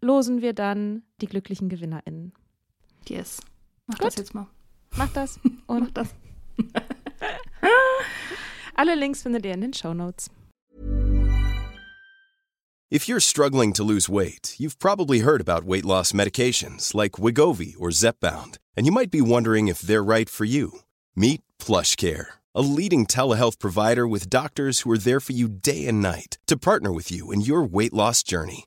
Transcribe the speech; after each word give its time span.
losen 0.00 0.42
wir 0.42 0.52
dann 0.52 1.02
die 1.20 1.26
glücklichen 1.26 1.68
GewinnerInnen. 1.68 2.32
Yes. 3.08 3.40
Mach 3.86 3.98
Gut. 3.98 4.06
das 4.08 4.16
jetzt 4.16 4.34
mal. 4.34 4.46
Macht 4.96 5.16
das 5.16 5.38
Mach 5.68 5.76
und 5.76 5.96
das. 5.96 6.14
alle 8.74 8.94
Links 8.94 9.22
findet 9.22 9.44
ihr 9.44 9.54
in 9.54 9.60
den 9.60 9.72
Show 9.72 9.94
Notes. 9.94 10.30
If 12.88 13.08
you're 13.08 13.20
struggling 13.20 13.72
to 13.72 13.82
lose 13.82 14.08
weight, 14.08 14.54
you've 14.58 14.78
probably 14.78 15.18
heard 15.20 15.40
about 15.40 15.64
weight 15.66 15.84
loss 15.84 16.12
medications 16.12 16.94
like 16.94 17.18
Wigovi 17.18 17.74
or 17.76 17.90
Zepbound, 17.90 18.58
and 18.76 18.86
you 18.86 18.92
might 18.92 19.10
be 19.10 19.20
wondering 19.20 19.66
if 19.66 19.80
they're 19.80 20.04
right 20.04 20.30
for 20.30 20.44
you. 20.44 20.70
Meet 21.16 21.42
PlushCare, 21.58 22.26
a 22.54 22.62
leading 22.62 23.04
telehealth 23.04 23.58
provider 23.58 24.06
with 24.06 24.30
doctors 24.30 24.80
who 24.80 24.92
are 24.92 24.98
there 24.98 25.18
for 25.18 25.32
you 25.32 25.48
day 25.48 25.86
and 25.88 26.00
night 26.00 26.38
to 26.46 26.56
partner 26.56 26.92
with 26.92 27.10
you 27.10 27.32
in 27.32 27.40
your 27.40 27.64
weight 27.64 27.92
loss 27.92 28.22
journey. 28.22 28.66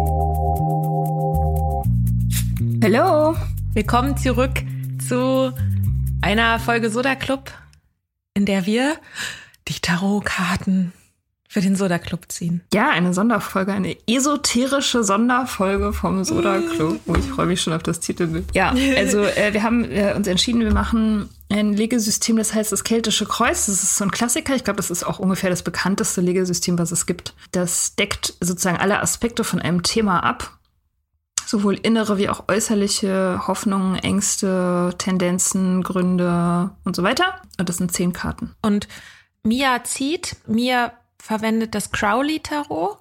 Hallo. 2.83 3.35
Willkommen 3.75 4.17
zurück 4.17 4.53
zu 5.07 5.53
einer 6.23 6.59
Folge 6.59 6.89
Soda 6.89 7.13
Club, 7.13 7.51
in 8.33 8.47
der 8.47 8.65
wir 8.65 8.97
die 9.67 9.79
Tarotkarten 9.79 10.91
für 11.47 11.61
den 11.61 11.75
Soda 11.75 11.99
Club 11.99 12.25
ziehen. 12.29 12.61
Ja, 12.73 12.89
eine 12.89 13.13
Sonderfolge, 13.13 13.71
eine 13.71 13.95
esoterische 14.07 15.03
Sonderfolge 15.03 15.93
vom 15.93 16.23
Soda 16.23 16.59
Club. 16.59 16.99
Oh, 17.05 17.13
ich 17.13 17.25
freue 17.25 17.45
mich 17.45 17.61
schon 17.61 17.73
auf 17.73 17.83
das 17.83 17.99
Titelbild. 17.99 18.45
Ja, 18.55 18.73
also 18.97 19.21
äh, 19.25 19.53
wir 19.53 19.61
haben 19.61 19.85
äh, 19.91 20.15
uns 20.15 20.25
entschieden, 20.27 20.61
wir 20.61 20.73
machen 20.73 21.29
ein 21.49 21.73
Legesystem, 21.73 22.35
das 22.37 22.55
heißt 22.55 22.71
das 22.71 22.83
Keltische 22.83 23.27
Kreuz. 23.27 23.67
Das 23.67 23.83
ist 23.83 23.95
so 23.95 24.05
ein 24.05 24.11
Klassiker. 24.11 24.55
Ich 24.55 24.63
glaube, 24.63 24.77
das 24.77 24.89
ist 24.89 25.03
auch 25.03 25.19
ungefähr 25.19 25.51
das 25.51 25.61
bekannteste 25.61 26.21
Legesystem, 26.21 26.79
was 26.79 26.91
es 26.91 27.05
gibt. 27.05 27.35
Das 27.51 27.95
deckt 27.95 28.33
sozusagen 28.39 28.77
alle 28.77 29.01
Aspekte 29.01 29.43
von 29.43 29.61
einem 29.61 29.83
Thema 29.83 30.23
ab. 30.23 30.57
Sowohl 31.45 31.75
innere 31.75 32.17
wie 32.17 32.29
auch 32.29 32.45
äußerliche 32.47 33.47
Hoffnungen, 33.47 33.95
Ängste, 33.95 34.93
Tendenzen, 34.97 35.83
Gründe 35.83 36.71
und 36.83 36.95
so 36.95 37.03
weiter. 37.03 37.41
Und 37.59 37.69
das 37.69 37.77
sind 37.77 37.91
zehn 37.91 38.13
Karten. 38.13 38.55
Und 38.61 38.87
Mia 39.43 39.83
zieht, 39.83 40.35
Mia 40.47 40.93
verwendet 41.19 41.75
das 41.75 41.91
Crowley 41.91 42.39
Tarot 42.39 42.97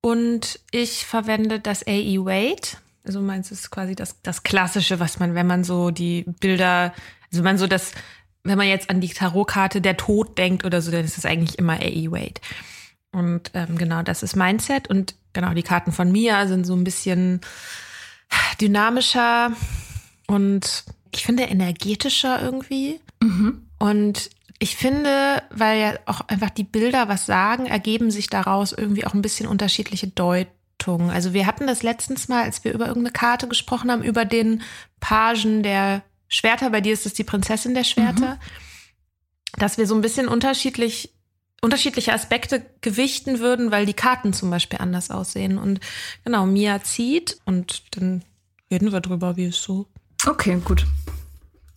und 0.00 0.60
ich 0.70 1.06
verwende 1.06 1.60
das 1.60 1.86
A.E. 1.86 2.18
Wade. 2.18 2.78
Also 3.04 3.20
meins 3.20 3.50
ist 3.50 3.70
quasi 3.70 3.94
das, 3.94 4.20
das 4.22 4.42
Klassische, 4.42 5.00
was 5.00 5.18
man, 5.18 5.34
wenn 5.34 5.46
man 5.46 5.64
so 5.64 5.90
die 5.90 6.24
Bilder, 6.40 6.92
also 7.30 7.38
wenn 7.38 7.44
man 7.44 7.58
so 7.58 7.66
das, 7.66 7.92
wenn 8.44 8.58
man 8.58 8.68
jetzt 8.68 8.90
an 8.90 9.00
die 9.00 9.08
Tarotkarte 9.08 9.80
der 9.80 9.96
Tod 9.96 10.38
denkt 10.38 10.64
oder 10.64 10.82
so, 10.82 10.90
dann 10.90 11.04
ist 11.04 11.18
es 11.18 11.24
eigentlich 11.24 11.58
immer 11.58 11.74
A.E. 11.74 12.10
Wade. 12.10 12.40
Und 13.12 13.50
ähm, 13.54 13.78
genau, 13.78 14.02
das 14.02 14.22
ist 14.22 14.36
mein 14.36 14.58
Set. 14.58 14.88
Und 14.88 15.14
genau, 15.32 15.54
die 15.54 15.62
Karten 15.62 15.92
von 15.92 16.12
Mia 16.12 16.46
sind 16.46 16.64
so 16.64 16.74
ein 16.74 16.84
bisschen 16.84 17.40
dynamischer 18.60 19.52
und 20.26 20.84
ich 21.12 21.24
finde 21.24 21.44
energetischer 21.44 22.42
irgendwie. 22.42 23.00
Und 23.78 24.30
ich 24.58 24.76
finde, 24.76 25.42
weil 25.50 25.80
ja 25.80 25.94
auch 26.06 26.20
einfach 26.28 26.50
die 26.50 26.64
Bilder 26.64 27.08
was 27.08 27.26
sagen, 27.26 27.66
ergeben 27.66 28.10
sich 28.10 28.28
daraus 28.28 28.72
irgendwie 28.72 29.06
auch 29.06 29.14
ein 29.14 29.22
bisschen 29.22 29.46
unterschiedliche 29.46 30.08
Deutungen. 30.08 31.10
Also 31.10 31.32
wir 31.32 31.46
hatten 31.46 31.66
das 31.66 31.82
letztens 31.82 32.28
mal, 32.28 32.42
als 32.42 32.64
wir 32.64 32.72
über 32.72 32.86
irgendeine 32.86 33.12
Karte 33.12 33.48
gesprochen 33.48 33.90
haben, 33.90 34.02
über 34.02 34.24
den 34.24 34.62
Pagen 35.00 35.62
der 35.62 36.02
Schwerter. 36.28 36.70
Bei 36.70 36.80
dir 36.80 36.92
ist 36.92 37.06
es 37.06 37.14
die 37.14 37.24
Prinzessin 37.24 37.74
der 37.74 37.84
Schwerter. 37.84 38.38
Dass 39.56 39.78
wir 39.78 39.86
so 39.86 39.94
ein 39.94 40.02
bisschen 40.02 40.28
unterschiedlich 40.28 41.14
unterschiedliche 41.60 42.12
Aspekte 42.12 42.64
gewichten 42.80 43.40
würden, 43.40 43.70
weil 43.70 43.86
die 43.86 43.94
Karten 43.94 44.32
zum 44.32 44.50
Beispiel 44.50 44.78
anders 44.78 45.10
aussehen. 45.10 45.58
Und 45.58 45.80
genau, 46.24 46.46
Mia 46.46 46.82
zieht 46.82 47.38
und 47.44 47.82
dann 47.96 48.22
reden 48.70 48.92
wir 48.92 49.00
drüber, 49.00 49.36
wie 49.36 49.46
es 49.46 49.62
so. 49.62 49.86
Okay, 50.26 50.60
gut. 50.64 50.86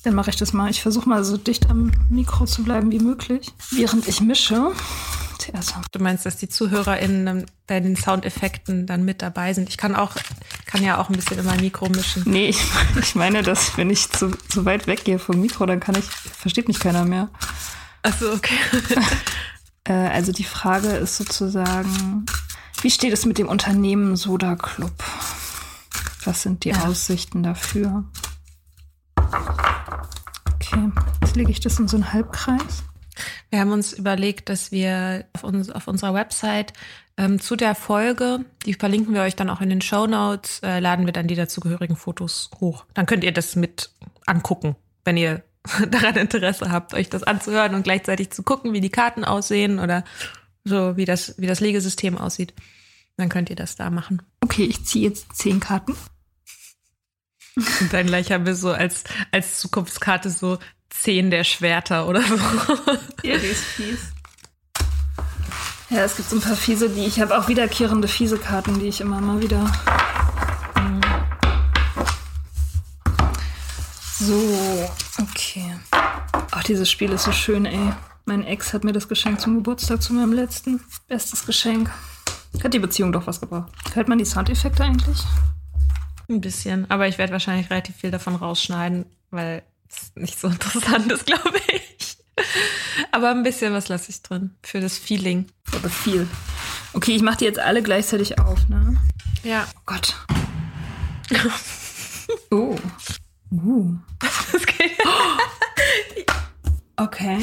Dann 0.03 0.15
mache 0.15 0.31
ich 0.31 0.35
das 0.35 0.53
mal. 0.53 0.69
Ich 0.69 0.81
versuche 0.81 1.07
mal 1.07 1.23
so 1.23 1.37
dicht 1.37 1.69
am 1.69 1.91
Mikro 2.09 2.45
zu 2.45 2.63
bleiben 2.63 2.91
wie 2.91 2.99
möglich, 2.99 3.51
während 3.71 4.07
ich 4.07 4.21
mische. 4.21 4.71
Du 5.91 5.99
meinst, 5.99 6.25
dass 6.25 6.37
die 6.37 6.49
ZuhörerInnen 6.49 7.45
bei 7.65 7.79
den 7.79 7.95
Soundeffekten 7.95 8.85
dann 8.85 9.03
mit 9.03 9.21
dabei 9.21 9.53
sind. 9.53 9.69
Ich 9.69 9.77
kann 9.77 9.95
auch, 9.95 10.15
kann 10.65 10.83
ja 10.83 10.99
auch 10.99 11.09
ein 11.09 11.15
bisschen 11.15 11.39
in 11.39 11.45
mein 11.45 11.59
Mikro 11.59 11.89
mischen. 11.89 12.23
Nee, 12.25 12.49
ich, 12.49 12.61
ich 12.99 13.15
meine, 13.15 13.41
dass 13.41 13.75
wenn 13.77 13.89
ich 13.89 14.09
zu, 14.09 14.31
zu 14.49 14.65
weit 14.65 14.87
weggehe 14.87 15.19
vom 15.19 15.41
Mikro, 15.41 15.65
dann 15.65 15.79
kann 15.79 15.95
ich, 15.95 16.05
versteht 16.05 16.67
mich 16.67 16.79
keiner 16.79 17.05
mehr. 17.05 17.29
Achso, 18.03 18.33
okay. 18.33 18.55
Äh, 19.91 20.09
also 20.09 20.31
die 20.31 20.45
Frage 20.45 20.87
ist 20.87 21.17
sozusagen, 21.17 22.25
wie 22.81 22.89
steht 22.89 23.11
es 23.11 23.25
mit 23.25 23.37
dem 23.37 23.49
Unternehmen 23.49 24.15
Soda 24.15 24.55
Club? 24.55 24.93
Was 26.23 26.43
sind 26.43 26.63
die 26.63 26.69
Ja. 26.69 26.85
Aussichten 26.85 27.43
dafür? 27.43 28.05
Okay, 30.53 30.91
jetzt 31.21 31.35
lege 31.35 31.51
ich 31.51 31.59
das 31.59 31.77
in 31.79 31.87
so 31.87 31.97
einen 31.97 32.13
Halbkreis. 32.13 32.83
Wir 33.49 33.59
haben 33.59 33.71
uns 33.71 33.91
überlegt, 33.91 34.47
dass 34.47 34.71
wir 34.71 35.25
auf, 35.33 35.43
uns, 35.43 35.69
auf 35.69 35.87
unserer 35.87 36.13
Website 36.13 36.71
ähm, 37.17 37.41
zu 37.41 37.57
der 37.57 37.75
Folge, 37.75 38.45
die 38.65 38.73
verlinken 38.73 39.13
wir 39.13 39.23
euch 39.23 39.35
dann 39.35 39.49
auch 39.49 39.59
in 39.59 39.69
den 39.69 39.81
Show 39.81 40.07
Notes, 40.07 40.61
äh, 40.63 40.79
laden 40.79 41.05
wir 41.05 41.11
dann 41.11 41.27
die 41.27 41.35
dazugehörigen 41.35 41.97
Fotos 41.97 42.49
hoch. 42.61 42.85
Dann 42.93 43.05
könnt 43.05 43.25
ihr 43.25 43.33
das 43.33 43.57
mit 43.57 43.91
angucken, 44.25 44.77
wenn 45.03 45.17
ihr 45.17 45.43
daran 45.89 46.15
Interesse 46.15 46.71
habt, 46.71 46.93
euch 46.93 47.09
das 47.09 47.23
anzuhören 47.23 47.75
und 47.75 47.83
gleichzeitig 47.83 48.31
zu 48.31 48.43
gucken, 48.43 48.73
wie 48.73 48.81
die 48.81 48.89
Karten 48.89 49.23
aussehen 49.23 49.79
oder 49.79 50.03
so, 50.63 50.97
wie 50.97 51.05
das, 51.05 51.35
wie 51.37 51.47
das 51.47 51.59
Legesystem 51.59 52.17
aussieht. 52.17 52.53
Dann 53.17 53.29
könnt 53.29 53.49
ihr 53.49 53.55
das 53.55 53.75
da 53.75 53.89
machen. 53.89 54.21
Okay, 54.41 54.63
ich 54.63 54.85
ziehe 54.85 55.07
jetzt 55.07 55.35
zehn 55.35 55.59
Karten. 55.59 55.95
Und 57.55 57.91
dann 57.91 58.07
gleich 58.07 58.31
haben 58.31 58.45
wir 58.45 58.55
so 58.55 58.71
als, 58.71 59.03
als 59.31 59.59
Zukunftskarte 59.59 60.29
so 60.29 60.57
Zehn 60.89 61.31
der 61.31 61.43
Schwerter 61.45 62.07
oder 62.07 62.21
so. 62.21 62.35
Ja, 63.23 63.37
die 63.37 63.47
ist 63.47 63.63
fies. 63.63 63.99
Ja, 65.89 66.03
es 66.03 66.15
gibt 66.15 66.29
so 66.29 66.35
ein 66.35 66.41
paar 66.41 66.55
fiese, 66.55 66.89
die 66.89 67.05
ich 67.05 67.19
habe 67.19 67.37
auch 67.37 67.47
wiederkehrende 67.47 68.07
fiese 68.07 68.37
Karten, 68.37 68.79
die 68.79 68.87
ich 68.87 69.01
immer 69.01 69.19
mal 69.21 69.41
wieder. 69.41 69.71
So, 74.19 74.89
okay. 75.19 75.75
Ach, 76.51 76.63
dieses 76.63 76.89
Spiel 76.89 77.11
ist 77.11 77.23
so 77.23 77.31
schön, 77.31 77.65
ey. 77.65 77.93
Mein 78.25 78.43
Ex 78.45 78.73
hat 78.73 78.83
mir 78.83 78.93
das 78.93 79.07
geschenkt 79.07 79.41
zum 79.41 79.55
Geburtstag, 79.55 80.01
zu 80.01 80.13
meinem 80.13 80.33
letzten. 80.33 80.79
Bestes 81.07 81.45
Geschenk. 81.45 81.91
Hat 82.63 82.73
die 82.73 82.79
Beziehung 82.79 83.11
doch 83.11 83.27
was 83.27 83.39
gebracht. 83.39 83.71
Hört 83.93 84.07
man 84.07 84.17
die 84.17 84.25
Soundeffekte 84.25 84.83
eigentlich? 84.83 85.23
Ein 86.29 86.41
bisschen. 86.41 86.89
Aber 86.89 87.07
ich 87.07 87.17
werde 87.17 87.33
wahrscheinlich 87.33 87.69
relativ 87.69 87.95
viel 87.95 88.11
davon 88.11 88.35
rausschneiden, 88.35 89.05
weil 89.31 89.63
es 89.89 90.11
nicht 90.15 90.39
so 90.39 90.47
interessant 90.49 91.11
ist, 91.11 91.25
glaube 91.25 91.59
ich. 91.73 92.17
Aber 93.11 93.31
ein 93.31 93.43
bisschen 93.43 93.73
was 93.73 93.89
lasse 93.89 94.09
ich 94.11 94.21
drin. 94.21 94.55
Für 94.63 94.79
das 94.79 94.97
Feeling. 94.97 95.47
For 95.63 95.79
the 95.81 95.89
feel. 95.89 96.27
Okay, 96.93 97.15
ich 97.15 97.21
mache 97.21 97.37
die 97.37 97.45
jetzt 97.45 97.59
alle 97.59 97.81
gleichzeitig 97.81 98.39
auf, 98.39 98.67
ne? 98.67 98.97
Ja. 99.43 99.67
Oh 99.75 99.81
Gott. 99.85 100.15
oh. 102.51 102.77
Uh. 103.51 103.95
Das 104.51 104.65
geht. 104.65 104.90
Okay. 106.97 107.39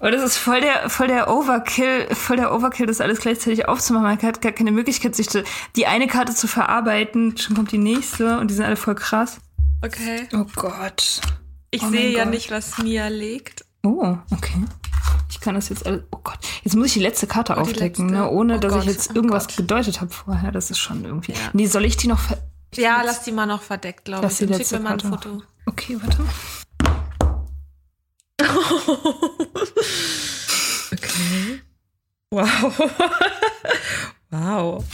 Aber 0.00 0.10
das 0.10 0.22
ist 0.22 0.38
voll 0.38 0.60
der, 0.62 0.88
voll 0.88 1.06
der 1.06 1.28
Overkill, 1.30 2.06
voll 2.14 2.36
der 2.36 2.54
Overkill, 2.54 2.86
das 2.86 3.00
alles 3.02 3.18
gleichzeitig 3.20 3.68
aufzumachen. 3.68 4.04
Man 4.06 4.22
hat 4.22 4.40
gar 4.40 4.52
keine 4.52 4.72
Möglichkeit, 4.72 5.14
sich 5.14 5.26
die 5.76 5.86
eine 5.86 6.06
Karte 6.06 6.34
zu 6.34 6.46
verarbeiten. 6.48 7.36
Schon 7.36 7.54
kommt 7.54 7.72
die 7.72 7.78
nächste 7.78 8.38
und 8.38 8.48
die 8.50 8.54
sind 8.54 8.64
alle 8.64 8.76
voll 8.76 8.94
krass. 8.94 9.38
Okay. 9.84 10.28
Oh 10.32 10.46
Gott. 10.56 11.20
Ich 11.70 11.82
Oh 11.82 11.90
sehe 11.90 12.10
ja 12.16 12.24
Gott. 12.24 12.32
nicht, 12.32 12.50
was 12.50 12.78
Mia 12.78 13.08
legt. 13.08 13.64
Oh, 13.82 14.16
okay. 14.30 14.64
Ich 15.28 15.40
kann 15.40 15.56
das 15.56 15.68
jetzt 15.68 15.84
alles. 15.84 16.02
Oh 16.10 16.18
Gott. 16.22 16.38
Jetzt 16.62 16.76
muss 16.76 16.86
ich 16.86 16.92
die 16.94 17.00
letzte 17.00 17.26
Karte 17.26 17.52
Oh, 17.52 17.56
die 17.56 17.60
aufdecken, 17.62 18.08
letzte. 18.08 18.22
ne? 18.22 18.30
ohne 18.30 18.56
Oh 18.56 18.60
dass 18.60 18.72
Gott, 18.72 18.82
ich 18.84 18.88
jetzt 18.88 19.10
oh 19.10 19.14
irgendwas 19.16 19.46
gedeutet 19.54 20.00
habe 20.00 20.10
vorher. 20.12 20.52
Das 20.52 20.70
ist 20.70 20.78
schon 20.78 21.04
irgendwie. 21.04 21.32
Ja. 21.32 21.38
Nee, 21.52 21.66
soll 21.66 21.84
ich 21.84 21.96
die 21.98 22.06
noch 22.08 22.18
ver 22.20 22.38
Ja, 22.76 23.02
lass 23.04 23.24
die 23.24 23.32
mal 23.32 23.46
noch 23.46 23.60
verdeckt, 23.62 24.06
glaube 24.06 24.22
Lass 24.22 24.40
ich. 24.40 24.46
die 24.46 24.54
letzte 24.54 24.76
mir 24.78 24.84
mal 24.84 24.92
ein 24.92 24.98
Karte 25.00 25.08
Foto. 25.30 25.42
Okay, 25.66 25.98
warte. 26.00 26.18
okay. 30.92 31.60
Wow. 32.30 32.90
wow. 34.30 34.84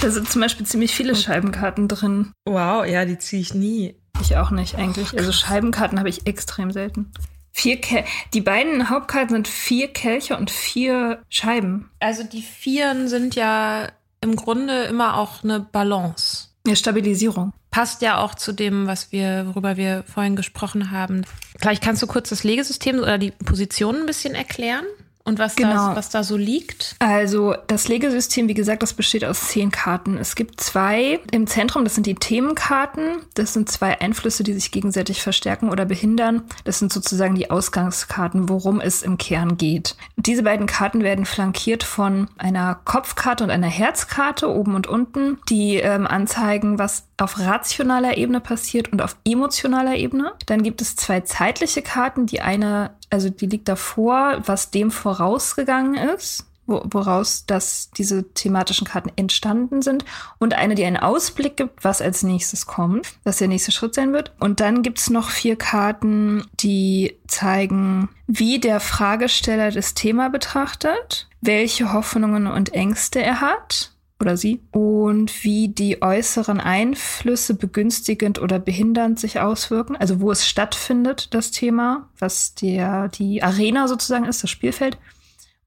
Da 0.00 0.10
sind 0.10 0.30
zum 0.30 0.40
Beispiel 0.40 0.66
ziemlich 0.66 0.94
viele 0.94 1.16
Scheibenkarten 1.16 1.88
drin. 1.88 2.32
Wow, 2.44 2.86
ja, 2.86 3.04
die 3.04 3.18
ziehe 3.18 3.42
ich 3.42 3.54
nie. 3.54 3.96
Ich 4.20 4.36
auch 4.36 4.50
nicht 4.50 4.76
eigentlich. 4.76 5.16
Also 5.16 5.32
Scheibenkarten 5.32 5.98
habe 5.98 6.08
ich 6.08 6.26
extrem 6.26 6.72
selten. 6.72 7.12
Vier 7.52 7.80
Kel 7.80 8.04
die 8.34 8.40
beiden 8.40 8.90
Hauptkarten 8.90 9.34
sind 9.34 9.48
vier 9.48 9.88
Kelche 9.88 10.36
und 10.36 10.50
vier 10.50 11.22
Scheiben. 11.28 11.90
Also 11.98 12.22
die 12.22 12.42
Vieren 12.42 13.08
sind 13.08 13.34
ja 13.34 13.88
im 14.20 14.36
Grunde 14.36 14.84
immer 14.84 15.16
auch 15.16 15.42
eine 15.42 15.60
Balance. 15.60 16.48
Eine 16.66 16.76
Stabilisierung. 16.76 17.52
Passt 17.78 18.02
ja 18.02 18.18
auch 18.18 18.34
zu 18.34 18.50
dem, 18.50 18.88
was 18.88 19.12
wir, 19.12 19.46
worüber 19.46 19.76
wir 19.76 20.02
vorhin 20.12 20.34
gesprochen 20.34 20.90
haben. 20.90 21.24
Vielleicht 21.60 21.80
kannst 21.80 22.02
du 22.02 22.08
kurz 22.08 22.28
das 22.28 22.42
Legesystem 22.42 22.98
oder 22.98 23.18
die 23.18 23.30
Position 23.30 24.00
ein 24.00 24.06
bisschen 24.06 24.34
erklären 24.34 24.84
und 25.28 25.38
was, 25.38 25.56
Genau. 25.56 25.88
da, 25.90 25.96
was 25.96 26.08
da 26.10 26.22
so 26.22 26.36
liegt. 26.36 26.96
Also 26.98 27.54
das 27.66 27.88
Legesystem, 27.88 28.48
wie 28.48 28.54
gesagt, 28.54 28.82
das 28.82 28.92
besteht 28.94 29.24
aus 29.24 29.48
zehn 29.48 29.70
Karten. 29.70 30.16
Es 30.18 30.34
gibt 30.34 30.60
zwei 30.60 31.20
im 31.30 31.46
Zentrum, 31.46 31.84
das 31.84 31.94
sind 31.94 32.06
die 32.06 32.14
Themenkarten. 32.14 33.18
Das 33.34 33.52
sind 33.52 33.68
zwei 33.70 34.00
Einflüsse, 34.00 34.42
die 34.42 34.52
sich 34.52 34.70
gegenseitig 34.70 35.22
verstärken 35.22 35.70
oder 35.70 35.84
behindern. 35.84 36.42
Das 36.64 36.78
sind 36.78 36.92
sozusagen 36.92 37.34
die 37.34 37.50
Ausgangskarten, 37.50 38.48
worum 38.48 38.80
es 38.80 39.02
im 39.02 39.18
Kern 39.18 39.56
geht. 39.56 39.96
Diese 40.16 40.42
beiden 40.42 40.66
Karten 40.66 41.02
werden 41.02 41.24
flankiert 41.26 41.84
von 41.84 42.28
einer 42.38 42.74
Kopfkarte 42.84 43.44
und 43.44 43.50
einer 43.50 43.66
Herzkarte 43.68 44.48
oben 44.48 44.74
und 44.74 44.86
unten, 44.86 45.38
die 45.48 45.76
ähm, 45.76 46.06
anzeigen, 46.06 46.78
was 46.78 47.04
auf 47.20 47.38
rationaler 47.38 48.16
Ebene 48.16 48.40
passiert 48.40 48.92
und 48.92 49.02
auf 49.02 49.16
emotionaler 49.24 49.96
Ebene. 49.96 50.32
Dann 50.46 50.62
gibt 50.62 50.80
es 50.80 50.96
zwei 50.96 51.20
zeitliche 51.20 51.82
Karten. 51.82 52.26
Die 52.26 52.40
eine, 52.40 52.90
also 53.10 53.30
die 53.30 53.46
liegt 53.46 53.68
davor, 53.68 54.42
was 54.44 54.70
dem 54.70 54.90
vorausgegangen 54.90 55.94
ist, 55.94 56.46
wo, 56.66 56.82
woraus 56.84 57.46
dass 57.46 57.90
diese 57.90 58.32
thematischen 58.34 58.86
Karten 58.86 59.10
entstanden 59.16 59.82
sind. 59.82 60.04
Und 60.38 60.54
eine, 60.54 60.74
die 60.74 60.84
einen 60.84 60.98
Ausblick 60.98 61.56
gibt, 61.56 61.84
was 61.84 62.02
als 62.02 62.22
nächstes 62.22 62.66
kommt, 62.66 63.14
was 63.24 63.38
der 63.38 63.48
nächste 63.48 63.72
Schritt 63.72 63.94
sein 63.94 64.12
wird. 64.12 64.32
Und 64.38 64.60
dann 64.60 64.82
gibt's 64.82 65.10
noch 65.10 65.30
vier 65.30 65.56
Karten, 65.56 66.44
die 66.60 67.16
zeigen, 67.26 68.10
wie 68.26 68.60
der 68.60 68.80
Fragesteller 68.80 69.70
das 69.70 69.94
Thema 69.94 70.28
betrachtet, 70.28 71.28
welche 71.40 71.92
Hoffnungen 71.92 72.46
und 72.46 72.74
Ängste 72.74 73.22
er 73.22 73.40
hat 73.40 73.92
oder 74.20 74.36
sie 74.36 74.60
und 74.72 75.44
wie 75.44 75.68
die 75.68 76.02
äußeren 76.02 76.60
Einflüsse 76.60 77.54
begünstigend 77.54 78.40
oder 78.40 78.58
behindernd 78.58 79.20
sich 79.20 79.40
auswirken, 79.40 79.96
also 79.96 80.20
wo 80.20 80.30
es 80.30 80.46
stattfindet, 80.46 81.34
das 81.34 81.50
Thema, 81.50 82.08
was 82.18 82.54
der, 82.54 83.08
die 83.08 83.42
Arena 83.42 83.88
sozusagen 83.88 84.24
ist, 84.24 84.42
das 84.42 84.50
Spielfeld. 84.50 84.98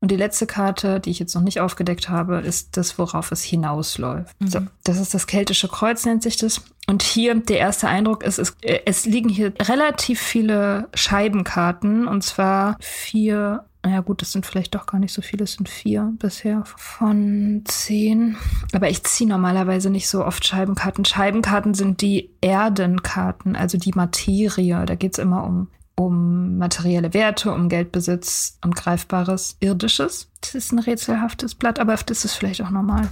Und 0.02 0.10
die 0.10 0.18
letzte 0.18 0.48
Karte, 0.48 1.00
die 1.00 1.12
ich 1.12 1.20
jetzt 1.20 1.36
noch 1.36 1.44
nicht 1.44 1.60
aufgedeckt 1.60 2.10
habe, 2.10 2.40
ist 2.40 2.76
das, 2.76 2.98
worauf 2.98 3.32
es 3.32 3.44
hinausläuft. 3.44 4.36
So, 4.44 4.60
das 4.84 5.00
ist 5.00 5.14
das 5.14 5.28
keltische 5.28 5.68
Kreuz, 5.68 6.06
nennt 6.06 6.24
sich 6.24 6.38
das. 6.38 6.64
Und 6.88 7.04
hier 7.04 7.36
der 7.36 7.60
erste 7.60 7.88
Eindruck 7.88 8.24
ist, 8.24 8.40
es, 8.40 8.56
äh, 8.62 8.80
es 8.86 9.06
liegen 9.06 9.30
hier 9.30 9.54
relativ 9.62 10.20
viele 10.20 10.90
Scheibenkarten, 10.96 12.08
und 12.08 12.24
zwar 12.24 12.78
vier 12.80 13.66
naja 13.84 14.02
gut, 14.02 14.22
das 14.22 14.32
sind 14.32 14.46
vielleicht 14.46 14.76
doch 14.76 14.86
gar 14.86 15.00
nicht 15.00 15.14
so 15.14 15.22
viele, 15.22 15.44
es 15.44 15.54
sind 15.54 15.68
vier 15.68 16.14
bisher 16.20 16.64
von 16.66 17.64
zehn. 17.66 18.38
Aber 18.74 18.90
ich 18.90 19.04
ziehe 19.04 19.30
normalerweise 19.30 19.90
nicht 19.90 20.08
so 20.08 20.24
oft 20.24 20.46
Scheibenkarten. 20.46 21.04
Scheibenkarten 21.04 21.74
sind 21.74 22.02
die 22.02 22.30
Erdenkarten, 22.42 23.56
also 23.56 23.78
die 23.78 23.94
Materie. 23.96 24.86
Da 24.86 24.94
geht's 24.94 25.18
immer 25.18 25.44
um, 25.44 25.68
um 25.96 26.60
materielle 26.60 27.16
Werte, 27.16 27.52
um 27.52 27.70
Geldbesitz, 27.70 28.60
um 28.64 28.72
greifbares 28.72 29.58
Irdisches. 29.60 30.30
Das 30.42 30.54
ist 30.54 30.72
ein 30.72 30.80
rätselhaftes 30.80 31.56
Blatt, 31.56 31.80
aber 31.80 31.96
das 31.96 32.24
ist 32.24 32.36
vielleicht 32.36 32.62
auch 32.62 32.70
normal. 32.70 33.10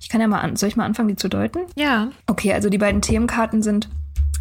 Ich 0.00 0.08
kann 0.08 0.22
ja 0.22 0.28
mal 0.28 0.40
an, 0.40 0.56
soll 0.56 0.70
ich 0.70 0.76
mal 0.76 0.86
anfangen, 0.86 1.08
die 1.08 1.16
zu 1.16 1.28
deuten? 1.28 1.60
Ja. 1.76 2.08
Okay, 2.26 2.54
also 2.54 2.70
die 2.70 2.78
beiden 2.78 3.02
Themenkarten 3.02 3.62
sind 3.62 3.90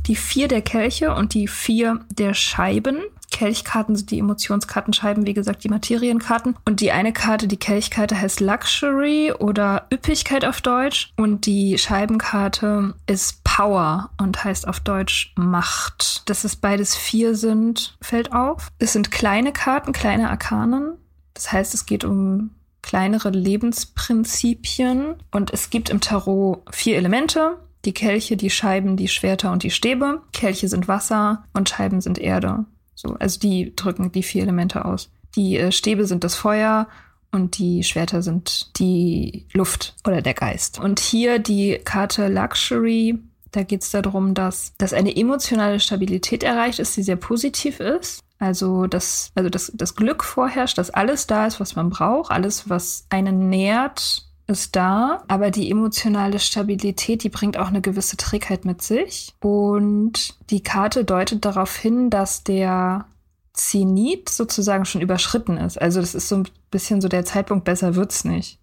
die 0.07 0.15
vier 0.15 0.47
der 0.47 0.61
Kelche 0.61 1.13
und 1.13 1.33
die 1.33 1.47
vier 1.47 1.99
der 2.09 2.33
Scheiben. 2.33 3.01
Kelchkarten 3.31 3.95
sind 3.95 4.11
die 4.11 4.19
Emotionskartenscheiben, 4.19 5.25
wie 5.25 5.33
gesagt, 5.33 5.63
die 5.63 5.69
Materienkarten. 5.69 6.55
Und 6.65 6.81
die 6.81 6.91
eine 6.91 7.13
Karte, 7.13 7.47
die 7.47 7.57
Kelchkarte 7.57 8.19
heißt 8.19 8.39
Luxury 8.39 9.33
oder 9.37 9.87
Üppigkeit 9.93 10.45
auf 10.45 10.61
Deutsch. 10.61 11.11
Und 11.15 11.45
die 11.45 11.77
Scheibenkarte 11.77 12.93
ist 13.07 13.43
Power 13.43 14.09
und 14.17 14.43
heißt 14.43 14.67
auf 14.67 14.79
Deutsch 14.79 15.33
Macht. 15.35 16.29
Dass 16.29 16.43
es 16.43 16.55
beides 16.55 16.95
vier 16.95 17.35
sind, 17.35 17.97
fällt 18.01 18.33
auf. 18.33 18.69
Es 18.79 18.93
sind 18.93 19.11
kleine 19.11 19.51
Karten, 19.51 19.93
kleine 19.93 20.29
Arkanen. 20.29 20.97
Das 21.33 21.51
heißt, 21.51 21.73
es 21.73 21.85
geht 21.85 22.03
um 22.03 22.51
kleinere 22.81 23.29
Lebensprinzipien. 23.29 25.15
Und 25.31 25.51
es 25.51 25.69
gibt 25.69 25.89
im 25.89 26.01
Tarot 26.01 26.63
vier 26.71 26.97
Elemente. 26.97 27.57
Die 27.85 27.93
Kelche, 27.93 28.35
die 28.35 28.49
Scheiben, 28.49 28.97
die 28.97 29.07
Schwerter 29.07 29.51
und 29.51 29.63
die 29.63 29.71
Stäbe. 29.71 30.21
Kelche 30.33 30.67
sind 30.67 30.87
Wasser 30.87 31.45
und 31.53 31.69
Scheiben 31.69 32.01
sind 32.01 32.17
Erde. 32.17 32.65
So, 32.99 33.15
also 33.17 33.39
die 33.39 33.73
drücken 33.77 34.11
die 34.11 34.23
vier 34.23 34.41
Elemente 34.43 34.83
aus. 34.83 35.09
Die 35.35 35.55
äh, 35.55 35.71
Stäbe 35.71 36.05
sind 36.05 36.25
das 36.25 36.35
Feuer 36.35 36.89
und 37.31 37.57
die 37.57 37.83
Schwerter 37.83 38.21
sind 38.21 38.77
die 38.77 39.45
Luft 39.53 39.95
oder 40.05 40.21
der 40.21 40.33
Geist. 40.33 40.79
Und 40.81 40.99
hier 40.99 41.39
die 41.39 41.79
Karte 41.85 42.27
Luxury. 42.27 43.17
Da 43.51 43.63
geht 43.63 43.83
es 43.83 43.91
darum, 43.91 44.33
dass, 44.33 44.73
dass 44.77 44.91
eine 44.91 45.15
emotionale 45.15 45.79
Stabilität 45.79 46.43
erreicht 46.43 46.79
ist, 46.79 46.97
die 46.97 47.03
sehr 47.03 47.15
positiv 47.15 47.79
ist. 47.79 48.19
Also, 48.37 48.85
dass, 48.85 49.31
also 49.33 49.49
das, 49.49 49.71
das 49.73 49.95
Glück 49.95 50.23
vorherrscht, 50.25 50.77
dass 50.77 50.89
alles 50.89 51.25
da 51.25 51.47
ist, 51.47 51.61
was 51.61 51.77
man 51.77 51.89
braucht, 51.89 52.31
alles, 52.31 52.69
was 52.69 53.05
einen 53.09 53.49
nährt, 53.49 54.28
ist 54.49 54.75
da, 54.75 55.23
aber 55.27 55.51
die 55.51 55.69
emotionale 55.69 56.39
Stabilität, 56.39 57.23
die 57.23 57.29
bringt 57.29 57.57
auch 57.57 57.67
eine 57.67 57.81
gewisse 57.81 58.17
Trägheit 58.17 58.65
mit 58.65 58.81
sich. 58.81 59.33
Und 59.41 60.35
die 60.49 60.61
Karte 60.61 61.05
deutet 61.05 61.45
darauf 61.45 61.75
hin, 61.75 62.09
dass 62.09 62.43
der 62.43 63.05
Zenit 63.53 64.29
sozusagen 64.29 64.85
schon 64.85 65.01
überschritten 65.01 65.57
ist. 65.57 65.79
Also 65.79 66.01
das 66.01 66.15
ist 66.15 66.29
so 66.29 66.37
ein 66.37 66.47
bisschen 66.71 67.01
so 67.01 67.07
der 67.07 67.25
Zeitpunkt, 67.25 67.65
besser 67.65 67.95
wird's 67.95 68.23
nicht, 68.25 68.59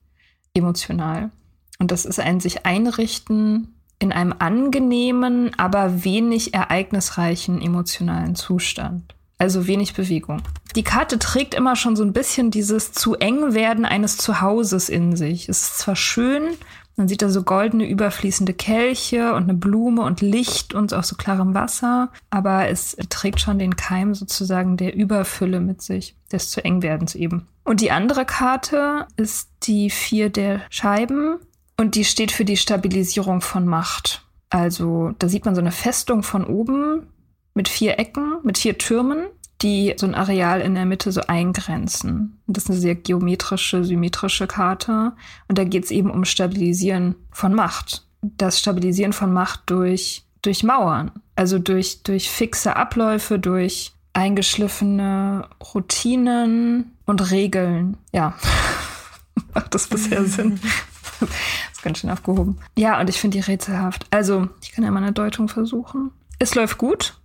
emotional. 0.55 1.31
Und 1.79 1.91
das 1.91 2.05
ist 2.05 2.21
ein 2.21 2.41
sich 2.41 2.67
einrichten 2.67 3.75
in 3.99 4.13
einem 4.13 4.35
angenehmen, 4.39 5.53
aber 5.59 6.05
wenig 6.05 6.55
ereignisreichen 6.55 7.61
emotionalen 7.63 8.35
Zustand. 8.35 9.15
Also 9.39 9.67
wenig 9.67 9.95
Bewegung. 9.95 10.43
Die 10.75 10.83
Karte 10.83 11.19
trägt 11.19 11.55
immer 11.55 11.77
schon 11.77 11.97
so 11.97 12.03
ein 12.03 12.13
bisschen 12.13 12.51
dieses 12.51 12.93
zu 12.93 13.15
eng 13.15 13.55
werden 13.55 13.85
eines 13.85 14.17
Zuhauses 14.17 14.89
in 14.89 15.17
sich. 15.17 15.49
Es 15.49 15.63
ist 15.63 15.79
zwar 15.79 15.97
schön, 15.97 16.57
Man 16.99 17.09
sieht 17.09 17.21
da 17.21 17.29
so 17.29 17.43
goldene, 17.43 17.87
überfließende 17.87 18.55
Kelche 18.55 19.35
und 19.35 19.45
eine 19.45 19.55
Blume 19.55 20.03
und 20.03 20.23
Licht 20.23 20.73
und 20.73 20.95
auch 20.95 21.05
so 21.05 21.15
klarem 21.15 21.53
Wasser. 21.53 22.11
Aber 22.31 22.69
es 22.69 22.97
trägt 23.11 23.41
schon 23.41 23.59
den 23.59 23.77
Keim 23.77 24.15
sozusagen 24.15 24.79
der 24.79 24.95
Überfülle 24.95 25.61
mit 25.61 25.83
sich, 25.83 26.17
des 26.33 26.51
zu 26.51 26.65
eng 26.65 26.81
werdens 26.81 27.15
eben. 27.15 27.47
Und 27.65 27.83
die 27.83 27.91
andere 27.91 28.25
Karte 28.25 29.07
ist 29.17 29.51
die 29.65 29.91
vier 29.91 30.31
der 30.31 30.63
Scheiben 30.71 31.37
und 31.77 31.97
die 31.97 32.05
steht 32.05 32.33
für 32.33 32.47
die 32.47 32.57
Stabilisierung 32.57 33.43
von 33.43 33.67
Macht. 33.67 34.23
Also 34.49 35.13
da 35.19 35.29
sieht 35.29 35.45
man 35.45 35.55
so 35.55 35.61
eine 35.61 35.73
Festung 35.73 36.23
von 36.23 36.45
oben 36.47 37.09
mit 37.57 37.69
vier 37.69 37.99
Ecken, 37.99 38.39
mit 38.45 38.59
vier 38.59 38.79
Türmen 38.79 39.27
die 39.63 39.95
so 39.97 40.07
ein 40.07 40.15
Areal 40.15 40.61
in 40.61 40.75
der 40.75 40.85
Mitte 40.85 41.13
so 41.13 41.23
eingrenzen. 41.23 42.39
Und 42.47 42.57
das 42.57 42.65
ist 42.65 42.71
eine 42.71 42.79
sehr 42.79 42.95
geometrische, 42.95 43.85
symmetrische 43.85 44.47
Karte. 44.47 45.13
Und 45.49 45.59
da 45.59 45.65
geht 45.65 45.85
es 45.85 45.91
eben 45.91 46.11
um 46.11 46.25
Stabilisieren 46.25 47.15
von 47.31 47.55
Macht. 47.55 48.07
Das 48.21 48.59
Stabilisieren 48.59 49.13
von 49.13 49.33
Macht 49.33 49.63
durch, 49.67 50.25
durch 50.43 50.63
Mauern. 50.63 51.11
Also 51.37 51.59
durch, 51.59 52.03
durch 52.03 52.31
fixe 52.31 52.77
Abläufe, 52.77 53.39
durch 53.39 53.93
eingeschliffene 54.13 55.49
Routinen 55.75 56.93
und 57.07 57.31
Regeln. 57.31 57.97
Ja. 58.13 58.35
Macht 59.55 59.75
das 59.75 59.87
bisher 59.87 60.25
Sinn? 60.27 60.61
ist 61.73 61.83
ganz 61.83 61.99
schön 61.99 62.11
aufgehoben. 62.11 62.59
Ja, 62.77 63.01
und 63.01 63.09
ich 63.09 63.19
finde 63.19 63.39
die 63.39 63.45
rätselhaft. 63.45 64.07
Also, 64.11 64.49
ich 64.63 64.73
kann 64.73 64.85
ja 64.85 64.91
mal 64.91 65.03
eine 65.03 65.13
Deutung 65.13 65.49
versuchen. 65.49 66.11
Es 66.39 66.55
läuft 66.55 66.77
gut. 66.77 67.19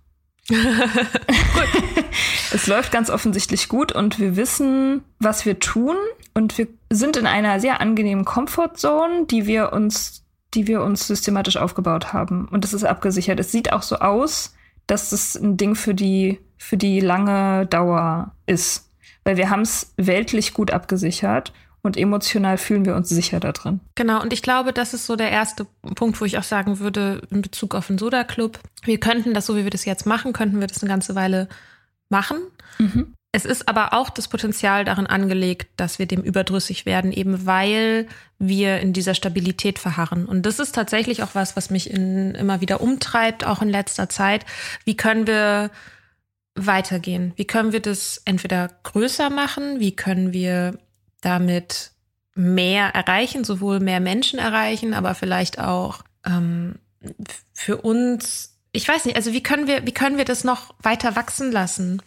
es 2.52 2.66
läuft 2.66 2.92
ganz 2.92 3.10
offensichtlich 3.10 3.68
gut 3.68 3.92
und 3.92 4.18
wir 4.18 4.36
wissen, 4.36 5.02
was 5.18 5.46
wir 5.46 5.58
tun 5.58 5.96
und 6.34 6.56
wir 6.58 6.68
sind 6.90 7.16
in 7.16 7.26
einer 7.26 7.60
sehr 7.60 7.80
angenehmen 7.80 8.24
Comfortzone, 8.24 9.26
die 9.26 9.46
wir 9.46 9.72
uns, 9.72 10.24
die 10.54 10.66
wir 10.66 10.82
uns 10.82 11.06
systematisch 11.06 11.56
aufgebaut 11.56 12.12
haben. 12.12 12.48
Und 12.48 12.64
das 12.64 12.74
ist 12.74 12.84
abgesichert. 12.84 13.40
Es 13.40 13.52
sieht 13.52 13.72
auch 13.72 13.82
so 13.82 13.96
aus, 13.96 14.54
dass 14.86 15.10
das 15.10 15.36
ein 15.36 15.56
Ding 15.56 15.74
für 15.74 15.94
die, 15.94 16.38
für 16.58 16.76
die 16.76 17.00
lange 17.00 17.66
Dauer 17.66 18.34
ist. 18.46 18.90
Weil 19.24 19.36
wir 19.36 19.50
haben 19.50 19.62
es 19.62 19.94
weltlich 19.96 20.52
gut 20.52 20.70
abgesichert 20.70 21.52
und 21.82 21.96
emotional 21.96 22.58
fühlen 22.58 22.84
wir 22.84 22.94
uns 22.94 23.08
sicher 23.08 23.40
da 23.40 23.52
drin. 23.52 23.80
Genau, 23.96 24.22
und 24.22 24.32
ich 24.32 24.42
glaube, 24.42 24.72
das 24.72 24.94
ist 24.94 25.06
so 25.06 25.16
der 25.16 25.30
erste 25.30 25.66
Punkt, 25.94 26.20
wo 26.20 26.24
ich 26.24 26.38
auch 26.38 26.44
sagen 26.44 26.78
würde, 26.78 27.22
in 27.30 27.42
Bezug 27.42 27.74
auf 27.74 27.88
den 27.88 27.98
Soda 27.98 28.24
Club, 28.24 28.60
wir 28.84 29.00
könnten 29.00 29.34
das 29.34 29.46
so, 29.46 29.56
wie 29.56 29.64
wir 29.64 29.70
das 29.70 29.84
jetzt 29.84 30.06
machen, 30.06 30.32
könnten 30.32 30.60
wir 30.60 30.68
das 30.68 30.82
eine 30.82 30.90
ganze 30.90 31.14
Weile 31.14 31.48
machen. 32.08 32.38
Mhm. 32.78 33.14
Es 33.34 33.46
ist 33.46 33.66
aber 33.66 33.94
auch 33.94 34.10
das 34.10 34.28
Potenzial 34.28 34.84
darin 34.84 35.06
angelegt, 35.06 35.70
dass 35.78 35.98
wir 35.98 36.04
dem 36.04 36.20
überdrüssig 36.20 36.84
werden, 36.84 37.12
eben 37.12 37.46
weil 37.46 38.06
wir 38.38 38.80
in 38.80 38.92
dieser 38.92 39.14
Stabilität 39.14 39.78
verharren. 39.78 40.26
Und 40.26 40.44
das 40.44 40.58
ist 40.58 40.74
tatsächlich 40.74 41.22
auch 41.22 41.34
was, 41.34 41.56
was 41.56 41.70
mich 41.70 41.90
in, 41.90 42.34
immer 42.34 42.60
wieder 42.60 42.82
umtreibt, 42.82 43.44
auch 43.44 43.62
in 43.62 43.70
letzter 43.70 44.10
Zeit. 44.10 44.44
Wie 44.84 44.96
können 44.96 45.26
wir 45.26 45.70
weitergehen? 46.54 47.32
Wie 47.36 47.46
können 47.46 47.72
wir 47.72 47.80
das 47.80 48.20
entweder 48.26 48.68
größer 48.82 49.30
machen? 49.30 49.80
Wie 49.80 49.96
können 49.96 50.34
wir 50.34 50.78
damit 51.22 51.92
mehr 52.34 52.94
erreichen, 52.94 53.44
sowohl 53.44 53.80
mehr 53.80 54.00
Menschen 54.00 54.38
erreichen, 54.38 54.94
aber 54.94 55.14
vielleicht 55.14 55.58
auch 55.58 56.02
ähm, 56.24 56.76
für 57.52 57.78
uns, 57.78 58.58
ich 58.72 58.86
weiß 58.86 59.06
nicht, 59.06 59.16
also 59.16 59.32
wie 59.32 59.42
können 59.42 59.66
wir, 59.66 59.86
wie 59.86 59.92
können 59.92 60.18
wir 60.18 60.24
das 60.24 60.44
noch 60.44 60.74
weiter 60.82 61.16
wachsen 61.16 61.50
lassen? 61.50 62.02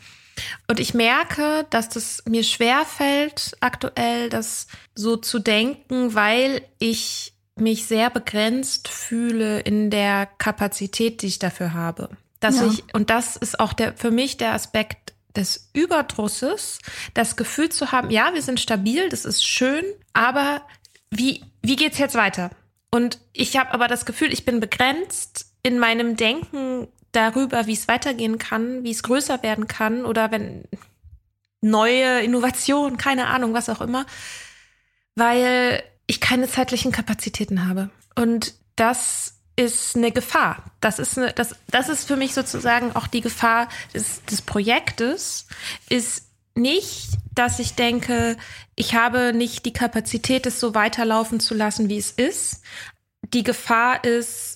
Und 0.68 0.80
ich 0.80 0.94
merke, 0.94 1.66
dass 1.70 1.90
das 1.90 2.24
mir 2.28 2.44
schwer 2.44 2.86
fällt, 2.86 3.56
aktuell 3.62 4.30
das 4.30 4.68
so 4.94 5.16
zu 5.16 5.40
denken, 5.40 6.14
weil 6.14 6.62
ich 6.78 7.34
mich 7.56 7.86
sehr 7.86 8.10
begrenzt 8.10 8.90
fühle 8.90 9.60
in 9.62 9.90
der 9.90 10.26
Kapazität, 10.26 11.22
die 11.22 11.28
ich 11.28 11.40
dafür 11.40 11.74
habe. 11.74 12.10
Dass 12.42 12.58
ja. 12.58 12.68
ich, 12.68 12.84
und 12.94 13.10
das 13.10 13.38
ist 13.38 13.60
auch 13.60 13.72
der, 13.72 13.94
für 13.94 14.12
mich 14.12 14.36
der 14.36 14.54
Aspekt 14.54 15.14
des 15.36 15.70
Überdrusses, 15.74 16.80
das 17.14 17.36
Gefühl 17.36 17.70
zu 17.70 17.92
haben, 17.92 18.10
ja, 18.10 18.34
wir 18.34 18.42
sind 18.42 18.60
stabil, 18.60 19.10
das 19.10 19.26
ist 19.26 19.46
schön, 19.46 19.86
aber 20.14 20.62
wie, 21.10 21.44
wie 21.62 21.76
geht's 21.76 21.98
jetzt 21.98 22.16
weiter? 22.16 22.52
Und 22.92 23.20
ich 23.34 23.58
habe 23.58 23.74
aber 23.74 23.88
das 23.88 24.06
Gefühl, 24.06 24.32
ich 24.32 24.46
bin 24.46 24.60
begrenzt 24.60 25.48
in 25.64 25.80
meinem 25.80 26.16
Denken 26.16 26.88
darüber, 27.12 27.68
wie 27.68 27.74
es 27.74 27.88
weitergehen 27.88 28.38
kann, 28.38 28.84
wie 28.84 28.92
es 28.92 29.04
größer 29.04 29.44
werden 29.44 29.68
kann 29.68 30.06
oder 30.06 30.32
wenn 30.32 30.64
neue 31.62 32.22
Innovationen, 32.22 32.98
keine 32.98 33.28
Ahnung, 33.28 33.54
was 33.54 33.70
auch 33.70 33.82
immer, 33.82 34.06
weil 35.16 35.84
ich 36.08 36.22
keine 36.22 36.48
zeitlichen 36.48 36.92
Kapazitäten 36.92 37.68
habe. 37.68 37.90
Und 38.16 38.54
das 38.76 39.35
ist 39.56 39.96
eine 39.96 40.12
Gefahr. 40.12 40.64
Das 40.82 41.00
ist, 41.00 41.18
eine, 41.18 41.34
das, 41.34 41.56
das 41.68 41.90
ist 41.90 42.08
für 42.08 42.16
mich 42.16 42.34
sozusagen 42.34 42.96
auch 42.96 43.08
die 43.08 43.22
Gefahr 43.22 43.70
des, 43.94 44.24
des 44.26 44.42
Projektes, 44.42 45.48
ist 45.90 46.26
nicht, 46.56 47.10
dass 47.34 47.60
ich 47.60 47.76
denke, 47.76 48.38
ich 48.76 48.96
habe 48.96 49.34
nicht 49.34 49.66
die 49.66 49.74
Kapazität, 49.74 50.46
es 50.46 50.60
so 50.60 50.74
weiterlaufen 50.74 51.40
zu 51.40 51.54
lassen, 51.54 51.90
wie 51.90 51.98
es 51.98 52.12
ist. 52.12 52.62
Die 53.34 53.44
Gefahr 53.44 54.04
ist, 54.04 54.55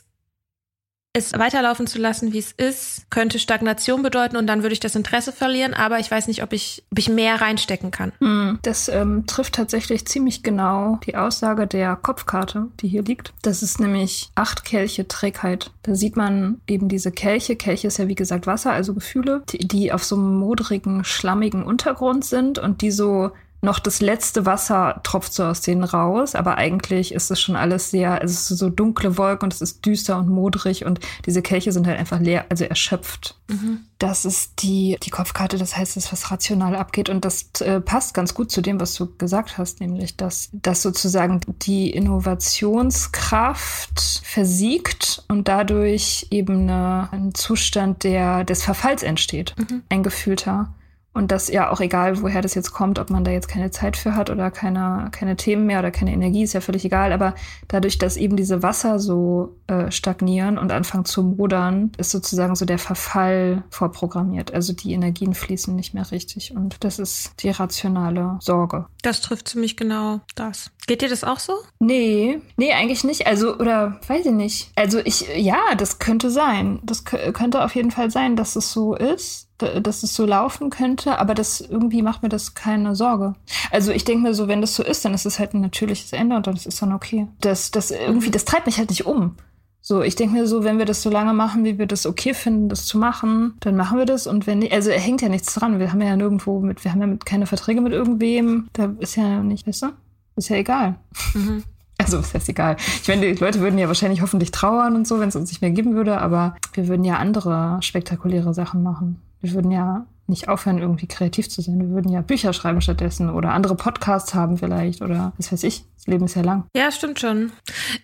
es 1.13 1.33
weiterlaufen 1.33 1.87
zu 1.87 1.97
lassen, 1.97 2.33
wie 2.33 2.37
es 2.37 2.51
ist, 2.51 3.09
könnte 3.09 3.39
Stagnation 3.39 4.03
bedeuten 4.03 4.37
und 4.37 4.45
dann 4.45 4.61
würde 4.61 4.73
ich 4.73 4.79
das 4.79 4.95
Interesse 4.95 5.31
verlieren, 5.31 5.73
aber 5.73 5.99
ich 5.99 6.11
weiß 6.11 6.27
nicht, 6.27 6.43
ob 6.43 6.53
ich, 6.53 6.83
ob 6.91 6.99
ich 6.99 7.09
mehr 7.09 7.41
reinstecken 7.41 7.89
kann. 7.89 8.11
Hm, 8.19 8.59
das 8.61 8.89
ähm, 8.89 9.25
trifft 9.25 9.55
tatsächlich 9.55 10.05
ziemlich 10.05 10.43
genau 10.43 10.99
die 11.07 11.15
Aussage 11.15 11.65
der 11.65 11.95
Kopfkarte, 11.95 12.67
die 12.79 12.87
hier 12.87 13.01
liegt. 13.01 13.33
Das 13.41 13.63
ist 13.63 13.79
nämlich 13.79 14.29
acht 14.35 14.65
Kelche 14.65 15.07
Trägheit. 15.07 15.71
Da 15.81 15.95
sieht 15.95 16.15
man 16.15 16.61
eben 16.67 16.89
diese 16.89 17.11
Kelche. 17.11 17.55
Kelche 17.55 17.87
ist 17.87 17.97
ja 17.97 18.07
wie 18.07 18.15
gesagt 18.15 18.45
Wasser, 18.45 18.71
also 18.71 18.93
Gefühle, 18.93 19.41
die, 19.49 19.67
die 19.67 19.91
auf 19.91 20.03
so 20.03 20.15
einem 20.15 20.37
modrigen, 20.37 21.03
schlammigen 21.03 21.63
Untergrund 21.63 22.23
sind 22.23 22.59
und 22.59 22.81
die 22.81 22.91
so 22.91 23.31
noch 23.61 23.79
das 23.79 23.99
letzte 23.99 24.45
Wasser 24.45 25.01
tropft 25.03 25.33
so 25.33 25.43
aus 25.43 25.59
denen 25.61 25.83
raus, 25.83 26.35
aber 26.35 26.57
eigentlich 26.57 27.13
ist 27.13 27.29
es 27.29 27.41
schon 27.41 27.57
alles 27.57 27.91
sehr, 27.91 28.23
es 28.23 28.31
ist 28.31 28.47
so 28.47 28.69
dunkle 28.69 29.17
Wolken 29.17 29.47
und 29.47 29.53
es 29.53 29.59
ist 29.61 29.85
düster 29.85 30.17
und 30.17 30.29
modrig 30.29 30.85
und 30.85 31.01
diese 31.25 31.41
Kelche 31.41 31.73
sind 31.73 31.85
halt 31.85 31.99
einfach 31.99 32.19
leer, 32.19 32.45
also 32.49 32.63
erschöpft. 32.63 33.35
Mhm. 33.47 33.81
Das 33.97 34.23
ist 34.23 34.63
die, 34.63 34.97
die 35.03 35.09
Kopfkarte, 35.09 35.57
das 35.57 35.75
heißt, 35.75 35.97
es 35.97 36.13
was 36.13 36.31
rational 36.31 36.73
abgeht 36.75 37.09
und 37.09 37.25
das 37.25 37.49
äh, 37.59 37.81
passt 37.81 38.13
ganz 38.13 38.33
gut 38.33 38.49
zu 38.49 38.61
dem, 38.61 38.79
was 38.79 38.93
du 38.93 39.13
gesagt 39.17 39.57
hast, 39.57 39.81
nämlich, 39.81 40.15
dass, 40.15 40.47
dass 40.53 40.81
sozusagen 40.81 41.41
die 41.61 41.89
Innovationskraft 41.89 44.21
versiegt 44.23 45.25
und 45.27 45.49
dadurch 45.49 46.27
eben 46.31 46.69
eine, 46.69 47.09
ein 47.11 47.35
Zustand 47.35 48.05
der, 48.05 48.45
des 48.45 48.63
Verfalls 48.63 49.03
entsteht, 49.03 49.53
mhm. 49.57 49.83
ein 49.89 50.03
gefühlter. 50.03 50.69
Und 51.11 51.31
das 51.31 51.49
ja 51.49 51.71
auch 51.71 51.81
egal, 51.81 52.21
woher 52.21 52.41
das 52.41 52.53
jetzt 52.53 52.71
kommt, 52.71 52.99
ob 52.99 53.09
man 53.09 53.23
da 53.23 53.31
jetzt 53.31 53.47
keine 53.47 53.71
Zeit 53.71 53.97
für 53.97 54.15
hat 54.15 54.29
oder 54.29 54.51
keine, 54.51 55.09
keine 55.11 55.35
Themen 55.35 55.65
mehr 55.65 55.79
oder 55.79 55.91
keine 55.91 56.13
Energie, 56.13 56.43
ist 56.43 56.53
ja 56.53 56.61
völlig 56.61 56.85
egal. 56.85 57.11
Aber 57.11 57.33
dadurch, 57.67 57.97
dass 57.97 58.15
eben 58.15 58.37
diese 58.37 58.61
Wasser 58.61 58.99
so 58.99 59.57
äh, 59.67 59.91
stagnieren 59.91 60.57
und 60.57 60.71
anfangen 60.71 61.05
zu 61.05 61.23
modern, 61.23 61.91
ist 61.97 62.11
sozusagen 62.11 62.55
so 62.55 62.65
der 62.65 62.77
Verfall 62.77 63.63
vorprogrammiert. 63.71 64.53
Also 64.53 64.71
die 64.71 64.93
Energien 64.93 65.33
fließen 65.33 65.75
nicht 65.75 65.93
mehr 65.93 66.09
richtig. 66.11 66.55
Und 66.55 66.83
das 66.83 66.99
ist 66.99 67.33
die 67.41 67.49
rationale 67.49 68.37
Sorge. 68.39 68.85
Das 69.01 69.21
trifft 69.21 69.47
ziemlich 69.47 69.77
genau 69.77 70.21
das. 70.35 70.71
Geht 70.85 71.01
dir 71.01 71.09
das 71.09 71.23
auch 71.23 71.39
so? 71.39 71.53
Nee, 71.79 72.39
nee, 72.55 72.71
eigentlich 72.73 73.03
nicht. 73.03 73.27
Also, 73.27 73.57
oder 73.57 73.99
weiß 74.07 74.25
ich 74.27 74.31
nicht. 74.31 74.71
Also 74.75 74.99
ich, 74.99 75.27
ja, 75.35 75.75
das 75.77 75.99
könnte 75.99 76.29
sein. 76.29 76.79
Das 76.83 77.03
könnte 77.03 77.63
auf 77.63 77.75
jeden 77.75 77.91
Fall 77.91 78.11
sein, 78.11 78.35
dass 78.35 78.55
es 78.55 78.71
so 78.71 78.95
ist 78.95 79.48
dass 79.59 80.03
es 80.03 80.15
so 80.15 80.25
laufen 80.25 80.69
könnte, 80.69 81.19
aber 81.19 81.33
das 81.35 81.61
irgendwie 81.61 82.01
macht 82.01 82.23
mir 82.23 82.29
das 82.29 82.55
keine 82.55 82.95
Sorge. 82.95 83.35
Also 83.71 83.91
ich 83.91 84.05
denke 84.05 84.23
mir 84.23 84.33
so, 84.33 84.47
wenn 84.47 84.61
das 84.61 84.75
so 84.75 84.83
ist, 84.83 85.05
dann 85.05 85.13
ist 85.13 85.25
es 85.25 85.39
halt 85.39 85.53
ein 85.53 85.61
natürliches 85.61 86.13
Ende 86.13 86.35
und 86.35 86.47
das 86.47 86.65
ist 86.65 86.81
dann 86.81 86.93
okay. 86.93 87.27
Das, 87.41 87.71
das 87.71 87.91
irgendwie, 87.91 88.31
das 88.31 88.45
treibt 88.45 88.65
mich 88.65 88.77
halt 88.77 88.89
nicht 88.89 89.05
um. 89.05 89.35
So, 89.81 90.01
ich 90.01 90.15
denke 90.15 90.35
mir 90.35 90.45
so, 90.45 90.63
wenn 90.63 90.77
wir 90.77 90.85
das 90.85 91.01
so 91.01 91.09
lange 91.09 91.33
machen, 91.33 91.63
wie 91.63 91.79
wir 91.79 91.87
das 91.87 92.05
okay 92.05 92.33
finden, 92.33 92.69
das 92.69 92.85
zu 92.85 92.97
machen, 92.97 93.53
dann 93.61 93.75
machen 93.75 93.97
wir 93.97 94.05
das. 94.05 94.27
Und 94.27 94.45
wenn 94.45 94.59
nicht, 94.59 94.73
also 94.73 94.91
hängt 94.91 95.21
ja 95.21 95.29
nichts 95.29 95.53
dran. 95.53 95.79
Wir 95.79 95.91
haben 95.91 96.01
ja 96.01 96.15
nirgendwo 96.15 96.59
mit, 96.59 96.83
wir 96.83 96.91
haben 96.91 97.01
ja 97.01 97.07
mit, 97.07 97.25
keine 97.25 97.47
Verträge 97.47 97.81
mit 97.81 97.93
irgendwem. 97.93 98.67
Da 98.73 98.93
ist 98.99 99.15
ja 99.15 99.41
nicht, 99.41 99.65
weißt 99.65 99.83
du? 99.83 99.87
Ist 100.35 100.49
ja 100.49 100.57
egal. 100.57 100.95
Mhm. 101.33 101.63
Also 102.01 102.17
ist 102.19 102.33
das 102.33 102.47
egal. 102.47 102.77
Ich 103.01 103.09
meine, 103.09 103.33
die 103.33 103.43
Leute 103.43 103.59
würden 103.59 103.77
ja 103.77 103.89
wahrscheinlich 103.89 104.21
hoffentlich 104.21 104.51
trauern 104.51 104.95
und 104.95 105.05
so, 105.05 105.19
wenn 105.19 105.27
es 105.27 105.35
uns 105.35 105.49
nicht 105.49 105.61
mehr 105.61 105.71
geben 105.71 105.95
würde, 105.95 106.21
aber 106.21 106.55
wir 106.71 106.87
würden 106.87 107.03
ja 107.03 107.17
andere 107.17 107.77
spektakuläre 107.81 108.53
Sachen 108.53 108.83
machen. 108.83 109.21
Wir 109.41 109.53
würden 109.53 109.71
ja 109.71 110.05
nicht 110.27 110.47
aufhören, 110.47 110.77
irgendwie 110.77 111.07
kreativ 111.07 111.49
zu 111.49 111.61
sein. 111.61 111.79
Wir 111.79 111.89
würden 111.89 112.11
ja 112.11 112.21
Bücher 112.21 112.53
schreiben 112.53 112.81
stattdessen 112.81 113.29
oder 113.29 113.51
andere 113.51 113.75
Podcasts 113.75 114.33
haben 114.33 114.57
vielleicht 114.57 115.01
oder 115.01 115.33
was 115.37 115.51
weiß 115.51 115.63
ich. 115.63 115.85
Das 115.95 116.07
Leben 116.07 116.25
ist 116.25 116.35
ja 116.35 116.43
lang. 116.43 116.65
Ja, 116.75 116.91
stimmt 116.91 117.19
schon. 117.19 117.51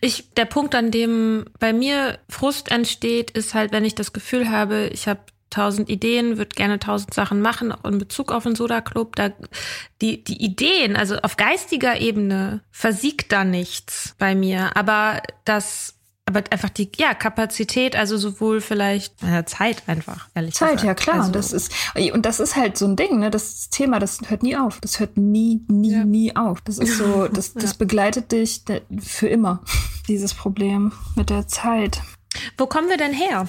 Ich, 0.01 0.33
der 0.33 0.45
Punkt, 0.45 0.75
an 0.75 0.91
dem 0.91 1.45
bei 1.59 1.71
mir 1.71 2.17
Frust 2.27 2.71
entsteht, 2.71 3.31
ist 3.31 3.53
halt, 3.53 3.71
wenn 3.71 3.85
ich 3.85 3.95
das 3.95 4.11
Gefühl 4.11 4.49
habe, 4.49 4.87
ich 4.87 5.07
habe 5.07 5.21
tausend 5.49 5.89
Ideen, 5.89 6.37
würde 6.37 6.55
gerne 6.55 6.79
tausend 6.79 7.13
Sachen 7.13 7.41
machen, 7.41 7.71
auch 7.71 7.85
in 7.85 7.97
Bezug 7.97 8.31
auf 8.31 8.43
den 8.43 8.55
Soda 8.55 8.81
Club. 8.81 9.15
Da, 9.15 9.29
die, 10.01 10.23
die 10.23 10.43
Ideen, 10.43 10.97
also 10.97 11.15
auf 11.17 11.37
geistiger 11.37 12.01
Ebene 12.01 12.61
versiegt 12.71 13.31
da 13.31 13.45
nichts 13.45 14.15
bei 14.17 14.35
mir. 14.35 14.75
Aber 14.75 15.21
das 15.45 15.95
aber 16.27 16.43
einfach 16.49 16.69
die 16.69 16.89
ja 16.97 17.13
Kapazität, 17.13 17.95
also 17.95 18.17
sowohl 18.17 18.59
vielleicht 18.59 19.21
ja, 19.21 19.45
Zeit 19.45 19.83
einfach, 19.85 20.27
ehrlich 20.33 20.55
Zeit, 20.55 20.77
gesagt. 20.77 20.81
Zeit, 20.81 20.87
ja 20.87 20.93
klar. 20.95 21.19
Also, 21.19 21.31
das 21.31 21.53
ist 21.53 21.71
und 22.13 22.25
das 22.25 22.39
ist 22.39 22.55
halt 22.55 22.77
so 22.77 22.85
ein 22.87 22.95
Ding, 22.95 23.19
ne? 23.19 23.29
Das 23.29 23.69
Thema, 23.69 23.99
das 23.99 24.19
hört 24.27 24.41
nie 24.41 24.57
auf. 24.57 24.79
Das 24.81 24.99
hört 24.99 25.17
nie, 25.17 25.61
nie, 25.67 25.91
ja. 25.91 26.03
nie 26.03 26.35
auf. 26.35 26.61
Das 26.61 26.79
ist 26.79 26.97
so, 26.97 27.27
das, 27.31 27.53
das 27.53 27.71
ja. 27.71 27.77
begleitet 27.77 28.31
dich 28.31 28.63
für 28.99 29.27
immer. 29.27 29.61
Dieses 30.07 30.33
Problem 30.33 30.91
mit 31.15 31.29
der 31.29 31.47
Zeit. 31.47 32.01
Wo 32.57 32.67
kommen 32.67 32.89
wir 32.89 32.97
denn 32.97 33.13
her? 33.13 33.47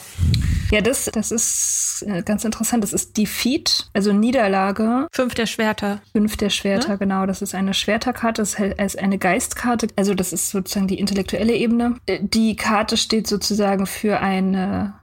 Ja, 0.70 0.80
das, 0.80 1.04
das 1.12 1.30
ist 1.30 2.04
äh, 2.08 2.22
ganz 2.22 2.44
interessant. 2.44 2.82
Das 2.82 2.92
ist 2.92 3.16
Defeat, 3.16 3.88
also 3.92 4.12
Niederlage. 4.12 5.06
Fünf 5.12 5.34
der 5.34 5.46
Schwerter. 5.46 6.00
Fünf 6.12 6.36
der 6.36 6.50
Schwerter, 6.50 6.90
ja? 6.90 6.96
genau. 6.96 7.26
Das 7.26 7.40
ist 7.40 7.54
eine 7.54 7.72
Schwerterkarte, 7.72 8.42
das 8.42 8.54
ist 8.54 8.98
eine 8.98 9.18
Geistkarte. 9.18 9.88
Also 9.96 10.14
das 10.14 10.32
ist 10.32 10.50
sozusagen 10.50 10.88
die 10.88 10.98
intellektuelle 10.98 11.54
Ebene. 11.54 11.96
Äh, 12.06 12.18
die 12.20 12.56
Karte 12.56 12.96
steht 12.96 13.26
sozusagen 13.28 13.86
für 13.86 14.20
eine 14.20 14.94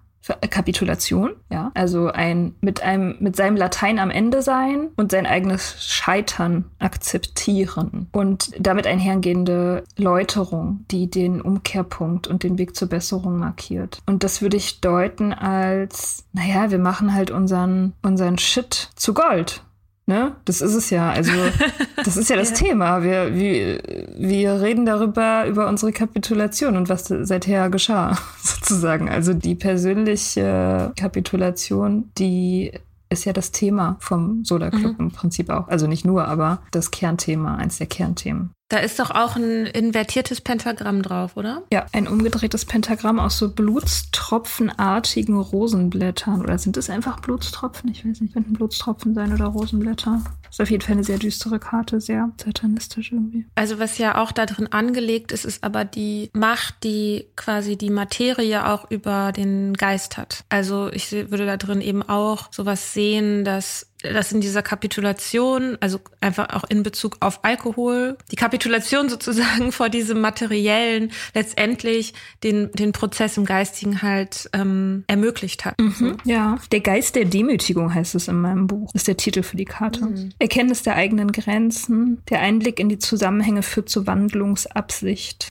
Kapitulation, 0.49 1.31
ja, 1.49 1.71
also 1.73 2.07
ein 2.07 2.55
mit 2.61 2.81
einem 2.81 3.17
mit 3.19 3.35
seinem 3.35 3.57
Latein 3.57 3.99
am 3.99 4.09
Ende 4.09 4.41
sein 4.41 4.89
und 4.95 5.11
sein 5.11 5.25
eigenes 5.25 5.83
Scheitern 5.83 6.65
akzeptieren 6.79 8.07
und 8.11 8.51
damit 8.57 8.87
einhergehende 8.87 9.83
Läuterung, 9.97 10.85
die 10.91 11.09
den 11.09 11.41
Umkehrpunkt 11.41 12.27
und 12.27 12.43
den 12.43 12.57
Weg 12.57 12.75
zur 12.75 12.87
Besserung 12.87 13.37
markiert. 13.37 13.99
Und 14.05 14.23
das 14.23 14.41
würde 14.41 14.57
ich 14.57 14.79
deuten 14.79 15.33
als, 15.33 16.25
naja, 16.31 16.71
wir 16.71 16.79
machen 16.79 17.13
halt 17.13 17.31
unseren 17.31 17.93
unseren 18.01 18.37
Shit 18.37 18.89
zu 18.95 19.13
Gold. 19.13 19.63
Ne? 20.05 20.35
Das 20.43 20.61
ist 20.61 20.73
es 20.73 20.89
ja. 20.89 21.11
Also, 21.11 21.31
das 22.03 22.17
ist 22.17 22.29
ja 22.29 22.35
das 22.35 22.49
ja. 22.49 22.55
Thema. 22.55 23.03
Wir, 23.03 23.33
wir, 23.33 23.81
wir 24.17 24.61
reden 24.61 24.85
darüber, 24.85 25.45
über 25.47 25.67
unsere 25.67 25.93
Kapitulation 25.93 26.75
und 26.75 26.89
was 26.89 27.05
seither 27.05 27.69
geschah, 27.69 28.17
sozusagen. 28.41 29.09
Also 29.09 29.33
die 29.33 29.55
persönliche 29.55 30.91
Kapitulation, 30.97 32.11
die 32.17 32.71
ist 33.09 33.25
ja 33.25 33.33
das 33.33 33.51
Thema 33.51 33.95
vom 33.99 34.43
Solar 34.43 34.71
Club 34.71 34.99
mhm. 34.99 35.05
im 35.05 35.11
Prinzip 35.11 35.49
auch. 35.49 35.67
Also 35.67 35.87
nicht 35.87 36.03
nur, 36.03 36.27
aber 36.27 36.61
das 36.71 36.91
Kernthema, 36.91 37.55
eins 37.55 37.77
der 37.77 37.87
Kernthemen. 37.87 38.51
Da 38.73 38.79
ist 38.79 38.99
doch 38.99 39.11
auch 39.11 39.35
ein 39.35 39.67
invertiertes 39.67 40.41
Pentagramm 40.41 41.03
drauf, 41.03 41.37
oder? 41.37 41.61
Ja, 41.71 41.85
ein 41.91 42.07
umgedrehtes 42.07 42.65
Pentagramm 42.65 43.19
aus 43.19 43.37
so 43.37 43.51
blutstropfenartigen 43.51 45.37
Rosenblättern. 45.37 46.41
Oder 46.41 46.57
sind 46.57 46.75
es 46.77 46.89
einfach 46.89 47.19
Blutstropfen? 47.19 47.91
Ich 47.91 48.03
weiß 48.03 48.21
nicht, 48.21 48.33
könnten 48.33 48.53
Blutstropfen 48.53 49.13
sein 49.13 49.31
oder 49.31 49.45
Rosenblätter. 49.45 50.23
Das 50.53 50.59
ist 50.59 50.67
auf 50.67 50.69
jeden 50.69 50.83
Fall 50.83 50.93
eine 50.93 51.03
sehr 51.03 51.17
düstere 51.17 51.57
Karte, 51.57 51.99
sehr 51.99 52.31
satanistisch 52.37 53.11
irgendwie. 53.11 53.47
Also 53.55 53.79
was 53.79 53.97
ja 53.97 54.21
auch 54.21 54.31
da 54.31 54.45
drin 54.45 54.67
angelegt 54.71 55.31
ist, 55.31 55.45
ist 55.45 55.63
aber 55.63 55.83
die 55.83 56.29
Macht, 56.33 56.83
die 56.83 57.25
quasi 57.35 57.75
die 57.75 57.89
Materie 57.89 58.67
auch 58.67 58.91
über 58.91 59.31
den 59.31 59.73
Geist 59.73 60.15
hat. 60.15 60.45
Also 60.49 60.91
ich 60.93 61.11
würde 61.11 61.47
da 61.47 61.57
drin 61.57 61.81
eben 61.81 62.03
auch 62.03 62.53
sowas 62.53 62.93
sehen, 62.93 63.43
dass 63.43 63.87
dass 64.03 64.31
in 64.31 64.41
dieser 64.41 64.61
Kapitulation, 64.61 65.77
also 65.79 65.99
einfach 66.19 66.49
auch 66.49 66.65
in 66.69 66.83
Bezug 66.83 67.17
auf 67.21 67.43
Alkohol, 67.43 68.17
die 68.31 68.35
Kapitulation 68.35 69.09
sozusagen 69.09 69.71
vor 69.71 69.89
diesem 69.89 70.21
materiellen 70.21 71.11
letztendlich 71.33 72.13
den, 72.43 72.71
den 72.73 72.91
Prozess 72.91 73.37
im 73.37 73.45
Geistigen 73.45 74.01
halt 74.01 74.49
ähm, 74.53 75.03
ermöglicht 75.07 75.65
hat. 75.65 75.79
Mhm, 75.79 76.17
ja, 76.25 76.57
der 76.71 76.81
Geist 76.81 77.15
der 77.15 77.25
Demütigung 77.25 77.93
heißt 77.93 78.15
es 78.15 78.27
in 78.27 78.41
meinem 78.41 78.67
Buch, 78.67 78.91
ist 78.93 79.07
der 79.07 79.17
Titel 79.17 79.43
für 79.43 79.57
die 79.57 79.65
Karte. 79.65 80.05
Mhm. 80.05 80.33
Erkenntnis 80.43 80.83
der 80.83 80.95
eigenen 80.95 81.31
Grenzen, 81.31 82.21
der 82.29 82.41
Einblick 82.41 82.77
in 82.77 82.89
die 82.89 82.99
Zusammenhänge 82.99 83.63
führt 83.63 83.87
zur 83.87 84.05
Wandlungsabsicht. 84.07 85.47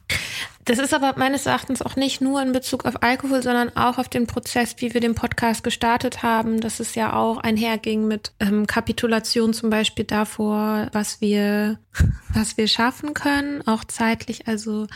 Das 0.66 0.78
ist 0.78 0.92
aber 0.92 1.14
meines 1.16 1.46
Erachtens 1.46 1.80
auch 1.80 1.96
nicht 1.96 2.20
nur 2.20 2.42
in 2.42 2.52
Bezug 2.52 2.84
auf 2.84 3.02
Alkohol, 3.02 3.42
sondern 3.42 3.74
auch 3.74 3.96
auf 3.96 4.10
den 4.10 4.26
Prozess, 4.26 4.76
wie 4.78 4.92
wir 4.92 5.00
den 5.00 5.14
Podcast 5.14 5.64
gestartet 5.64 6.22
haben, 6.22 6.60
dass 6.60 6.78
es 6.78 6.94
ja 6.94 7.14
auch 7.14 7.38
einherging 7.38 8.06
mit 8.06 8.32
ähm, 8.38 8.66
Kapitulation 8.66 9.54
zum 9.54 9.70
Beispiel 9.70 10.04
davor, 10.04 10.88
was 10.92 11.22
wir, 11.22 11.78
was 12.34 12.58
wir 12.58 12.68
schaffen 12.68 13.14
können, 13.14 13.66
auch 13.66 13.84
zeitlich, 13.84 14.46
also 14.46 14.86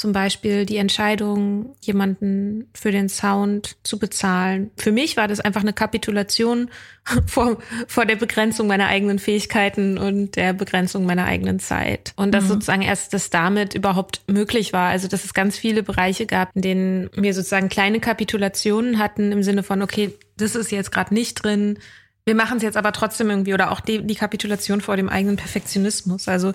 zum 0.00 0.12
Beispiel 0.12 0.64
die 0.64 0.78
Entscheidung, 0.78 1.76
jemanden 1.82 2.70
für 2.72 2.90
den 2.90 3.10
Sound 3.10 3.76
zu 3.82 3.98
bezahlen. 3.98 4.70
Für 4.78 4.92
mich 4.92 5.18
war 5.18 5.28
das 5.28 5.40
einfach 5.40 5.60
eine 5.60 5.74
Kapitulation 5.74 6.70
vor, 7.26 7.58
vor 7.86 8.06
der 8.06 8.16
Begrenzung 8.16 8.66
meiner 8.66 8.86
eigenen 8.86 9.18
Fähigkeiten 9.18 9.98
und 9.98 10.36
der 10.36 10.54
Begrenzung 10.54 11.04
meiner 11.04 11.26
eigenen 11.26 11.60
Zeit. 11.60 12.14
Und 12.16 12.32
dass 12.32 12.44
mhm. 12.44 12.48
sozusagen 12.48 12.80
erst 12.80 13.12
das 13.12 13.28
damit 13.28 13.74
überhaupt 13.74 14.22
möglich 14.26 14.72
war. 14.72 14.88
Also, 14.88 15.06
dass 15.06 15.26
es 15.26 15.34
ganz 15.34 15.58
viele 15.58 15.82
Bereiche 15.82 16.24
gab, 16.24 16.56
in 16.56 16.62
denen 16.62 17.10
wir 17.14 17.34
sozusagen 17.34 17.68
kleine 17.68 18.00
Kapitulationen 18.00 18.98
hatten 18.98 19.32
im 19.32 19.42
Sinne 19.42 19.62
von, 19.62 19.82
okay, 19.82 20.14
das 20.38 20.54
ist 20.54 20.72
jetzt 20.72 20.92
gerade 20.92 21.12
nicht 21.12 21.44
drin. 21.44 21.78
Wir 22.24 22.34
machen 22.34 22.56
es 22.56 22.62
jetzt 22.62 22.78
aber 22.78 22.92
trotzdem 22.92 23.28
irgendwie 23.28 23.52
oder 23.52 23.70
auch 23.70 23.80
die, 23.80 24.02
die 24.06 24.14
Kapitulation 24.14 24.80
vor 24.80 24.96
dem 24.96 25.10
eigenen 25.10 25.36
Perfektionismus. 25.36 26.26
Also 26.26 26.54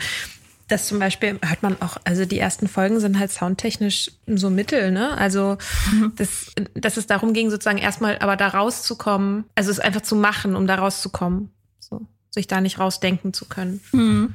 das 0.67 0.87
zum 0.87 0.99
Beispiel 0.99 1.39
hört 1.43 1.61
man 1.61 1.81
auch, 1.81 1.97
also 2.05 2.25
die 2.25 2.39
ersten 2.39 2.67
Folgen 2.67 2.99
sind 2.99 3.19
halt 3.19 3.31
soundtechnisch 3.31 4.11
so 4.25 4.49
mittel, 4.49 4.91
ne? 4.91 5.15
Also, 5.17 5.57
mhm. 5.91 6.13
das, 6.15 6.53
dass 6.73 6.97
es 6.97 7.07
darum 7.07 7.33
ging, 7.33 7.49
sozusagen 7.49 7.77
erstmal 7.77 8.17
aber 8.19 8.35
da 8.35 8.47
rauszukommen, 8.47 9.45
also 9.55 9.71
es 9.71 9.79
einfach 9.79 10.01
zu 10.01 10.15
machen, 10.15 10.55
um 10.55 10.65
da 10.65 10.75
rauszukommen. 10.75 11.51
So, 11.79 12.01
sich 12.31 12.47
da 12.47 12.61
nicht 12.61 12.79
rausdenken 12.79 13.33
zu 13.33 13.45
können. 13.45 13.81
Mhm. 13.91 14.33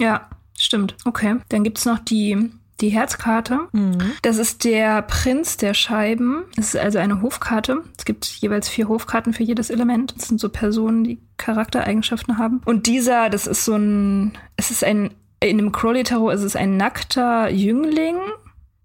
Ja, 0.00 0.30
stimmt. 0.58 0.96
Okay. 1.04 1.36
Dann 1.48 1.64
gibt's 1.64 1.84
noch 1.84 1.98
die, 1.98 2.50
die 2.80 2.90
Herzkarte. 2.90 3.68
Mhm. 3.72 4.12
Das 4.22 4.38
ist 4.38 4.64
der 4.64 5.02
Prinz 5.02 5.56
der 5.56 5.74
Scheiben. 5.74 6.44
Es 6.56 6.74
ist 6.74 6.76
also 6.76 6.98
eine 6.98 7.22
Hofkarte. 7.22 7.82
Es 7.98 8.04
gibt 8.04 8.24
jeweils 8.26 8.68
vier 8.68 8.88
Hofkarten 8.88 9.32
für 9.32 9.42
jedes 9.42 9.70
Element. 9.70 10.14
Das 10.16 10.28
sind 10.28 10.40
so 10.40 10.48
Personen, 10.48 11.02
die 11.02 11.20
Charaktereigenschaften 11.38 12.38
haben. 12.38 12.60
Und 12.64 12.86
dieser, 12.86 13.30
das 13.30 13.46
ist 13.46 13.64
so 13.64 13.74
ein, 13.74 14.38
es 14.56 14.70
ist 14.70 14.84
ein 14.84 15.10
in 15.48 15.58
dem 15.58 15.72
Crowley-Tarot 15.72 16.34
ist 16.34 16.42
es 16.42 16.56
ein 16.56 16.76
nackter 16.76 17.48
Jüngling, 17.50 18.16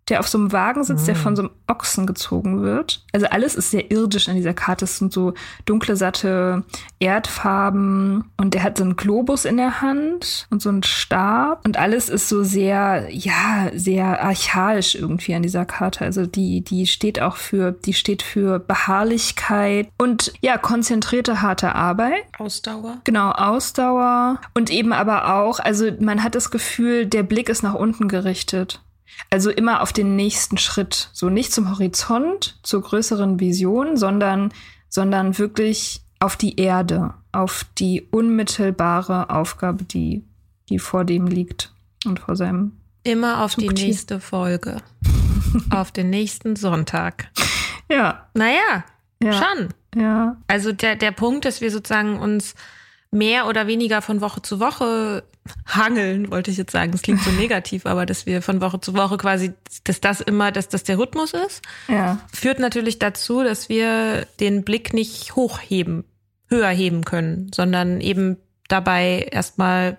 der 0.10 0.20
auf 0.20 0.28
so 0.28 0.38
einem 0.38 0.52
Wagen 0.52 0.84
sitzt, 0.84 1.04
mhm. 1.04 1.06
der 1.08 1.16
von 1.16 1.36
so 1.36 1.42
einem 1.44 1.52
Ochsen 1.68 2.06
gezogen 2.06 2.62
wird. 2.62 3.04
Also 3.12 3.28
alles 3.28 3.56
ist 3.56 3.72
sehr 3.72 3.92
irdisch 3.92 4.30
an 4.30 4.36
dieser 4.36 4.54
Karte. 4.54 4.86
Es 4.86 4.98
sind 4.98 5.12
so 5.12 5.34
dunkle, 5.66 5.96
satte 5.96 6.64
Erdfarben 7.00 8.26
und 8.38 8.54
der 8.54 8.64
hat 8.64 8.78
so 8.78 8.84
einen 8.84 8.96
Globus 8.96 9.46
in 9.46 9.58
der 9.58 9.82
Hand 9.82 10.48
und 10.50 10.62
so 10.62 10.70
einen 10.70 10.84
Stab 10.84 11.66
und 11.66 11.78
alles 11.78 12.10
ist 12.10 12.30
so 12.30 12.44
sehr, 12.44 13.08
ja, 13.10 13.70
sehr 13.74 14.24
archaisch 14.24 14.96
irgendwie 14.96 15.36
an 15.36 15.44
dieser 15.44 15.66
Karte. 15.66 16.06
Also 16.06 16.26
die, 16.26 16.62
die 16.62 16.88
steht 16.88 17.22
auch 17.22 17.36
für, 17.36 17.72
die 17.72 17.94
steht 17.94 18.24
für 18.24 18.60
Beharrlichkeit 18.60 19.90
und 19.98 20.34
ja, 20.42 20.58
konzentrierte, 20.58 21.42
harte 21.42 21.76
Arbeit. 21.76 22.24
Ausdauer. 22.38 22.98
Genau, 23.04 23.32
Ausdauer 23.32 24.40
und 24.54 24.70
eben 24.70 24.94
aber 24.94 25.36
auch, 25.36 25.60
also 25.60 25.92
man 26.00 26.24
hat 26.24 26.36
das 26.36 26.52
Gefühl, 26.52 27.06
der 27.06 27.24
Blick 27.24 27.50
ist 27.50 27.64
nach 27.64 27.74
unten 27.74 28.08
gerichtet. 28.08 28.82
Also 29.30 29.50
immer 29.50 29.82
auf 29.82 29.94
den 29.94 30.16
nächsten 30.16 30.58
Schritt. 30.58 31.10
So 31.14 31.30
nicht 31.30 31.52
zum 31.54 31.72
Horizont, 31.72 32.60
zur 32.64 32.82
größeren 32.82 33.40
Vision, 33.40 33.98
sondern, 33.98 34.54
sondern 34.90 35.38
wirklich 35.38 36.02
auf 36.20 36.36
die 36.36 36.60
Erde, 36.60 37.14
auf 37.32 37.66
die 37.78 38.08
unmittelbare 38.12 39.30
Aufgabe, 39.30 39.84
die, 39.84 40.24
die 40.70 40.80
vor 40.80 41.06
dem 41.06 41.28
liegt 41.28 41.72
und 42.06 42.20
vor 42.20 42.36
seinem. 42.36 42.74
Immer 43.04 43.44
auf 43.44 43.56
Zugtier. 43.56 43.74
die 43.74 43.86
nächste 43.86 44.20
Folge. 44.20 44.78
auf 45.70 45.92
den 45.92 46.10
nächsten 46.10 46.56
Sonntag. 46.56 47.30
Ja. 47.90 48.28
Naja, 48.34 48.84
ja. 49.22 49.34
schon. 49.34 49.70
Ja. 49.96 50.38
Also 50.48 50.72
der, 50.72 50.96
der 50.96 51.12
Punkt, 51.12 51.46
dass 51.46 51.62
wir 51.62 51.72
sozusagen 51.72 52.20
uns 52.20 52.56
mehr 53.12 53.48
oder 53.48 53.68
weniger 53.68 54.02
von 54.02 54.22
Woche 54.22 54.42
zu 54.42 54.60
Woche 54.60 55.24
hangeln, 55.66 56.30
wollte 56.30 56.52
ich 56.52 56.58
jetzt 56.58 56.72
sagen. 56.72 56.92
Das 56.92 57.02
klingt 57.02 57.22
so 57.22 57.32
negativ, 57.40 57.86
aber 57.86 58.06
dass 58.06 58.26
wir 58.26 58.42
von 58.42 58.62
Woche 58.62 58.80
zu 58.80 58.96
Woche 58.96 59.18
quasi, 59.18 59.54
dass 59.84 60.02
das 60.02 60.22
immer, 60.22 60.52
dass 60.52 60.68
das 60.68 60.84
der 60.84 60.98
Rhythmus 60.98 61.34
ist, 61.34 61.62
ja. 61.88 62.20
führt 62.34 62.60
natürlich 62.60 63.00
dazu, 63.00 63.44
dass 63.44 63.70
wir 63.70 64.28
den 64.40 64.64
Blick 64.64 64.94
nicht 64.94 65.36
hochheben, 65.36 66.04
höher 66.48 66.70
heben 66.70 67.04
können, 67.04 67.52
sondern 67.54 68.02
eben 68.02 68.38
dabei 68.68 69.28
erstmal 69.32 69.98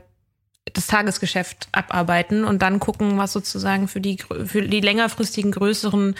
das 0.74 0.86
Tagesgeschäft 0.86 1.68
abarbeiten 1.72 2.44
und 2.44 2.60
dann 2.60 2.78
gucken, 2.78 3.16
was 3.16 3.32
sozusagen 3.32 3.88
für 3.88 4.02
die, 4.02 4.18
für 4.44 4.62
die 4.62 4.80
längerfristigen 4.80 5.50
größeren 5.50 6.14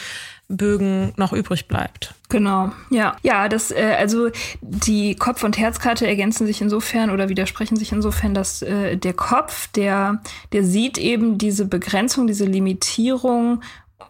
Bögen 0.49 1.13
noch 1.17 1.35
übrig 1.35 1.69
bleibt. 1.69 2.15
Genau, 2.31 2.73
ja. 2.89 3.17
Ja, 3.23 3.49
das, 3.49 3.71
äh, 3.71 3.97
also 3.99 4.31
die 4.63 5.15
Kopf- 5.15 5.45
und 5.45 5.59
Herzkarte 5.59 6.07
ergänzen 6.07 6.47
sich 6.47 6.63
insofern 6.63 7.11
oder 7.11 7.29
widersprechen 7.29 7.77
sich 7.77 7.93
insofern, 7.93 8.33
dass 8.33 8.63
äh, 8.63 8.97
der 8.97 9.13
Kopf, 9.13 9.69
der, 9.73 10.23
der 10.53 10.65
sieht 10.65 10.97
eben 10.97 11.37
diese 11.37 11.67
Begrenzung, 11.67 12.27
diese 12.27 12.47
Limitierung 12.47 13.63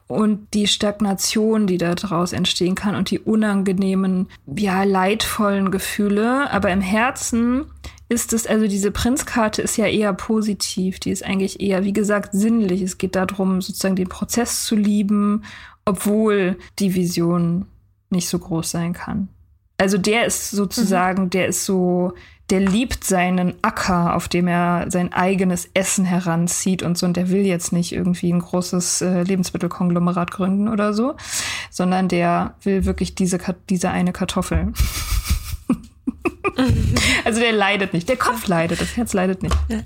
und 0.06 0.54
die 0.54 0.66
Stagnation, 0.66 1.66
die 1.66 1.78
daraus 1.78 2.32
entstehen 2.32 2.74
kann 2.74 2.94
und 2.94 3.10
die 3.10 3.20
unangenehmen, 3.20 4.28
ja, 4.46 4.82
leidvollen 4.84 5.70
Gefühle. 5.70 6.50
Aber 6.50 6.70
im 6.70 6.80
Herzen 6.80 7.66
ist 8.08 8.32
es, 8.32 8.46
also 8.46 8.66
diese 8.66 8.90
Prinzkarte 8.90 9.62
ist 9.62 9.76
ja 9.76 9.86
eher 9.86 10.12
positiv. 10.14 10.98
Die 10.98 11.10
ist 11.10 11.24
eigentlich 11.24 11.60
eher, 11.60 11.84
wie 11.84 11.92
gesagt, 11.92 12.30
sinnlich. 12.32 12.80
Es 12.82 12.98
geht 12.98 13.16
darum, 13.16 13.60
sozusagen 13.60 13.96
den 13.96 14.08
Prozess 14.08 14.64
zu 14.64 14.76
lieben, 14.76 15.44
obwohl 15.84 16.58
die 16.78 16.94
Vision 16.94 17.66
nicht 18.10 18.28
so 18.28 18.38
groß 18.38 18.70
sein 18.70 18.94
kann. 18.94 19.28
Also 19.76 19.98
der 19.98 20.26
ist 20.26 20.50
sozusagen, 20.50 21.24
mhm. 21.24 21.30
der 21.30 21.48
ist 21.48 21.64
so, 21.64 22.14
der 22.50 22.60
liebt 22.60 23.04
seinen 23.04 23.54
Acker, 23.62 24.16
auf 24.16 24.28
dem 24.28 24.48
er 24.48 24.90
sein 24.90 25.12
eigenes 25.12 25.68
Essen 25.74 26.04
heranzieht 26.04 26.82
und 26.82 26.96
so. 26.96 27.04
Und 27.04 27.16
der 27.16 27.28
will 27.28 27.44
jetzt 27.44 27.72
nicht 27.72 27.92
irgendwie 27.92 28.32
ein 28.32 28.40
großes 28.40 29.02
äh, 29.02 29.22
Lebensmittelkonglomerat 29.22 30.30
gründen 30.30 30.68
oder 30.68 30.94
so, 30.94 31.16
sondern 31.70 32.08
der 32.08 32.54
will 32.62 32.86
wirklich 32.86 33.14
diese, 33.14 33.38
diese 33.68 33.90
eine 33.90 34.12
Kartoffel. 34.12 34.72
also 37.24 37.40
der 37.40 37.52
leidet 37.52 37.92
nicht. 37.92 38.08
Der 38.08 38.16
Kopf 38.16 38.46
leidet, 38.46 38.80
das 38.80 38.96
Herz 38.96 39.12
leidet 39.12 39.42
nicht. 39.42 39.56
Ja. 39.68 39.80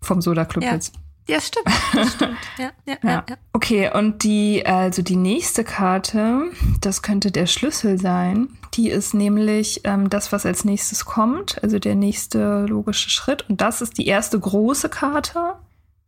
Vom 0.00 0.22
Soda 0.22 0.46
Club 0.46 0.64
ja. 0.64 0.72
jetzt. 0.72 0.94
Ja, 1.26 1.40
stimmt. 1.40 1.66
Das 1.94 2.12
stimmt. 2.12 2.36
Ja, 2.58 2.70
ja, 2.86 2.96
ja. 3.02 3.24
ja, 3.28 3.36
Okay, 3.52 3.90
und 3.92 4.22
die, 4.22 4.64
also 4.66 5.02
die 5.02 5.16
nächste 5.16 5.64
Karte, 5.64 6.44
das 6.80 7.02
könnte 7.02 7.30
der 7.30 7.46
Schlüssel 7.46 7.98
sein. 7.98 8.48
Die 8.74 8.90
ist 8.90 9.14
nämlich 9.14 9.80
ähm, 9.84 10.10
das, 10.10 10.32
was 10.32 10.44
als 10.44 10.64
nächstes 10.64 11.04
kommt, 11.04 11.62
also 11.62 11.78
der 11.78 11.94
nächste 11.94 12.66
logische 12.66 13.10
Schritt. 13.10 13.48
Und 13.48 13.60
das 13.60 13.80
ist 13.80 13.98
die 13.98 14.06
erste 14.06 14.38
große 14.38 14.88
Karte, 14.88 15.54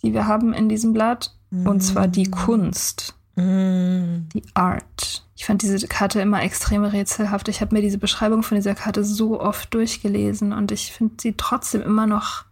die 0.02 0.12
wir 0.12 0.26
haben 0.26 0.52
in 0.52 0.68
diesem 0.68 0.92
Blatt. 0.92 1.34
Mm. 1.50 1.66
Und 1.66 1.80
zwar 1.80 2.08
die 2.08 2.30
Kunst. 2.30 3.14
Mm. 3.36 4.28
Die 4.34 4.42
Art. 4.54 5.24
Ich 5.36 5.44
fand 5.44 5.62
diese 5.62 5.86
Karte 5.86 6.20
immer 6.20 6.42
extrem 6.42 6.84
rätselhaft. 6.84 7.48
Ich 7.48 7.60
habe 7.60 7.74
mir 7.74 7.82
diese 7.82 7.98
Beschreibung 7.98 8.42
von 8.42 8.56
dieser 8.56 8.74
Karte 8.74 9.04
so 9.04 9.40
oft 9.40 9.72
durchgelesen 9.74 10.52
und 10.52 10.72
ich 10.72 10.92
finde 10.92 11.16
sie 11.20 11.34
trotzdem 11.36 11.82
immer 11.82 12.06
noch 12.06 12.45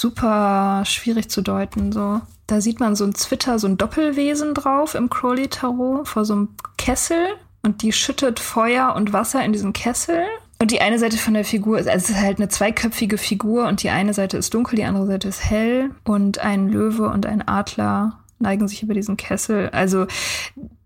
super 0.00 0.82
schwierig 0.84 1.28
zu 1.28 1.42
deuten. 1.42 1.92
So. 1.92 2.20
Da 2.46 2.60
sieht 2.60 2.80
man 2.80 2.96
so 2.96 3.04
ein 3.04 3.14
Zwitter, 3.14 3.58
so 3.58 3.66
ein 3.66 3.76
Doppelwesen 3.76 4.54
drauf 4.54 4.94
im 4.94 5.10
Crowley-Tarot 5.10 6.08
vor 6.08 6.24
so 6.24 6.34
einem 6.34 6.48
Kessel 6.76 7.18
und 7.62 7.82
die 7.82 7.92
schüttet 7.92 8.40
Feuer 8.40 8.94
und 8.94 9.12
Wasser 9.12 9.44
in 9.44 9.52
diesen 9.52 9.72
Kessel. 9.72 10.24
Und 10.60 10.70
die 10.70 10.80
eine 10.80 10.98
Seite 10.98 11.18
von 11.18 11.34
der 11.34 11.44
Figur 11.44 11.78
ist, 11.78 11.88
also 11.88 12.04
es 12.04 12.10
ist 12.10 12.20
halt 12.20 12.38
eine 12.38 12.48
zweiköpfige 12.48 13.18
Figur 13.18 13.68
und 13.68 13.82
die 13.82 13.90
eine 13.90 14.14
Seite 14.14 14.38
ist 14.38 14.54
dunkel, 14.54 14.76
die 14.76 14.84
andere 14.84 15.06
Seite 15.06 15.28
ist 15.28 15.44
hell 15.44 15.90
und 16.04 16.38
ein 16.38 16.68
Löwe 16.68 17.08
und 17.10 17.26
ein 17.26 17.46
Adler 17.46 18.18
neigen 18.40 18.66
sich 18.66 18.82
über 18.82 18.94
diesen 18.94 19.16
Kessel. 19.16 19.68
Also 19.70 20.06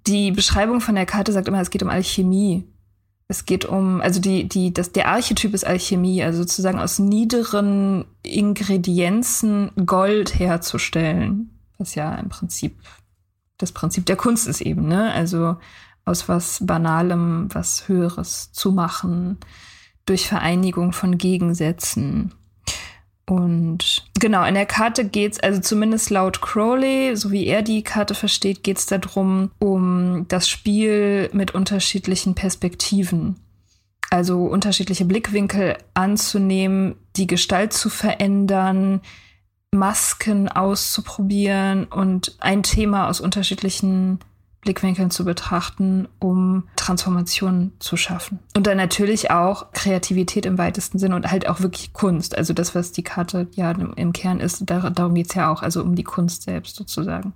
die 0.07 0.31
Beschreibung 0.31 0.81
von 0.81 0.95
der 0.95 1.07
Karte 1.07 1.33
sagt 1.33 1.49
immer, 1.49 1.61
es 1.61 1.71
geht 1.71 1.83
um 1.83 1.89
Alchemie. 1.89 2.65
Es 3.33 3.47
geht 3.47 3.65
um, 3.65 4.03
also 4.03 4.21
die, 4.21 4.47
die, 4.47 4.75
das, 4.75 4.93
der 4.93 5.09
Archetyp 5.09 5.55
ist 5.55 5.67
Alchemie, 5.67 6.23
also 6.23 6.43
sozusagen 6.43 6.79
aus 6.79 6.99
niederen 6.99 8.05
Ingredienzen 8.23 9.71
Gold 9.87 10.39
herzustellen. 10.39 11.59
Was 11.79 11.95
ja 11.95 12.15
im 12.17 12.29
Prinzip 12.29 12.77
das 13.57 13.73
Prinzip 13.73 14.05
der 14.05 14.17
Kunst 14.17 14.47
ist 14.47 14.61
eben, 14.61 14.87
ne? 14.87 15.13
Also 15.15 15.57
aus 16.05 16.29
was 16.29 16.59
Banalem 16.67 17.49
was 17.55 17.89
Höheres 17.89 18.53
zu 18.53 18.71
machen, 18.71 19.39
durch 20.05 20.29
Vereinigung 20.29 20.93
von 20.93 21.17
Gegensätzen. 21.17 22.35
Und 23.33 24.05
genau, 24.21 24.45
in 24.45 24.53
der 24.53 24.67
Karte 24.67 25.07
geht's 25.07 25.41
also 25.41 25.59
zumindest 25.59 26.11
laut 26.11 26.43
Crowley, 26.43 27.17
so 27.17 27.31
wie 27.31 27.47
er 27.47 27.63
die 27.63 27.83
Karte 27.83 28.15
versteht, 28.15 28.63
geht's 28.63 28.85
darum, 28.85 29.51
um 29.59 30.27
das 30.29 30.51
Spiel 30.51 31.31
mit 31.33 31.55
unterschiedlichen 31.55 32.35
Perspektiven. 32.35 33.37
Also 34.11 34.45
unterschiedliche 34.45 35.07
Blickwinkel 35.07 35.79
anzunehmen, 35.95 36.97
die 37.17 37.27
Gestalt 37.27 37.73
zu 37.73 37.89
verändern, 37.89 39.01
Masken 39.71 40.51
auszuprobieren 40.51 41.85
und 41.85 42.37
ein 42.39 42.63
Thema 42.63 43.09
aus 43.09 43.23
unterschiedlichen 43.23 44.19
Blickwinkeln 44.63 45.11
zu 45.11 45.25
betrachten, 45.25 46.09
um 46.21 46.69
Transformation 46.77 47.73
zu 47.81 47.97
schaffen. 47.97 48.39
Und 48.57 48.67
dann 48.67 48.77
natürlich 48.77 49.31
auch 49.31 49.73
Kreativität 49.73 50.47
im 50.47 50.57
weitesten 50.57 50.99
Sinne 50.99 51.17
und 51.17 51.31
halt 51.31 51.49
auch 51.49 51.61
wirklich 51.61 51.93
Kunst. 51.93 52.39
Also 52.39 52.55
das, 52.55 52.75
was 52.75 52.93
die 52.93 53.03
Karte 53.03 53.49
ja 53.55 53.73
im 53.73 54.13
Kern 54.13 54.41
ist, 54.41 54.63
darum 54.67 55.15
geht's 55.15 55.35
ja 55.35 55.53
auch, 55.53 55.63
also 55.63 55.83
um 55.83 55.97
die 55.97 56.05
Kunst 56.05 56.45
selbst 56.45 56.77
sozusagen, 56.77 57.35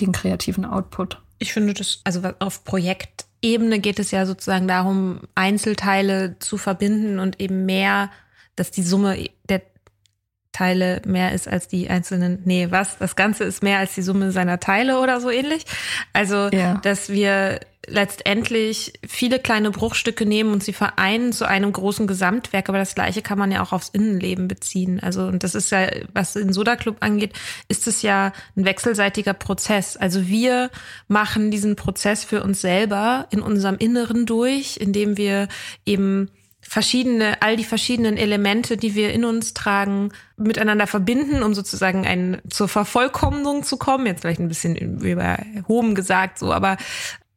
den 0.00 0.12
kreativen 0.12 0.64
Output. 0.64 1.20
Ich 1.40 1.52
finde 1.52 1.74
das, 1.74 2.00
also 2.04 2.22
auf 2.38 2.64
Projektebene 2.64 3.80
geht 3.80 3.98
es 3.98 4.12
ja 4.12 4.24
sozusagen 4.24 4.68
darum, 4.68 5.18
Einzelteile 5.34 6.38
zu 6.38 6.58
verbinden 6.58 7.18
und 7.18 7.40
eben 7.40 7.66
mehr, 7.66 8.10
dass 8.54 8.70
die 8.70 8.84
Summe 8.84 9.28
der 9.48 9.62
Teile 10.52 11.00
mehr 11.06 11.32
ist 11.32 11.48
als 11.48 11.66
die 11.66 11.88
einzelnen, 11.88 12.42
nee, 12.44 12.68
was? 12.70 12.98
Das 12.98 13.16
Ganze 13.16 13.44
ist 13.44 13.62
mehr 13.62 13.78
als 13.78 13.94
die 13.94 14.02
Summe 14.02 14.32
seiner 14.32 14.60
Teile 14.60 15.00
oder 15.00 15.20
so 15.20 15.30
ähnlich. 15.30 15.64
Also, 16.12 16.48
ja. 16.52 16.74
dass 16.82 17.08
wir 17.08 17.60
letztendlich 17.86 18.92
viele 19.06 19.40
kleine 19.40 19.70
Bruchstücke 19.70 20.24
nehmen 20.24 20.52
und 20.52 20.62
sie 20.62 20.72
vereinen 20.72 21.32
zu 21.32 21.48
einem 21.48 21.72
großen 21.72 22.06
Gesamtwerk. 22.06 22.68
Aber 22.68 22.78
das 22.78 22.94
Gleiche 22.94 23.22
kann 23.22 23.38
man 23.38 23.50
ja 23.50 23.62
auch 23.62 23.72
aufs 23.72 23.88
Innenleben 23.88 24.46
beziehen. 24.46 25.00
Also, 25.00 25.22
und 25.24 25.42
das 25.42 25.54
ist 25.54 25.70
ja, 25.70 25.88
was 26.12 26.34
den 26.34 26.52
Soda 26.52 26.76
Club 26.76 26.98
angeht, 27.00 27.32
ist 27.68 27.88
es 27.88 28.02
ja 28.02 28.32
ein 28.56 28.64
wechselseitiger 28.64 29.34
Prozess. 29.34 29.96
Also 29.96 30.28
wir 30.28 30.70
machen 31.08 31.50
diesen 31.50 31.74
Prozess 31.74 32.24
für 32.24 32.42
uns 32.42 32.60
selber 32.60 33.26
in 33.30 33.40
unserem 33.40 33.76
Inneren 33.78 34.26
durch, 34.26 34.76
indem 34.76 35.16
wir 35.16 35.48
eben 35.84 36.30
verschiedene, 36.62 37.42
all 37.42 37.56
die 37.56 37.64
verschiedenen 37.64 38.16
Elemente, 38.16 38.76
die 38.76 38.94
wir 38.94 39.12
in 39.12 39.24
uns 39.24 39.52
tragen, 39.52 40.10
miteinander 40.36 40.86
verbinden, 40.86 41.42
um 41.42 41.54
sozusagen 41.54 42.06
ein, 42.06 42.40
zur 42.48 42.68
Vervollkommnung 42.68 43.62
zu 43.62 43.76
kommen. 43.76 44.06
Jetzt 44.06 44.22
vielleicht 44.22 44.40
ein 44.40 44.48
bisschen 44.48 44.76
überhoben 44.76 45.94
gesagt, 45.94 46.38
so, 46.38 46.52
aber 46.52 46.78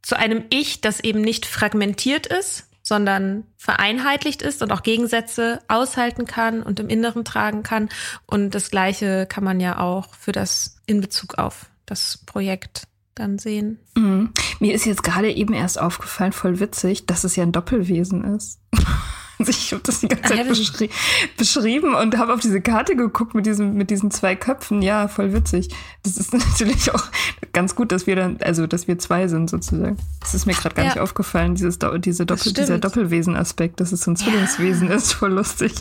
zu 0.02 0.18
einem 0.18 0.46
Ich, 0.52 0.82
das 0.82 1.00
eben 1.00 1.22
nicht 1.22 1.46
fragmentiert 1.46 2.28
ist, 2.28 2.68
sondern 2.84 3.44
vereinheitlicht 3.58 4.44
ist 4.44 4.62
und 4.62 4.72
auch 4.72 4.84
Gegensätze 4.84 5.60
aushalten 5.68 6.26
kann 6.26 6.62
und 6.62 6.80
im 6.80 6.88
Inneren 6.88 7.26
tragen 7.26 7.64
kann. 7.64 7.90
Und 8.28 8.52
das 8.52 8.70
Gleiche 8.70 9.26
kann 9.26 9.44
man 9.44 9.60
ja 9.60 9.80
auch 9.80 10.14
für 10.14 10.32
das 10.32 10.78
in 10.86 11.02
Bezug 11.02 11.40
auf 11.40 11.66
das 11.88 12.20
Projekt 12.28 12.84
dann 13.16 13.40
sehen. 13.40 13.80
Mhm. 13.96 14.32
Mir 14.60 14.74
ist 14.74 14.86
jetzt 14.86 15.04
gerade 15.04 15.32
eben 15.32 15.54
erst 15.54 15.80
aufgefallen, 15.80 16.34
voll 16.34 16.60
witzig, 16.60 17.06
dass 17.06 17.24
es 17.24 17.36
ja 17.36 17.44
ein 17.44 17.52
Doppelwesen 17.52 18.36
ist. 18.36 18.60
Ich 19.38 19.74
habe 19.74 19.84
das 19.84 20.00
die 20.00 20.08
ganze 20.08 20.34
Zeit 20.34 20.48
beschri 20.48 20.90
beschrieben 21.38 21.94
und 21.94 22.18
habe 22.18 22.34
auf 22.34 22.40
diese 22.40 22.62
Karte 22.62 22.96
geguckt 22.96 23.36
mit, 23.36 23.46
diesem, 23.46 23.74
mit 23.74 23.90
diesen 23.90 24.12
zwei 24.12 24.36
Köpfen. 24.36 24.82
Ja, 24.82 25.08
voll 25.08 25.34
witzig. 25.34 25.70
Das 26.04 26.18
ist 26.18 26.34
natürlich 26.34 26.90
auch 26.94 27.04
ganz 27.52 27.76
gut, 27.76 27.92
dass 27.92 28.08
wir 28.08 28.16
dann, 28.16 28.38
also 28.42 28.66
dass 28.66 28.88
wir 28.88 28.98
zwei 28.98 29.28
sind 29.28 29.50
sozusagen. 29.50 29.98
Das 30.22 30.34
ist 30.34 30.46
mir 30.46 30.54
gerade 30.54 30.76
gar 30.76 30.86
ja. 30.86 30.92
nicht 30.92 31.00
aufgefallen, 31.00 31.56
dieses, 31.56 31.80
diese 31.98 32.26
Doppel, 32.26 32.54
dieser 32.54 32.78
Doppelwesen-Aspekt, 32.78 33.80
dass 33.80 33.92
es 33.92 34.02
so 34.02 34.12
ein 34.12 34.16
Zwillingswesen 34.16 34.88
ja. 34.88 34.96
ist, 34.96 35.14
voll 35.14 35.34
lustig. 35.34 35.74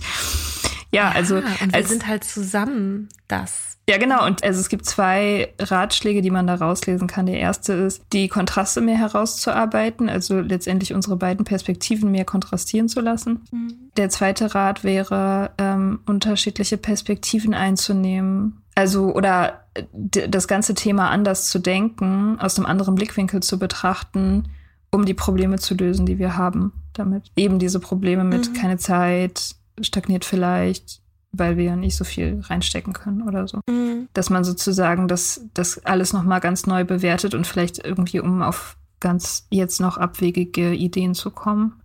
Ja, 0.90 1.10
also. 1.10 1.36
Ja, 1.36 1.46
und 1.60 1.72
wir 1.72 1.74
als, 1.74 1.88
sind 1.88 2.06
halt 2.06 2.24
zusammen 2.24 3.08
das. 3.28 3.73
Ja, 3.88 3.98
genau. 3.98 4.24
Und 4.24 4.42
also 4.42 4.60
es 4.60 4.68
gibt 4.68 4.86
zwei 4.86 5.52
Ratschläge, 5.60 6.22
die 6.22 6.30
man 6.30 6.46
da 6.46 6.54
rauslesen 6.54 7.06
kann. 7.06 7.26
Der 7.26 7.38
erste 7.38 7.74
ist, 7.74 8.02
die 8.12 8.28
Kontraste 8.28 8.80
mehr 8.80 8.96
herauszuarbeiten, 8.96 10.08
also 10.08 10.40
letztendlich 10.40 10.94
unsere 10.94 11.16
beiden 11.16 11.44
Perspektiven 11.44 12.10
mehr 12.10 12.24
kontrastieren 12.24 12.88
zu 12.88 13.00
lassen. 13.00 13.42
Mhm. 13.52 13.74
Der 13.96 14.08
zweite 14.08 14.54
Rat 14.54 14.84
wäre, 14.84 15.50
ähm, 15.58 16.00
unterschiedliche 16.06 16.78
Perspektiven 16.78 17.52
einzunehmen. 17.52 18.62
Also, 18.74 19.14
oder 19.14 19.64
das 19.92 20.48
ganze 20.48 20.74
Thema 20.74 21.10
anders 21.10 21.48
zu 21.50 21.58
denken, 21.58 22.38
aus 22.40 22.56
einem 22.56 22.66
anderen 22.66 22.94
Blickwinkel 22.94 23.40
zu 23.40 23.58
betrachten, 23.58 24.48
um 24.90 25.04
die 25.04 25.14
Probleme 25.14 25.58
zu 25.58 25.74
lösen, 25.74 26.06
die 26.06 26.18
wir 26.18 26.36
haben 26.36 26.72
damit. 26.92 27.30
Eben 27.36 27.58
diese 27.58 27.80
Probleme 27.80 28.24
mit 28.24 28.48
mhm. 28.48 28.54
keine 28.54 28.78
Zeit, 28.78 29.56
stagniert 29.80 30.24
vielleicht, 30.24 31.02
weil 31.38 31.56
wir 31.56 31.64
ja 31.64 31.76
nicht 31.76 31.96
so 31.96 32.04
viel 32.04 32.40
reinstecken 32.42 32.92
können 32.92 33.22
oder 33.22 33.46
so. 33.48 33.60
Mhm. 33.68 34.08
Dass 34.12 34.30
man 34.30 34.44
sozusagen 34.44 35.08
das, 35.08 35.42
das 35.54 35.84
alles 35.84 36.12
nochmal 36.12 36.40
ganz 36.40 36.66
neu 36.66 36.84
bewertet 36.84 37.34
und 37.34 37.46
vielleicht 37.46 37.84
irgendwie, 37.84 38.20
um 38.20 38.42
auf 38.42 38.76
ganz 39.00 39.46
jetzt 39.50 39.80
noch 39.80 39.98
abwegige 39.98 40.72
Ideen 40.72 41.14
zu 41.14 41.30
kommen. 41.30 41.80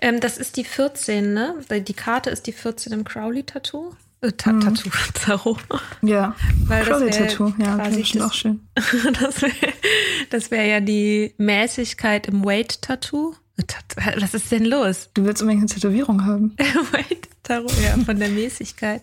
Ähm, 0.00 0.20
das 0.20 0.38
ist 0.38 0.56
die 0.56 0.64
14, 0.64 1.32
ne? 1.32 1.54
Die 1.70 1.94
Karte 1.94 2.30
ist 2.30 2.46
die 2.46 2.52
14 2.52 2.92
im 2.92 3.04
Crowley-Tattoo. 3.04 3.92
Äh, 4.20 4.32
Ta 4.32 4.52
mhm. 4.52 4.60
Tattoo, 4.60 4.90
Tarot. 5.14 5.58
Ja, 6.02 6.34
Crowley-Tattoo, 6.68 7.54
ja, 7.58 7.76
das 7.76 7.96
ist 7.96 8.20
auch 8.20 8.32
schön. 8.32 8.60
das 9.20 9.42
wäre 9.42 10.50
wär 10.50 10.64
ja 10.64 10.80
die 10.80 11.34
Mäßigkeit 11.38 12.26
im 12.28 12.44
Weight-Tattoo. 12.44 13.34
Was 14.20 14.34
ist 14.34 14.50
denn 14.52 14.64
los? 14.64 15.10
Du 15.14 15.24
willst 15.24 15.42
unbedingt 15.42 15.62
eine 15.62 15.74
Tätowierung 15.74 16.24
haben. 16.24 16.56
Tarot, 17.42 17.72
ja, 17.82 17.96
von 18.04 18.18
der 18.18 18.28
Mäßigkeit. 18.28 19.02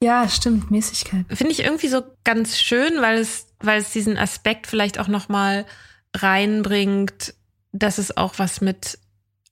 Ja, 0.00 0.28
stimmt, 0.28 0.70
Mäßigkeit. 0.70 1.24
Finde 1.30 1.52
ich 1.52 1.60
irgendwie 1.60 1.88
so 1.88 2.02
ganz 2.22 2.58
schön, 2.58 3.00
weil 3.00 3.18
es 3.18 3.46
weil 3.60 3.80
es 3.80 3.90
diesen 3.90 4.18
Aspekt 4.18 4.66
vielleicht 4.66 4.98
auch 4.98 5.08
nochmal 5.08 5.66
reinbringt, 6.14 7.34
dass 7.72 7.98
es 7.98 8.16
auch 8.16 8.34
was 8.38 8.60
mit 8.60 8.98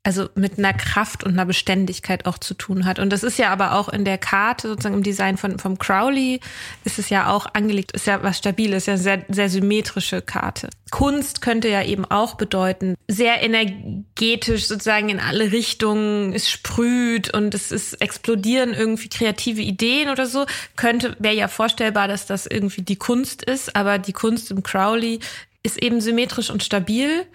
also 0.05 0.29
mit 0.35 0.59
einer 0.59 0.75
Kraft 0.75 1.25
und 1.25 1.33
einer 1.33 1.47
Beständigkeit 1.47 2.27
auch 2.27 2.37
zu 2.37 2.53
tun 2.53 2.85
hat. 2.85 2.99
Und 2.99 3.11
das 3.11 3.23
ist 3.23 3.39
ja 3.39 3.51
aber 3.51 3.73
auch 3.73 3.89
in 3.89 4.05
der 4.05 4.19
Karte, 4.19 4.69
sozusagen 4.69 4.97
im 4.97 5.03
Design 5.03 5.39
von, 5.39 5.59
vom 5.59 5.79
Crowley, 5.79 6.41
ist 6.85 6.99
es 6.99 7.09
ja 7.09 7.31
auch 7.31 7.47
angelegt, 7.55 7.93
ist 7.93 8.07
ja 8.07 8.23
was 8.23 8.37
Stabiles, 8.37 8.83
ist 8.83 8.87
ja 8.87 8.97
sehr, 8.99 9.25
sehr 9.29 9.49
symmetrische 9.49 10.21
Karte. 10.21 10.69
Kunst 10.91 11.41
könnte 11.41 11.69
ja 11.69 11.83
eben 11.83 12.05
auch 12.05 12.35
bedeuten, 12.35 12.97
sehr 13.09 13.43
energetisch 13.43 14.67
sozusagen 14.67 15.09
in 15.09 15.21
alle 15.21 15.53
Richtungen, 15.53 16.35
es 16.35 16.51
sprüht 16.51 17.33
und 17.33 17.55
es 17.55 17.73
ist 17.73 17.95
explodieren 17.95 18.75
irgendwie 18.75 19.09
kreative 19.09 19.63
Ideen 19.63 20.11
oder 20.11 20.27
so. 20.27 20.45
Könnte, 20.77 21.17
wäre 21.19 21.35
ja 21.35 21.49
vorstellbar, 21.49 22.09
dass 22.09 22.27
das 22.27 22.47
irgendwie 22.47 22.83
die 22.83 22.97
Kunst 22.97 23.43
ist, 23.43 23.75
aber 23.75 23.99
die 23.99 24.13
Kunst 24.13 24.51
im 24.51 24.63
Crowley 24.63 25.21
ist 25.63 25.83
eben 25.83 26.03
symmetrisch 26.03 26.51
und 26.51 26.63
stabil 26.63 27.27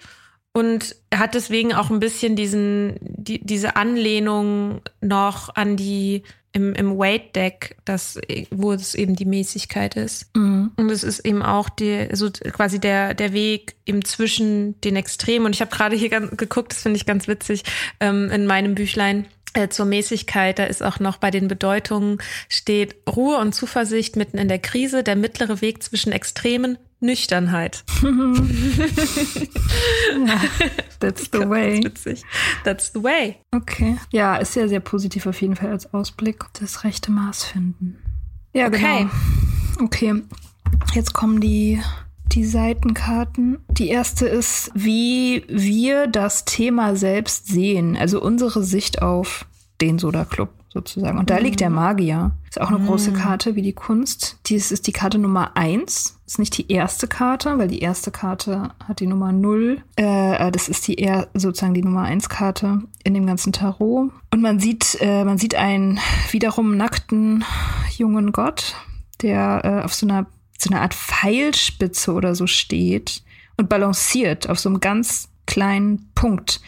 und 0.52 0.96
er 1.10 1.20
hat 1.20 1.34
deswegen 1.34 1.72
auch 1.74 1.90
ein 1.90 2.00
bisschen 2.00 2.34
diesen, 2.34 2.96
die, 3.00 3.44
diese 3.44 3.76
Anlehnung 3.76 4.80
noch 5.00 5.54
an 5.54 5.76
die 5.76 6.22
im, 6.52 6.74
im 6.74 6.98
Weight 6.98 7.36
Deck, 7.36 7.76
das, 7.84 8.18
wo 8.50 8.72
es 8.72 8.96
eben 8.96 9.14
die 9.14 9.24
Mäßigkeit 9.24 9.94
ist. 9.94 10.34
Mhm. 10.34 10.72
Und 10.76 10.90
es 10.90 11.04
ist 11.04 11.20
eben 11.20 11.42
auch 11.42 11.68
die, 11.68 12.08
so 12.12 12.30
quasi 12.30 12.80
der, 12.80 13.14
der 13.14 13.32
Weg 13.32 13.76
eben 13.86 14.04
zwischen 14.04 14.80
den 14.80 14.96
Extremen. 14.96 15.46
Und 15.46 15.54
ich 15.54 15.60
habe 15.60 15.70
gerade 15.70 15.94
hier 15.94 16.08
geguckt, 16.08 16.72
das 16.72 16.82
finde 16.82 16.96
ich 16.96 17.06
ganz 17.06 17.28
witzig, 17.28 17.62
ähm, 18.00 18.30
in 18.30 18.46
meinem 18.46 18.74
Büchlein 18.74 19.26
äh, 19.54 19.68
zur 19.68 19.86
Mäßigkeit, 19.86 20.58
da 20.58 20.64
ist 20.64 20.82
auch 20.82 21.00
noch 21.00 21.18
bei 21.18 21.30
den 21.30 21.48
Bedeutungen 21.48 22.18
steht 22.48 22.96
Ruhe 23.08 23.38
und 23.38 23.54
Zuversicht 23.54 24.16
mitten 24.16 24.38
in 24.38 24.48
der 24.48 24.58
Krise, 24.60 25.02
der 25.02 25.16
mittlere 25.16 25.60
Weg 25.60 25.82
zwischen 25.82 26.12
Extremen, 26.12 26.78
Nüchternheit. 27.00 27.84
ja, 28.02 28.10
that's 31.00 31.30
the 31.32 31.48
way. 31.48 31.80
Das 31.80 31.84
witzig. 31.84 32.22
That's 32.64 32.92
the 32.92 33.02
way. 33.02 33.36
Okay. 33.52 33.96
Ja, 34.12 34.36
ist 34.36 34.52
sehr, 34.52 34.68
sehr 34.68 34.80
positiv 34.80 35.26
auf 35.26 35.40
jeden 35.40 35.56
Fall 35.56 35.70
als 35.70 35.92
Ausblick. 35.94 36.44
Das 36.60 36.84
rechte 36.84 37.10
Maß 37.10 37.44
finden. 37.44 37.98
Ja, 38.52 38.66
okay. 38.66 39.08
genau. 39.08 39.10
Okay. 39.84 40.22
Jetzt 40.94 41.14
kommen 41.14 41.40
die, 41.40 41.80
die 42.26 42.44
Seitenkarten. 42.44 43.58
Die 43.68 43.88
erste 43.88 44.26
ist, 44.26 44.70
wie 44.74 45.44
wir 45.48 46.06
das 46.06 46.44
Thema 46.44 46.96
selbst 46.96 47.46
sehen. 47.46 47.96
Also 47.96 48.20
unsere 48.20 48.62
Sicht 48.62 49.00
auf 49.00 49.46
den 49.80 49.98
Soda 49.98 50.24
Club 50.24 50.50
sozusagen. 50.72 51.18
Und 51.18 51.30
da 51.30 51.36
mhm. 51.36 51.44
liegt 51.44 51.60
der 51.60 51.70
Magier. 51.70 52.32
Ist 52.48 52.60
auch 52.60 52.68
eine 52.68 52.78
mhm. 52.78 52.86
große 52.86 53.12
Karte 53.12 53.56
wie 53.56 53.62
die 53.62 53.72
Kunst. 53.72 54.38
Dies 54.46 54.70
ist 54.70 54.86
die 54.86 54.92
Karte 54.92 55.18
Nummer 55.18 55.56
eins. 55.56 56.18
Ist 56.26 56.38
nicht 56.38 56.56
die 56.56 56.70
erste 56.70 57.08
Karte, 57.08 57.58
weil 57.58 57.68
die 57.68 57.80
erste 57.80 58.10
Karte 58.10 58.70
hat 58.86 59.00
die 59.00 59.06
Nummer 59.06 59.32
null. 59.32 59.82
Äh, 59.96 60.50
das 60.52 60.68
ist 60.68 60.86
die 60.86 60.94
eher 60.94 61.28
sozusagen 61.34 61.74
die 61.74 61.82
Nummer 61.82 62.02
eins 62.02 62.28
Karte 62.28 62.82
in 63.02 63.14
dem 63.14 63.26
ganzen 63.26 63.52
Tarot. 63.52 64.12
Und 64.32 64.42
man 64.42 64.60
sieht, 64.60 64.96
äh, 65.00 65.24
man 65.24 65.38
sieht 65.38 65.56
einen 65.56 65.98
wiederum 66.30 66.76
nackten 66.76 67.44
jungen 67.96 68.30
Gott, 68.30 68.76
der 69.22 69.62
äh, 69.64 69.84
auf 69.84 69.92
so 69.92 70.06
einer, 70.06 70.26
so 70.56 70.70
einer 70.70 70.82
Art 70.82 70.94
Pfeilspitze 70.94 72.12
oder 72.12 72.36
so 72.36 72.46
steht 72.46 73.24
und 73.56 73.68
balanciert 73.68 74.48
auf 74.48 74.60
so 74.60 74.68
einem 74.68 74.78
ganz 74.78 75.28
kleinen 75.46 76.10
Punkt. 76.14 76.60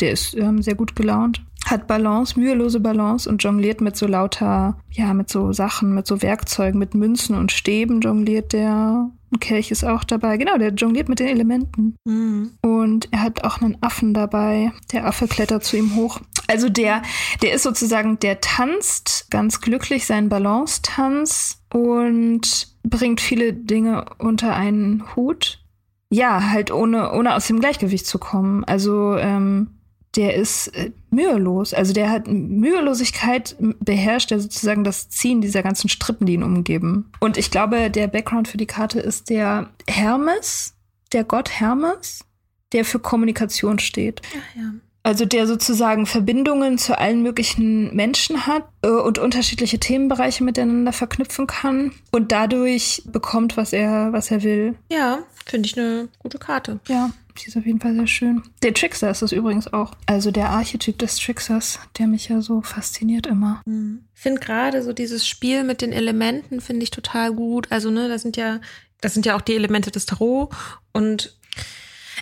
Der 0.00 0.10
ist 0.10 0.34
ähm, 0.34 0.60
sehr 0.60 0.74
gut 0.74 0.94
gelaunt 0.94 1.45
hat 1.66 1.86
Balance, 1.86 2.38
mühelose 2.38 2.80
Balance 2.80 3.28
und 3.28 3.42
jongliert 3.42 3.80
mit 3.80 3.96
so 3.96 4.06
lauter, 4.06 4.78
ja, 4.90 5.12
mit 5.14 5.28
so 5.28 5.52
Sachen, 5.52 5.94
mit 5.94 6.06
so 6.06 6.22
Werkzeugen, 6.22 6.78
mit 6.78 6.94
Münzen 6.94 7.36
und 7.36 7.52
Stäben 7.52 8.00
jongliert 8.00 8.52
der. 8.52 9.10
Ein 9.32 9.40
Kelch 9.40 9.72
ist 9.72 9.84
auch 9.84 10.04
dabei. 10.04 10.36
Genau, 10.36 10.56
der 10.56 10.72
jongliert 10.72 11.08
mit 11.08 11.18
den 11.18 11.26
Elementen. 11.26 11.96
Mhm. 12.04 12.52
Und 12.62 13.08
er 13.12 13.22
hat 13.22 13.42
auch 13.42 13.60
einen 13.60 13.76
Affen 13.80 14.14
dabei. 14.14 14.70
Der 14.92 15.04
Affe 15.04 15.26
klettert 15.26 15.64
zu 15.64 15.76
ihm 15.76 15.96
hoch. 15.96 16.20
Also 16.46 16.68
der, 16.68 17.02
der 17.42 17.52
ist 17.52 17.64
sozusagen, 17.64 18.20
der 18.20 18.40
tanzt 18.40 19.26
ganz 19.30 19.60
glücklich 19.60 20.06
seinen 20.06 20.28
Balance-Tanz 20.28 21.60
und 21.72 22.68
bringt 22.84 23.20
viele 23.20 23.52
Dinge 23.52 24.04
unter 24.18 24.54
einen 24.54 25.02
Hut. 25.16 25.60
Ja, 26.08 26.50
halt 26.50 26.70
ohne, 26.70 27.12
ohne 27.12 27.34
aus 27.34 27.48
dem 27.48 27.58
Gleichgewicht 27.58 28.06
zu 28.06 28.20
kommen. 28.20 28.62
Also, 28.62 29.16
ähm, 29.16 29.75
der 30.16 30.34
ist 30.34 30.68
äh, 30.68 30.90
mühelos. 31.10 31.74
Also 31.74 31.92
der 31.92 32.10
hat 32.10 32.26
Mühelosigkeit 32.26 33.56
beherrscht 33.80 34.32
er 34.32 34.40
sozusagen 34.40 34.84
das 34.84 35.08
Ziehen 35.08 35.40
dieser 35.40 35.62
ganzen 35.62 35.88
Strippen, 35.88 36.26
die 36.26 36.34
ihn 36.34 36.42
umgeben. 36.42 37.10
Und 37.20 37.36
ich 37.36 37.50
glaube, 37.50 37.90
der 37.90 38.06
Background 38.08 38.48
für 38.48 38.56
die 38.56 38.66
Karte 38.66 39.00
ist 39.00 39.30
der 39.30 39.70
Hermes, 39.88 40.74
der 41.12 41.24
Gott 41.24 41.50
Hermes, 41.50 42.24
der 42.72 42.84
für 42.84 42.98
Kommunikation 42.98 43.78
steht. 43.78 44.22
Ach 44.32 44.56
ja. 44.56 44.72
Also 45.02 45.24
der 45.24 45.46
sozusagen 45.46 46.04
Verbindungen 46.04 46.78
zu 46.78 46.98
allen 46.98 47.22
möglichen 47.22 47.94
Menschen 47.94 48.48
hat 48.48 48.64
äh, 48.82 48.88
und 48.88 49.20
unterschiedliche 49.20 49.78
Themenbereiche 49.78 50.42
miteinander 50.42 50.92
verknüpfen 50.92 51.46
kann 51.46 51.92
und 52.10 52.32
dadurch 52.32 53.04
bekommt, 53.06 53.56
was 53.56 53.72
er, 53.72 54.12
was 54.12 54.32
er 54.32 54.42
will. 54.42 54.74
Ja, 54.90 55.20
finde 55.44 55.68
ich 55.68 55.78
eine 55.78 56.08
gute 56.18 56.38
Karte. 56.38 56.80
Ja. 56.88 57.10
Die 57.38 57.48
ist 57.48 57.56
auf 57.56 57.66
jeden 57.66 57.80
Fall 57.80 57.94
sehr 57.94 58.06
schön. 58.06 58.42
Der 58.62 58.74
Trickster 58.74 59.10
ist 59.10 59.22
es 59.22 59.32
übrigens 59.32 59.72
auch. 59.72 59.92
Also 60.06 60.30
der 60.30 60.50
Archetyp 60.50 60.98
des 60.98 61.16
Tricksters, 61.16 61.78
der 61.98 62.06
mich 62.06 62.28
ja 62.28 62.40
so 62.40 62.62
fasziniert 62.62 63.26
immer. 63.26 63.62
Mhm. 63.66 64.04
Ich 64.14 64.20
finde 64.22 64.40
gerade 64.40 64.82
so 64.82 64.92
dieses 64.92 65.26
Spiel 65.26 65.64
mit 65.64 65.82
den 65.82 65.92
Elementen 65.92 66.60
finde 66.60 66.84
ich 66.84 66.90
total 66.90 67.32
gut. 67.32 67.70
Also, 67.70 67.90
ne, 67.90 68.08
das 68.08 68.22
sind 68.22 68.36
ja, 68.36 68.60
das 69.00 69.14
sind 69.14 69.26
ja 69.26 69.36
auch 69.36 69.42
die 69.42 69.54
Elemente 69.54 69.90
des 69.90 70.06
Tarot 70.06 70.54
und 70.92 71.36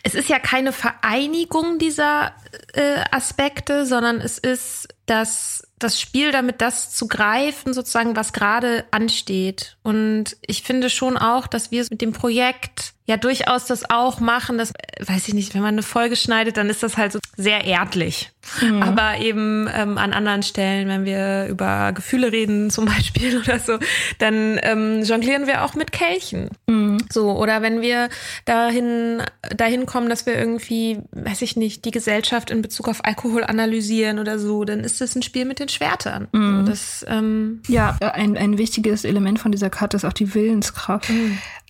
es 0.03 0.15
ist 0.15 0.29
ja 0.29 0.39
keine 0.39 0.73
Vereinigung 0.73 1.79
dieser 1.79 2.35
äh, 2.75 3.03
Aspekte, 3.11 3.87
sondern 3.87 4.21
es 4.21 4.39
ist 4.39 4.89
das, 5.07 5.67
das 5.79 5.99
Spiel 5.99 6.31
damit, 6.31 6.61
das 6.61 6.91
zu 6.95 7.09
greifen, 7.09 7.73
sozusagen, 7.73 8.15
was 8.15 8.35
gerade 8.35 8.85
ansteht. 8.91 9.79
Und 9.83 10.37
ich 10.43 10.63
finde 10.63 10.91
schon 10.91 11.17
auch, 11.17 11.47
dass 11.47 11.71
wir 11.71 11.87
mit 11.91 12.03
dem 12.03 12.13
Projekt 12.13 12.93
ja 13.07 13.17
durchaus 13.17 13.67
das 13.67 13.89
auch 13.91 14.21
machen, 14.21 14.59
das 14.59 14.73
weiß 15.05 15.29
ich 15.29 15.35
nicht, 15.35 15.55
wenn 15.55 15.63
man 15.63 15.75
eine 15.75 15.83
Folge 15.83 16.17
schneidet, 16.17 16.57
dann 16.57 16.71
ist 16.71 16.83
das 16.83 16.97
halt 16.97 17.13
so 17.13 17.19
sehr 17.37 17.65
erdlich. 17.65 18.31
Mhm. 18.63 18.83
Aber 18.83 19.19
eben 19.19 19.69
ähm, 19.75 19.99
an 19.99 20.13
anderen 20.13 20.43
Stellen, 20.43 20.89
wenn 20.89 21.05
wir 21.05 21.47
über 21.47 21.93
Gefühle 21.93 22.33
reden 22.33 22.71
zum 22.71 22.87
Beispiel 22.87 23.39
oder 23.39 23.59
so, 23.59 23.79
dann 24.19 24.59
ähm, 24.63 25.03
jonglieren 25.03 25.47
wir 25.47 25.65
auch 25.65 25.75
mit 25.75 25.93
Kelchen. 25.93 26.51
Mhm. 26.67 26.99
So, 27.11 27.33
oder 27.33 27.63
wenn 27.63 27.81
wir 27.81 28.09
dahin, 28.45 29.23
dahin 29.55 29.87
kommen, 29.87 30.09
dass 30.09 30.27
wir 30.27 30.37
irgendwie, 30.37 31.01
weiß 31.13 31.43
ich 31.43 31.57
nicht, 31.57 31.85
die 31.85 31.91
Gesellschaft 31.91 32.51
in 32.51 32.63
Bezug 32.63 32.89
auf 32.89 33.05
Alkohol 33.05 33.45
analysieren 33.45 34.19
oder 34.19 34.39
so, 34.39 34.65
dann 34.65 34.81
ist 34.81 35.01
das 35.01 35.15
ein 35.15 35.23
Spiel 35.23 35.45
mit 35.45 35.59
den 35.59 35.69
Schwertern. 35.69 36.29
Mhm. 36.33 36.61
So, 36.61 36.71
das, 36.71 37.05
ähm 37.09 37.63
ja, 37.69 37.97
ein, 38.01 38.37
ein 38.37 38.59
wichtiges 38.59 39.05
Element 39.05 39.39
von 39.39 39.53
dieser 39.53 39.71
Karte 39.71 39.97
ist 39.97 40.05
auch 40.05 40.13
die 40.13 40.35
Willenskraft. 40.35 41.11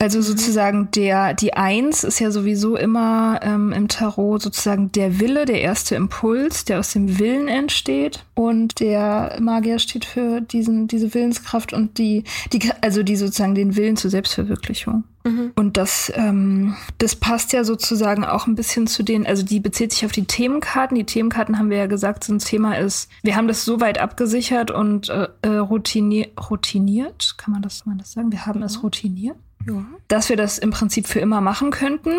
Mhm. 0.05 0.17
Also 0.17 0.23
sozusagen 0.23 0.91
der, 0.91 1.35
die 1.35 1.55
Eins 1.55 2.05
ist 2.05 2.19
ja 2.19 2.31
sowieso 2.31 2.77
immer 2.77 3.41
ähm, 3.43 3.73
im 3.73 3.89
Tarot 3.89 4.43
sozusagen 4.43 4.93
der 4.93 5.19
Wille, 5.19 5.47
der 5.47 5.63
erste 5.63 5.95
Impuls, 5.95 6.65
der 6.65 6.79
aus 6.79 6.93
dem 6.93 7.19
Willen 7.19 7.49
entsteht. 7.49 8.25
Und 8.35 8.81
der 8.81 9.39
Magier 9.41 9.79
steht 9.79 10.05
für 10.05 10.41
diesen, 10.41 10.89
diese 10.89 11.15
Willenskraft 11.15 11.73
und 11.73 11.99
die, 11.99 12.25
die, 12.53 12.71
also 12.81 13.03
die 13.03 13.17
sozusagen 13.17 13.55
den 13.55 13.77
Willen 13.77 13.97
zur 13.97 14.11
Selbstverwirklichung. 14.11 15.05
Mhm. 15.27 15.53
Und 15.55 15.79
das, 15.79 16.13
ähm, 16.15 16.77
das 16.99 17.17
passt 17.17 17.55
ja 17.55 17.65
sozusagen 17.65 18.25
auch 18.25 18.47
ein 18.47 18.57
bisschen 18.57 18.87
zu 18.87 19.03
den, 19.03 19.27
also 19.27 19.43
die 19.43 19.59
bezieht 19.59 19.93
sich 19.93 20.05
auf 20.05 20.13
die 20.13 20.27
Themenkarten. 20.27 20.97
Die 20.97 21.05
Themenkarten 21.05 21.59
haben 21.59 21.71
wir 21.71 21.79
ja 21.79 21.87
gesagt, 21.87 22.25
so 22.25 22.35
ein 22.35 22.41
Thema 22.41 22.77
ist, 22.77 23.09
wir 23.23 23.37
haben 23.37 23.49
das 23.49 23.65
so 23.65 23.81
weit 23.81 23.99
abgesichert 23.99 24.71
und 24.71 25.09
äh, 25.09 25.29
äh 25.41 25.57
routinier, 25.57 26.29
routiniert, 26.51 27.37
kann 27.39 27.53
man 27.53 27.63
das, 27.63 27.85
kann 27.85 27.93
man 27.93 27.99
das 27.99 28.13
sagen? 28.13 28.33
Wir 28.33 28.45
haben 28.45 28.63
es 28.63 28.83
routiniert 28.83 29.37
ja. 29.67 29.85
dass 30.09 30.29
wir 30.29 30.37
das 30.37 30.59
im 30.59 30.71
Prinzip 30.71 31.07
für 31.07 31.21
immer 31.21 31.41
machen 31.41 31.71
könnten. 31.71 32.13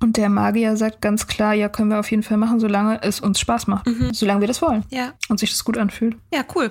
Und 0.00 0.16
der 0.16 0.28
Magier 0.28 0.76
sagt 0.76 1.00
ganz 1.00 1.26
klar, 1.26 1.54
ja, 1.54 1.68
können 1.68 1.90
wir 1.90 1.98
auf 1.98 2.10
jeden 2.10 2.22
Fall 2.22 2.36
machen, 2.36 2.60
solange 2.60 3.02
es 3.02 3.18
uns 3.20 3.40
Spaß 3.40 3.66
macht. 3.66 3.86
Mhm. 3.86 4.14
Solange 4.14 4.40
wir 4.40 4.48
das 4.48 4.62
wollen. 4.62 4.84
Ja. 4.90 5.14
Und 5.28 5.40
sich 5.40 5.50
das 5.50 5.64
gut 5.64 5.76
anfühlt. 5.76 6.16
Ja, 6.32 6.44
cool. 6.54 6.68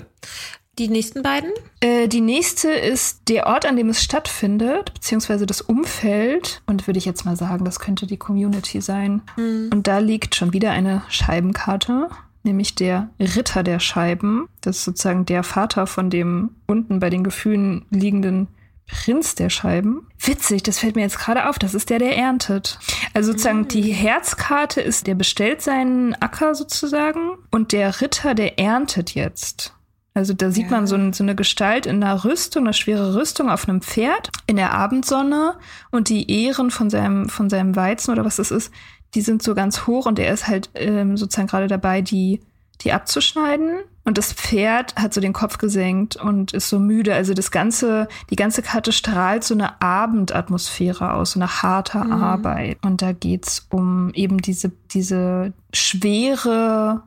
Die 0.80 0.89
nächsten 0.89 1.23
beiden? 1.23 1.51
Äh, 1.80 2.08
die 2.08 2.21
nächste 2.21 2.69
ist 2.69 3.21
der 3.30 3.47
Ort, 3.47 3.65
an 3.65 3.75
dem 3.75 3.89
es 3.89 4.03
stattfindet, 4.03 4.93
beziehungsweise 4.93 5.45
das 5.45 5.62
Umfeld. 5.62 6.62
Und 6.67 6.86
würde 6.88 6.99
ich 6.99 7.06
jetzt 7.06 7.25
mal 7.25 7.36
sagen, 7.36 7.65
das 7.65 7.80
könnte 7.80 8.06
die 8.06 8.17
Community 8.17 8.80
sein. 8.80 9.23
Mhm. 9.38 9.71
Und 9.73 9.88
da 9.88 9.97
liegt 9.97 10.36
schon 10.36 10.53
wieder 10.53 10.71
eine 10.71 11.01
Scheibenkarte, 11.10 12.10
nämlich 12.43 12.75
der 12.75 13.10
Ritter 13.19 13.63
der 13.63 13.80
Scheiben. 13.80 14.47
Das 14.62 14.77
ist 14.77 14.84
sozusagen 14.86 15.25
der 15.25 15.43
Vater 15.43 15.88
von 15.88 16.12
dem 16.12 16.51
unten 16.67 16.99
bei 16.99 17.10
den 17.10 17.23
Gefühlen 17.23 17.86
liegenden 17.89 18.47
Prinz 18.88 19.36
der 19.36 19.50
Scheiben. 19.50 20.08
Witzig, 20.19 20.63
das 20.63 20.80
fällt 20.80 20.95
mir 20.95 21.02
jetzt 21.02 21.19
gerade 21.19 21.50
auf. 21.50 21.60
Das 21.60 21.73
ist 21.73 21.89
der, 21.89 22.00
der 22.00 22.17
erntet. 22.17 22.80
Also 23.13 23.32
sozusagen 23.32 23.60
mhm. 23.60 23.67
die 23.67 23.91
Herzkarte 23.91 24.82
ist, 24.82 25.08
der 25.08 25.15
bestellt 25.15 25.62
seinen 25.62 26.15
Acker 26.15 26.56
sozusagen 26.56 27.38
und 27.52 27.71
der 27.73 28.02
Ritter, 28.02 28.34
der 28.34 28.60
erntet 28.60 29.13
jetzt. 29.13 29.73
Also 30.13 30.34
da 30.34 30.50
sieht 30.50 30.65
ja. 30.65 30.71
man 30.71 30.88
so, 30.88 30.95
ein, 30.95 31.13
so, 31.13 31.23
eine 31.23 31.36
Gestalt 31.36 31.86
in 31.86 32.02
einer 32.02 32.23
Rüstung, 32.23 32.63
eine 32.63 32.73
schwere 32.73 33.13
Rüstung 33.13 33.52
auf 33.52 33.69
einem 33.69 33.82
Pferd 33.82 34.32
in 34.47 34.56
der 34.56 34.73
Abendsonne 34.73 35.56
und 35.91 36.10
die 36.10 36.32
Ehren 36.32 36.71
von 36.71 36.89
seinem, 36.89 37.30
von 37.30 37.52
seinem 37.52 37.76
Weizen 37.76 38.12
oder 38.12 38.26
was 38.26 38.38
das 38.38 38.50
ist, 38.50 38.71
die 39.13 39.21
sind 39.21 39.43
so 39.43 39.54
ganz 39.54 39.86
hoch 39.86 40.08
und 40.08 40.17
er 40.17 40.34
ist 40.34 40.47
halt 40.47 40.71
ähm, 40.73 41.17
sozusagen 41.17 41.47
gerade 41.47 41.67
dabei, 41.67 42.02
die, 42.02 42.41
die 42.82 42.93
abzuschneiden. 42.93 43.82
Und 44.08 44.17
das 44.17 44.32
Pferd 44.32 44.96
hat 44.96 45.13
so 45.13 45.20
den 45.20 45.34
Kopf 45.34 45.58
gesenkt 45.58 46.15
und 46.15 46.54
ist 46.54 46.70
so 46.70 46.80
müde. 46.80 47.13
Also 47.13 47.34
das 47.34 47.52
ganze, 47.52 48.08
die 48.30 48.38
ganze 48.38 48.62
Karte 48.62 48.93
strahlt 48.93 49.43
so 49.43 49.54
eine 49.54 49.82
Abendatmosphäre 49.82 51.12
aus, 51.12 51.32
so 51.32 51.41
eine 51.41 51.62
harte 51.62 51.98
mhm. 51.98 52.13
Arbeit. 52.13 52.78
Und 52.86 53.02
da 53.02 53.12
geht's 53.12 53.67
um 53.70 54.13
eben 54.13 54.38
diese, 54.38 54.72
diese 54.91 55.52
Schwere 55.74 57.04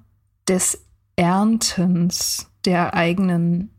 des 0.46 0.84
Erntens 1.16 2.50
der 2.66 2.92
eigenen, 2.92 3.70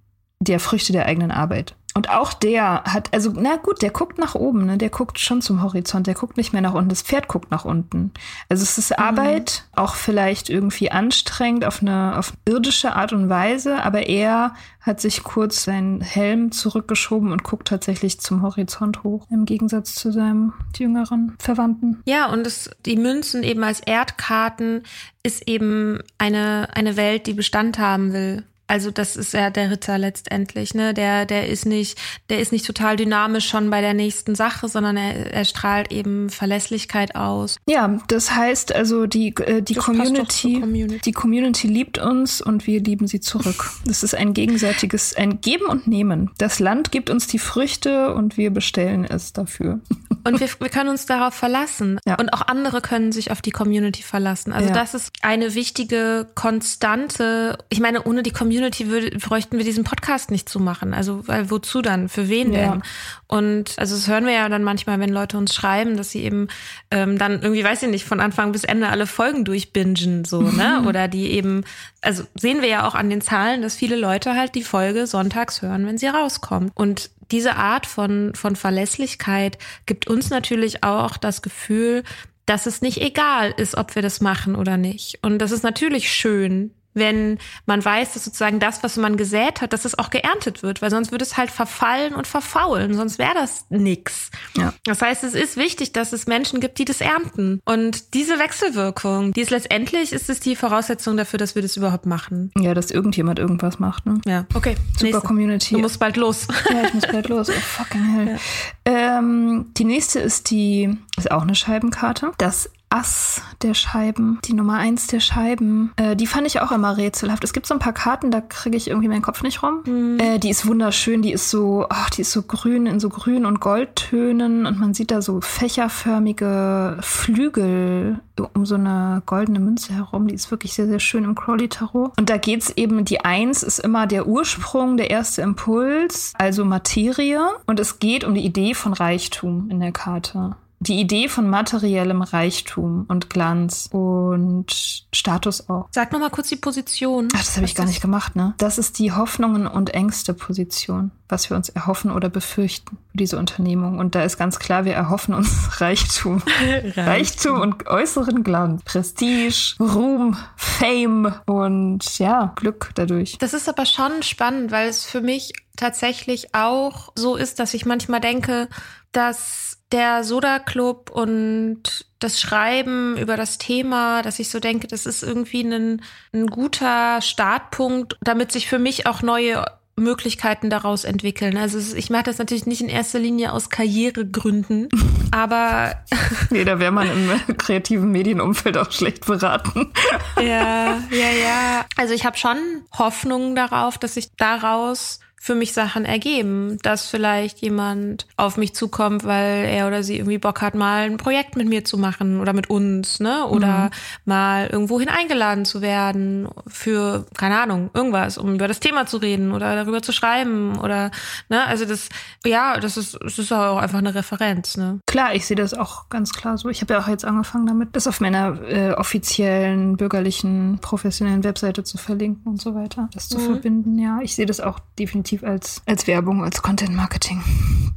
der 0.42 0.60
Früchte 0.60 0.92
der 0.92 1.06
eigenen 1.06 1.32
Arbeit. 1.32 1.76
Und 1.94 2.10
auch 2.10 2.32
der 2.32 2.84
hat, 2.86 3.14
also 3.14 3.34
na 3.36 3.58
gut, 3.58 3.82
der 3.82 3.90
guckt 3.90 4.18
nach 4.18 4.34
oben, 4.34 4.66
ne? 4.66 4.78
der 4.78 4.90
guckt 4.90 5.20
schon 5.20 5.42
zum 5.42 5.62
Horizont, 5.62 6.08
der 6.08 6.14
guckt 6.14 6.38
nicht 6.38 6.54
mehr 6.54 6.62
nach 6.62 6.74
unten, 6.74 6.88
das 6.88 7.02
Pferd 7.02 7.28
guckt 7.28 7.52
nach 7.52 7.66
unten. 7.66 8.12
Also 8.48 8.64
es 8.64 8.78
ist 8.78 8.92
mhm. 8.92 9.04
Arbeit, 9.04 9.66
auch 9.76 9.96
vielleicht 9.96 10.50
irgendwie 10.50 10.90
anstrengend 10.90 11.66
auf 11.66 11.82
eine 11.82 12.18
auf 12.18 12.32
irdische 12.48 12.96
Art 12.96 13.12
und 13.12 13.28
Weise, 13.28 13.84
aber 13.84 14.08
er 14.08 14.56
hat 14.80 15.02
sich 15.02 15.24
kurz 15.24 15.66
seinen 15.66 16.00
Helm 16.00 16.54
zurückgeschoben 16.54 17.34
und 17.34 17.44
guckt 17.44 17.68
tatsächlich 17.68 18.22
zum 18.22 18.42
Horizont 18.42 19.04
hoch, 19.04 19.28
im 19.30 19.44
Gegensatz 19.44 19.94
zu 19.94 20.14
seinem 20.14 20.54
jüngeren 20.78 21.36
Verwandten. 21.40 22.02
Ja, 22.06 22.32
und 22.32 22.48
es, 22.48 22.70
die 22.86 22.96
Münzen 22.96 23.44
eben 23.44 23.66
als 23.66 23.82
Erdkarten 23.82 24.84
ist 25.24 25.46
eben 25.48 26.00
eine, 26.18 26.70
eine 26.74 26.96
Welt, 26.96 27.28
die 27.28 27.34
Bestand 27.34 27.80
haben 27.80 28.14
will. 28.14 28.46
Also 28.72 28.90
das 28.90 29.18
ist 29.18 29.34
ja 29.34 29.50
der 29.50 29.70
Ritter 29.70 29.98
letztendlich, 29.98 30.74
ne? 30.74 30.94
Der, 30.94 31.26
der 31.26 31.50
ist 31.50 31.66
nicht, 31.66 32.00
der 32.30 32.40
ist 32.40 32.54
nicht 32.54 32.66
total 32.66 32.96
dynamisch 32.96 33.50
schon 33.50 33.70
bei 33.70 33.82
der 33.82 33.94
nächsten 33.94 34.34
Sache, 34.34 34.70
sondern 34.70 34.96
er, 34.96 35.34
er 35.34 35.44
strahlt 35.44 35.92
eben 35.92 36.30
Verlässlichkeit 36.30 37.16
aus. 37.16 37.58
Ja, 37.68 38.00
das 38.08 38.34
heißt 38.34 38.74
also 38.74 39.08
die, 39.08 39.36
äh, 39.36 39.62
die 39.62 39.76
Community, 39.76 40.62
Community, 40.62 41.02
die 41.04 41.12
Community 41.12 41.68
liebt 41.68 41.98
uns 41.98 42.40
und 42.42 42.66
wir 42.66 42.80
lieben 42.80 43.08
sie 43.08 43.20
zurück. 43.20 43.72
Das 43.84 44.04
ist 44.04 44.16
ein 44.16 44.34
gegenseitiges, 44.34 45.18
ein 45.18 45.42
Geben 45.42 45.66
und 45.66 45.88
Nehmen. 45.88 46.32
Das 46.38 46.60
Land 46.60 46.94
gibt 46.94 47.10
uns 47.10 47.28
die 47.28 47.40
Früchte 47.40 48.14
und 48.14 48.38
wir 48.38 48.52
bestellen 48.52 49.04
es 49.04 49.34
dafür. 49.34 49.82
Und 50.24 50.40
wir, 50.40 50.48
wir 50.60 50.70
können 50.70 50.90
uns 50.90 51.06
darauf 51.06 51.34
verlassen. 51.34 52.00
Ja. 52.06 52.16
Und 52.16 52.32
auch 52.34 52.44
andere 52.44 52.82
können 52.82 53.12
sich 53.12 53.32
auf 53.32 53.42
die 53.42 53.50
Community 53.50 54.04
verlassen. 54.04 54.54
Also 54.54 54.68
ja. 54.68 54.74
das 54.74 54.94
ist 54.94 55.12
eine 55.22 55.56
wichtige 55.56 56.28
Konstante. 56.36 57.58
Ich 57.70 57.80
meine, 57.80 58.04
ohne 58.04 58.22
die 58.22 58.32
Community 58.32 58.61
Community 58.62 58.90
würde, 58.90 59.18
bräuchten 59.18 59.58
wir 59.58 59.66
diesen 59.66 59.84
Podcast 59.84 60.30
nicht 60.30 60.48
zu 60.48 60.60
machen. 60.60 60.94
Also, 60.94 61.28
weil 61.28 61.50
wozu 61.50 61.82
dann? 61.82 62.10
Für 62.10 62.30
wen 62.30 62.54
ja. 62.54 62.72
denn? 62.72 62.84
Und 63.28 63.74
also 63.78 63.96
das 63.96 64.08
hören 64.08 64.26
wir 64.26 64.34
ja 64.34 64.50
dann 64.50 64.64
manchmal, 64.64 65.00
wenn 65.00 65.10
Leute 65.10 65.38
uns 65.38 65.56
schreiben, 65.56 65.98
dass 65.98 66.12
sie 66.12 66.24
eben 66.24 66.48
ähm, 66.92 67.18
dann 67.18 67.42
irgendwie, 67.42 67.64
weiß 67.64 67.84
ich 67.84 67.90
nicht, 67.90 68.06
von 68.06 68.20
Anfang 68.20 68.52
bis 68.52 68.64
Ende 68.64 68.90
alle 68.90 69.08
Folgen 69.08 69.46
durchbingen, 69.46 70.26
so, 70.26 70.42
ne? 70.42 70.84
Oder 70.88 71.08
die 71.08 71.32
eben, 71.32 71.64
also 72.02 72.24
sehen 72.36 72.62
wir 72.62 72.70
ja 72.70 72.88
auch 72.88 72.94
an 72.94 73.10
den 73.10 73.22
Zahlen, 73.22 73.62
dass 73.64 73.76
viele 73.76 73.96
Leute 73.96 74.36
halt 74.36 74.54
die 74.54 74.64
Folge 74.64 75.08
sonntags 75.08 75.62
hören, 75.62 75.88
wenn 75.88 75.98
sie 75.98 76.08
rauskommt. 76.08 76.72
Und 76.76 77.10
diese 77.32 77.56
Art 77.56 77.88
von, 77.88 78.34
von 78.36 78.56
Verlässlichkeit 78.56 79.58
gibt 79.86 80.08
uns 80.08 80.30
natürlich 80.30 80.84
auch 80.84 81.18
das 81.18 81.42
Gefühl, 81.42 82.04
dass 82.46 82.66
es 82.66 82.82
nicht 82.82 83.02
egal 83.02 83.54
ist, 83.56 83.78
ob 83.78 83.96
wir 83.96 84.02
das 84.02 84.20
machen 84.22 84.56
oder 84.56 84.78
nicht. 84.78 85.20
Und 85.22 85.40
das 85.40 85.52
ist 85.52 85.64
natürlich 85.64 86.12
schön, 86.12 86.72
wenn 86.94 87.40
man 87.66 87.84
weiß, 87.84 88.14
dass 88.14 88.26
sozusagen 88.26 88.60
das, 88.60 88.84
was 88.84 88.98
man 88.98 89.18
gesät 89.18 89.62
hat, 89.62 89.74
dass 89.74 89.86
es 89.86 89.98
auch 89.98 90.10
geerntet 90.10 90.64
wird, 90.64 90.82
weil 90.82 90.90
sonst 90.90 91.12
würde 91.12 91.24
es 91.24 91.38
halt 91.38 91.52
verfallen 91.52 92.14
und 92.14 92.28
verfaulen, 92.28 92.94
sonst 92.94 93.20
wäre 93.20 93.34
das 93.34 93.66
nix. 93.70 94.32
Ja. 94.58 94.74
Das 94.84 95.02
heißt, 95.02 95.24
es 95.24 95.34
ist 95.34 95.58
wichtig, 95.58 95.94
dass 95.94 96.14
es 96.14 96.28
Menschen 96.28 96.60
gibt, 96.60 96.78
die 96.78 96.86
das 96.86 97.02
ernten. 97.02 97.62
Und 97.66 98.14
diese 98.14 98.40
Wechselwirkung, 98.40 99.34
die 99.34 99.42
ist 99.42 99.52
letztendlich, 99.52 100.14
ist 100.14 100.30
es 100.30 100.40
die 100.40 100.56
Voraussetzung 100.56 101.18
dafür, 101.18 101.40
dass 101.40 101.56
wir 101.56 101.62
das 101.62 101.78
überhaupt 101.78 102.06
machen. 102.06 102.52
Ja, 102.58 102.74
dass 102.74 102.92
irgendjemand 102.92 103.40
irgendwas 103.40 103.80
macht, 103.80 104.06
ne? 104.06 104.20
Ja, 104.26 104.46
okay. 104.54 104.76
Super 104.94 105.06
nächste. 105.06 105.28
Community. 105.28 105.76
Du 105.76 105.82
musst 105.82 106.00
bald 106.00 106.18
los. 106.18 106.48
Ja, 106.70 106.88
ich 106.88 106.94
muss 106.94 107.08
bald 107.08 107.30
los. 107.30 107.50
Oh, 107.50 107.54
fucking 107.54 108.04
hell. 108.04 108.40
Ja. 108.88 109.20
Ähm, 109.20 109.72
die 109.78 109.84
nächste 109.84 110.20
ist 110.20 110.50
die, 110.50 110.98
ist 111.18 111.32
auch 111.32 111.42
eine 111.42 111.56
Scheibenkarte. 111.56 112.32
Das 112.38 112.70
Ass 112.92 113.42
der 113.62 113.74
Scheiben, 113.74 114.40
die 114.46 114.54
Nummer 114.54 114.78
eins 114.78 115.08
der 115.08 115.20
Scheiben. 115.20 115.92
Äh, 115.96 116.16
die 116.16 116.28
fand 116.28 116.46
ich 116.46 116.60
auch 116.60 116.72
immer 116.72 116.98
rätselhaft. 116.98 117.44
Es 117.44 117.54
gibt 117.54 117.66
so 117.66 117.74
ein 117.74 117.80
paar 117.80 117.94
Karten, 117.94 118.32
da 118.32 118.42
kriege 118.42 118.76
ich 118.76 118.90
irgendwie 118.90 119.08
meinen 119.08 119.22
Kopf 119.22 119.44
nicht 119.44 119.64
rum. 119.64 119.82
Mhm. 119.86 120.20
Äh, 120.20 120.40
die 120.40 120.50
ist 120.50 120.68
wunderschön, 120.68 121.22
die 121.22 121.32
ist 121.32 121.50
so, 121.50 121.86
ach, 121.90 122.10
die 122.10 122.22
ist 122.22 122.32
so 122.32 122.42
grün 122.42 122.86
in 122.86 123.00
so 123.00 123.10
grün 123.10 123.46
und 123.46 123.60
Goldtönen 123.60 124.66
und 124.66 124.80
man 124.80 124.94
sieht 124.94 125.12
da 125.12 125.22
so 125.22 125.42
fächerförmige 125.42 126.98
Flügel 127.02 128.20
um 128.54 128.66
so 128.66 128.76
eine 128.76 129.22
goldene 129.26 129.60
Münze 129.60 129.94
herum. 129.94 130.28
Die 130.28 130.34
ist 130.34 130.52
wirklich 130.52 130.74
sehr, 130.74 130.88
sehr 130.88 131.00
schön 131.00 131.24
im 131.24 131.36
Crowley 131.36 131.70
Tarot. 131.70 132.12
Und 132.18 132.30
da 132.30 132.38
geht's 132.38 132.72
eben, 132.72 133.06
die 133.06 133.24
Eins 133.24 133.64
ist 133.64 133.80
immer 133.80 134.08
der 134.08 134.28
Ursprung, 134.28 134.98
der 134.98 135.10
erste 135.10 135.42
Impuls, 135.42 136.34
also 136.38 136.66
Materie. 136.66 137.42
Und 137.68 137.80
es 137.80 138.00
geht 138.00 138.24
um 138.24 138.34
die 138.34 138.46
Idee 138.46 138.74
von 138.74 138.94
Reichtum 138.94 139.70
in 139.70 139.80
der 139.80 139.92
Karte 139.92 140.56
die 140.82 141.00
Idee 141.00 141.30
von 141.30 141.48
materiellem 141.48 142.24
Reichtum 142.24 143.06
und 143.08 143.30
Glanz 143.30 143.88
und 143.92 144.66
Status 145.14 145.70
auch. 145.70 145.88
Sag 145.92 146.12
noch 146.12 146.20
mal 146.20 146.32
kurz 146.32 146.50
die 146.50 146.56
Position. 146.56 147.28
Ach, 147.36 147.40
das 147.40 147.56
habe 147.56 147.66
ich 147.66 147.76
gar 147.76 147.86
nicht 147.86 148.02
gemacht, 148.02 148.36
ne? 148.36 148.56
Das 148.58 148.80
ist 148.80 148.98
die 148.98 149.12
Hoffnungen 149.12 149.68
und 149.68 149.94
Ängste 149.94 150.34
Position, 150.34 151.12
was 151.30 151.52
wir 151.52 151.56
uns 151.56 151.70
erhoffen 151.70 152.10
oder 152.10 152.30
befürchten 152.30 152.98
für 153.12 153.18
diese 153.18 153.38
Unternehmung. 153.38 154.00
Und 154.00 154.16
da 154.16 154.24
ist 154.24 154.40
ganz 154.40 154.58
klar, 154.58 154.84
wir 154.84 154.94
erhoffen 154.94 155.36
uns 155.36 155.52
Reichtum. 155.82 156.42
Reichtum. 156.60 157.04
Reichtum 157.04 157.62
und 157.62 157.88
äußeren 157.88 158.44
Glanz. 158.44 158.82
Prestige, 158.84 159.76
Ruhm, 159.80 160.36
Fame 160.56 161.32
und 161.46 162.18
ja, 162.18 162.54
Glück 162.56 162.90
dadurch. 162.96 163.38
Das 163.38 163.54
ist 163.54 163.70
aber 163.70 163.86
schon 163.86 164.24
spannend, 164.24 164.72
weil 164.72 164.90
es 164.90 165.06
für 165.06 165.22
mich 165.22 165.54
tatsächlich 165.78 166.56
auch 166.56 167.12
so 167.16 167.36
ist, 167.36 167.60
dass 167.60 167.76
ich 167.76 167.86
manchmal 167.86 168.20
denke, 168.20 168.68
dass 169.12 169.71
der 169.92 170.24
Soda 170.24 170.60
Club 170.60 171.10
und 171.12 172.06
das 172.20 172.40
Schreiben 172.40 173.18
über 173.18 173.36
das 173.36 173.58
Thema, 173.58 174.22
dass 174.22 174.40
ich 174.40 174.50
so 174.50 174.60
denke, 174.60 174.88
das 174.88 175.06
ist 175.06 175.24
irgendwie 175.24 175.62
ein, 175.62 176.02
ein 176.34 176.48
guter 176.48 177.22
Startpunkt, 177.22 178.18
damit 178.22 178.52
sich 178.52 178.68
für 178.68 178.80
mich 178.80 179.08
auch 179.08 179.22
neue 179.22 179.66
Möglichkeiten 179.96 180.70
daraus 180.70 181.04
entwickeln. 181.04 181.58
Also 181.58 181.96
ich 181.96 182.10
mache 182.10 182.24
das 182.24 182.38
natürlich 182.38 182.66
nicht 182.66 182.82
in 182.82 182.90
erster 182.90 183.20
Linie 183.20 183.52
aus 183.52 183.70
Karrieregründen, 183.70 184.90
aber 185.32 185.96
nee, 186.50 186.64
da 186.64 186.80
wäre 186.80 186.92
man 186.92 187.10
im 187.10 187.58
kreativen 187.58 188.12
Medienumfeld 188.12 188.78
auch 188.78 188.92
schlecht 188.92 189.26
beraten. 189.26 189.92
ja, 190.38 190.98
ja, 191.12 191.32
ja. 191.42 191.86
Also 191.98 192.14
ich 192.14 192.26
habe 192.26 192.38
schon 192.38 192.58
Hoffnung 192.98 193.56
darauf, 193.56 193.98
dass 193.98 194.16
sich 194.16 194.30
daraus 194.38 195.20
für 195.44 195.56
mich 195.56 195.74
Sachen 195.74 196.06
ergeben, 196.06 196.78
dass 196.84 197.08
vielleicht 197.08 197.64
jemand 197.64 198.28
auf 198.38 198.58
mich 198.58 198.76
zukommt, 198.76 199.24
weil 199.24 199.66
er 199.66 199.88
oder 199.88 200.04
sie 200.04 200.18
irgendwie 200.18 200.38
Bock 200.38 200.62
hat, 200.62 200.76
mal 200.76 201.10
ein 201.10 201.18
Projekt 201.18 201.56
mit 201.56 201.68
mir 201.68 201.84
zu 201.84 201.98
machen 201.98 202.40
oder 202.40 202.54
mit 202.54 202.70
uns, 202.70 203.20
ne? 203.20 203.48
Oder 203.48 203.86
mhm. 203.86 203.90
mal 204.26 204.68
irgendwohin 204.68 205.10
eingeladen 205.10 205.66
zu 205.66 205.82
werden 205.82 206.48
für, 206.68 207.26
keine 207.36 207.60
Ahnung, 207.60 207.90
irgendwas, 207.96 208.38
um 208.38 208.54
über 208.54 208.68
das 208.68 208.80
Thema 208.80 209.08
zu 209.08 209.18
reden 209.18 209.52
oder 209.52 209.76
darüber 209.76 210.04
zu 210.04 210.12
schreiben 210.12 210.78
oder, 210.78 211.10
ne? 211.50 211.66
Also 211.66 211.86
das, 211.86 212.10
ja, 212.46 212.80
das 212.80 212.96
ist, 212.96 213.18
das 213.20 213.40
ist 213.40 213.52
auch 213.52 213.78
einfach 213.78 213.98
eine 213.98 214.14
Referenz, 214.14 214.78
ne? 214.78 215.00
Klar, 215.08 215.34
ich 215.34 215.48
sehe 215.48 215.58
das 215.58 215.74
auch 215.74 216.08
ganz 216.10 216.34
klar 216.34 216.60
so. 216.60 216.70
Ich 216.70 216.82
habe 216.82 216.94
ja 216.94 217.00
auch 217.00 217.08
jetzt 217.08 217.26
angefangen 217.26 217.66
damit, 217.66 217.96
das 217.96 218.06
auf 218.06 218.22
meiner 218.22 218.62
äh, 218.62 218.92
offiziellen, 218.92 219.98
bürgerlichen, 219.98 220.78
professionellen 220.82 221.44
Webseite 221.44 221.84
zu 221.84 221.98
verlinken 221.98 222.46
und 222.46 222.62
so 222.62 222.76
weiter, 222.76 223.10
das 223.16 223.28
zu 223.28 223.40
mhm. 223.40 223.46
verbinden, 223.46 223.98
ja. 223.98 224.20
Ich 224.22 224.36
sehe 224.36 224.46
das 224.46 224.62
auch 224.62 224.78
definitiv 225.00 225.31
definitiv 225.32 225.44
als, 225.44 225.82
als 225.86 226.08
Werbung, 226.08 226.44
als 226.44 226.62
Content 226.62 226.96
Marketing. 226.96 227.42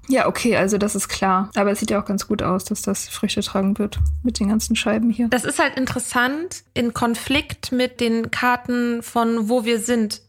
Ja, 0.08 0.26
okay, 0.26 0.56
also 0.56 0.78
das 0.78 0.94
ist 0.94 1.08
klar. 1.08 1.50
Aber 1.54 1.70
es 1.72 1.80
sieht 1.80 1.90
ja 1.90 2.00
auch 2.00 2.04
ganz 2.04 2.26
gut 2.28 2.42
aus, 2.42 2.64
dass 2.64 2.82
das 2.82 3.08
Früchte 3.08 3.40
tragen 3.40 3.78
wird 3.78 3.98
mit 4.22 4.38
den 4.38 4.48
ganzen 4.48 4.76
Scheiben 4.76 5.10
hier. 5.10 5.28
Das 5.28 5.44
ist 5.44 5.58
halt 5.58 5.76
interessant 5.76 6.64
in 6.74 6.94
Konflikt 6.94 7.72
mit 7.72 8.00
den 8.00 8.30
Karten 8.30 9.02
von 9.02 9.48
wo 9.48 9.64
wir 9.64 9.78
sind. 9.80 10.20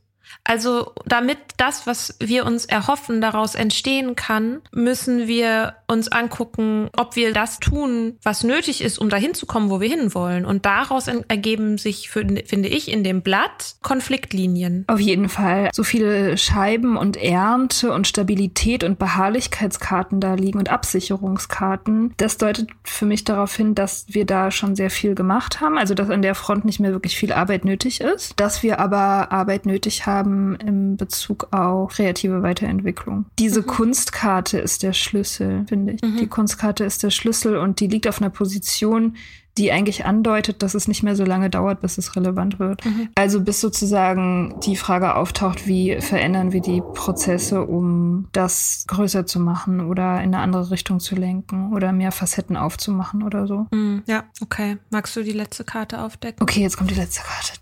Also 0.43 0.93
damit 1.06 1.38
das, 1.58 1.88
was 1.88 2.17
wir 2.19 2.45
uns 2.45 2.65
erhoffen, 2.65 3.21
daraus 3.21 3.56
entstehen 3.56 4.15
kann, 4.15 4.62
müssen 4.71 5.28
wir 5.28 5.76
uns 5.88 6.08
angucken, 6.12 6.89
ob 6.98 7.15
wir 7.15 7.34
das 7.34 7.60
tun, 7.60 8.17
was 8.24 8.43
nötig 8.43 8.82
ist, 8.82 8.98
um 8.98 9.10
dahin 9.10 9.34
zu 9.34 9.45
kommen, 9.45 9.69
wo 9.69 9.80
wir 9.82 9.89
hinwollen. 9.89 10.46
Und 10.46 10.65
daraus 10.65 11.08
ergeben 11.08 11.77
sich, 11.77 12.10
finde 12.10 12.67
ich, 12.67 12.92
in 12.92 13.04
dem 13.04 13.21
Blatt 13.21 13.75
Konfliktlinien. 13.81 14.86
Auf 14.88 15.00
jeden 15.00 15.29
Fall. 15.29 15.69
So 15.73 15.83
viele 15.83 16.38
Scheiben 16.38 16.98
und 16.98 17.17
Ernte 17.17 17.92
und 17.92 18.08
Stabilität 18.08 18.83
und 18.83 19.00
Beharrlichkeitskarten 19.00 20.19
da 20.19 20.33
liegen 20.33 20.60
und 20.60 20.69
Absicherungskarten. 20.69 22.13
Das 22.17 22.38
deutet 22.38 22.69
für 22.83 23.06
mich 23.06 23.23
darauf 23.23 23.56
hin, 23.56 23.75
dass 23.75 24.06
wir 24.10 24.25
da 24.25 24.52
schon 24.52 24.75
sehr 24.75 24.90
viel 24.90 25.15
gemacht 25.15 25.62
haben. 25.62 25.77
Also 25.77 25.94
dass 25.94 26.10
an 26.10 26.21
der 26.21 26.36
Front 26.36 26.65
nicht 26.65 26.79
mehr 26.79 26.92
wirklich 26.92 27.15
viel 27.17 27.31
Arbeit 27.31 27.65
nötig 27.65 28.02
ist. 28.02 28.33
Dass 28.40 28.63
wir 28.63 28.79
aber 28.79 29.31
Arbeit 29.31 29.65
nötig 29.65 30.06
haben, 30.06 30.25
haben 30.26 30.56
im 30.56 30.98
Bezug 30.98 31.48
auf 31.52 31.94
kreative 31.94 32.44
Weiterentwicklung. 32.44 33.26
Diese 33.40 33.62
mhm. 33.62 33.67
Kunstkarte 33.67 34.58
ist 34.60 34.84
der 34.84 34.94
Schlüssel, 34.94 35.65
finde 35.67 35.94
ich. 35.94 36.02
Mhm. 36.02 36.17
Die 36.17 36.28
Kunstkarte 36.28 36.84
ist 36.84 37.04
der 37.04 37.12
Schlüssel 37.12 37.58
und 37.58 37.80
die 37.80 37.88
liegt 37.88 38.08
auf 38.08 38.21
einer 38.21 38.30
Position, 38.30 39.15
die 39.58 39.71
eigentlich 39.71 40.06
andeutet, 40.06 40.63
dass 40.63 40.73
es 40.73 40.87
nicht 40.87 41.01
mehr 41.01 41.15
so 41.15 41.23
lange 41.23 41.49
dauert, 41.49 41.79
bis 41.79 41.97
es 41.97 42.15
relevant 42.15 42.60
wird. 42.60 42.83
Mhm. 42.85 43.10
Also 43.15 43.41
bis 43.41 43.62
sozusagen 43.62 44.56
die 44.65 44.75
Frage 44.75 45.15
auftaucht, 45.15 45.65
wie 45.65 46.01
verändern 46.01 46.51
wir 46.51 46.62
die 46.62 46.81
Prozesse, 46.93 47.65
um 47.65 48.27
das 48.33 48.83
größer 48.87 49.25
zu 49.25 49.39
machen 49.39 49.79
oder 49.79 50.21
in 50.21 50.33
eine 50.33 50.39
andere 50.39 50.71
Richtung 50.71 50.99
zu 50.99 51.15
lenken 51.15 51.73
oder 51.73 51.93
mehr 51.93 52.12
Facetten 52.12 52.58
aufzumachen 52.58 53.23
oder 53.23 53.47
so. 53.47 53.67
Mhm. 53.71 54.03
Ja, 54.08 54.25
okay. 54.41 54.77
Magst 54.89 55.15
du 55.15 55.23
die 55.23 55.31
letzte 55.31 55.63
Karte 55.63 56.01
aufdecken? 56.01 56.43
Okay, 56.43 56.62
jetzt 56.62 56.75
kommt 56.77 56.91
die 56.91 56.95
letzte 56.95 57.21
Karte. 57.21 57.53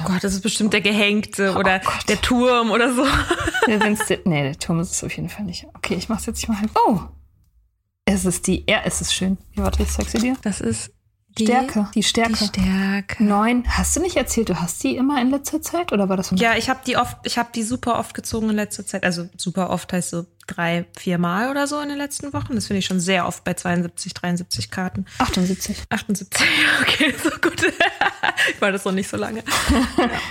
Oh 0.00 0.08
Gott, 0.08 0.24
das 0.24 0.32
ist 0.32 0.42
bestimmt 0.42 0.72
der 0.72 0.80
Gehängte 0.80 1.52
oh 1.54 1.58
oder 1.58 1.78
Gott. 1.80 2.08
der 2.08 2.20
Turm 2.20 2.70
oder 2.70 2.92
so. 2.92 3.04
Ja, 3.66 3.78
der, 3.78 3.96
nee, 4.26 4.42
der 4.42 4.58
Turm 4.58 4.78
ist 4.80 4.90
es 4.90 5.02
auf 5.02 5.16
jeden 5.16 5.30
Fall 5.30 5.46
nicht. 5.46 5.66
Okay, 5.74 5.94
ich 5.94 6.10
mach's 6.10 6.26
jetzt 6.26 6.46
mal 6.48 6.60
halb. 6.60 6.70
Oh! 6.86 7.00
Es 8.04 8.26
ist 8.26 8.46
die, 8.46 8.62
ja, 8.68 8.82
es 8.84 9.00
ist 9.00 9.14
schön. 9.14 9.38
Warte, 9.56 9.82
ich 9.82 9.88
zeig 9.88 10.10
sie 10.10 10.18
dir. 10.18 10.36
Das 10.42 10.60
ist 10.60 10.92
die, 11.38 11.46
Stärke, 11.46 11.88
die 11.94 12.02
Stärke. 12.02 12.32
Die 12.32 12.44
Stärke. 12.44 13.24
Neun. 13.24 13.64
Hast 13.66 13.96
du 13.96 14.00
nicht 14.00 14.16
erzählt, 14.16 14.48
du 14.48 14.60
hast 14.60 14.82
die 14.84 14.96
immer 14.96 15.20
in 15.20 15.30
letzter 15.30 15.60
Zeit 15.60 15.92
oder 15.92 16.08
war 16.08 16.16
das? 16.16 16.32
Ja, 16.36 16.56
ich 16.56 16.70
habe 16.70 16.80
die 16.86 16.96
oft, 16.96 17.18
ich 17.24 17.38
habe 17.38 17.48
die 17.54 17.62
super 17.62 17.98
oft 17.98 18.14
gezogen 18.14 18.50
in 18.50 18.56
letzter 18.56 18.86
Zeit. 18.86 19.04
Also 19.04 19.28
super 19.36 19.70
oft 19.70 19.92
heißt 19.92 20.10
so 20.10 20.26
drei, 20.46 20.86
vier 20.98 21.18
Mal 21.18 21.50
oder 21.50 21.66
so 21.66 21.80
in 21.80 21.88
den 21.88 21.98
letzten 21.98 22.32
Wochen. 22.32 22.54
Das 22.54 22.66
finde 22.66 22.78
ich 22.78 22.86
schon 22.86 23.00
sehr 23.00 23.26
oft 23.26 23.44
bei 23.44 23.54
72, 23.54 24.14
73 24.14 24.70
Karten. 24.70 25.06
78. 25.18 25.84
78, 25.90 26.46
okay, 26.82 27.14
so 27.22 27.30
gut. 27.40 27.62
ich 28.54 28.60
war 28.60 28.72
das 28.72 28.84
noch 28.84 28.92
nicht 28.92 29.08
so 29.08 29.16
lange. 29.16 29.42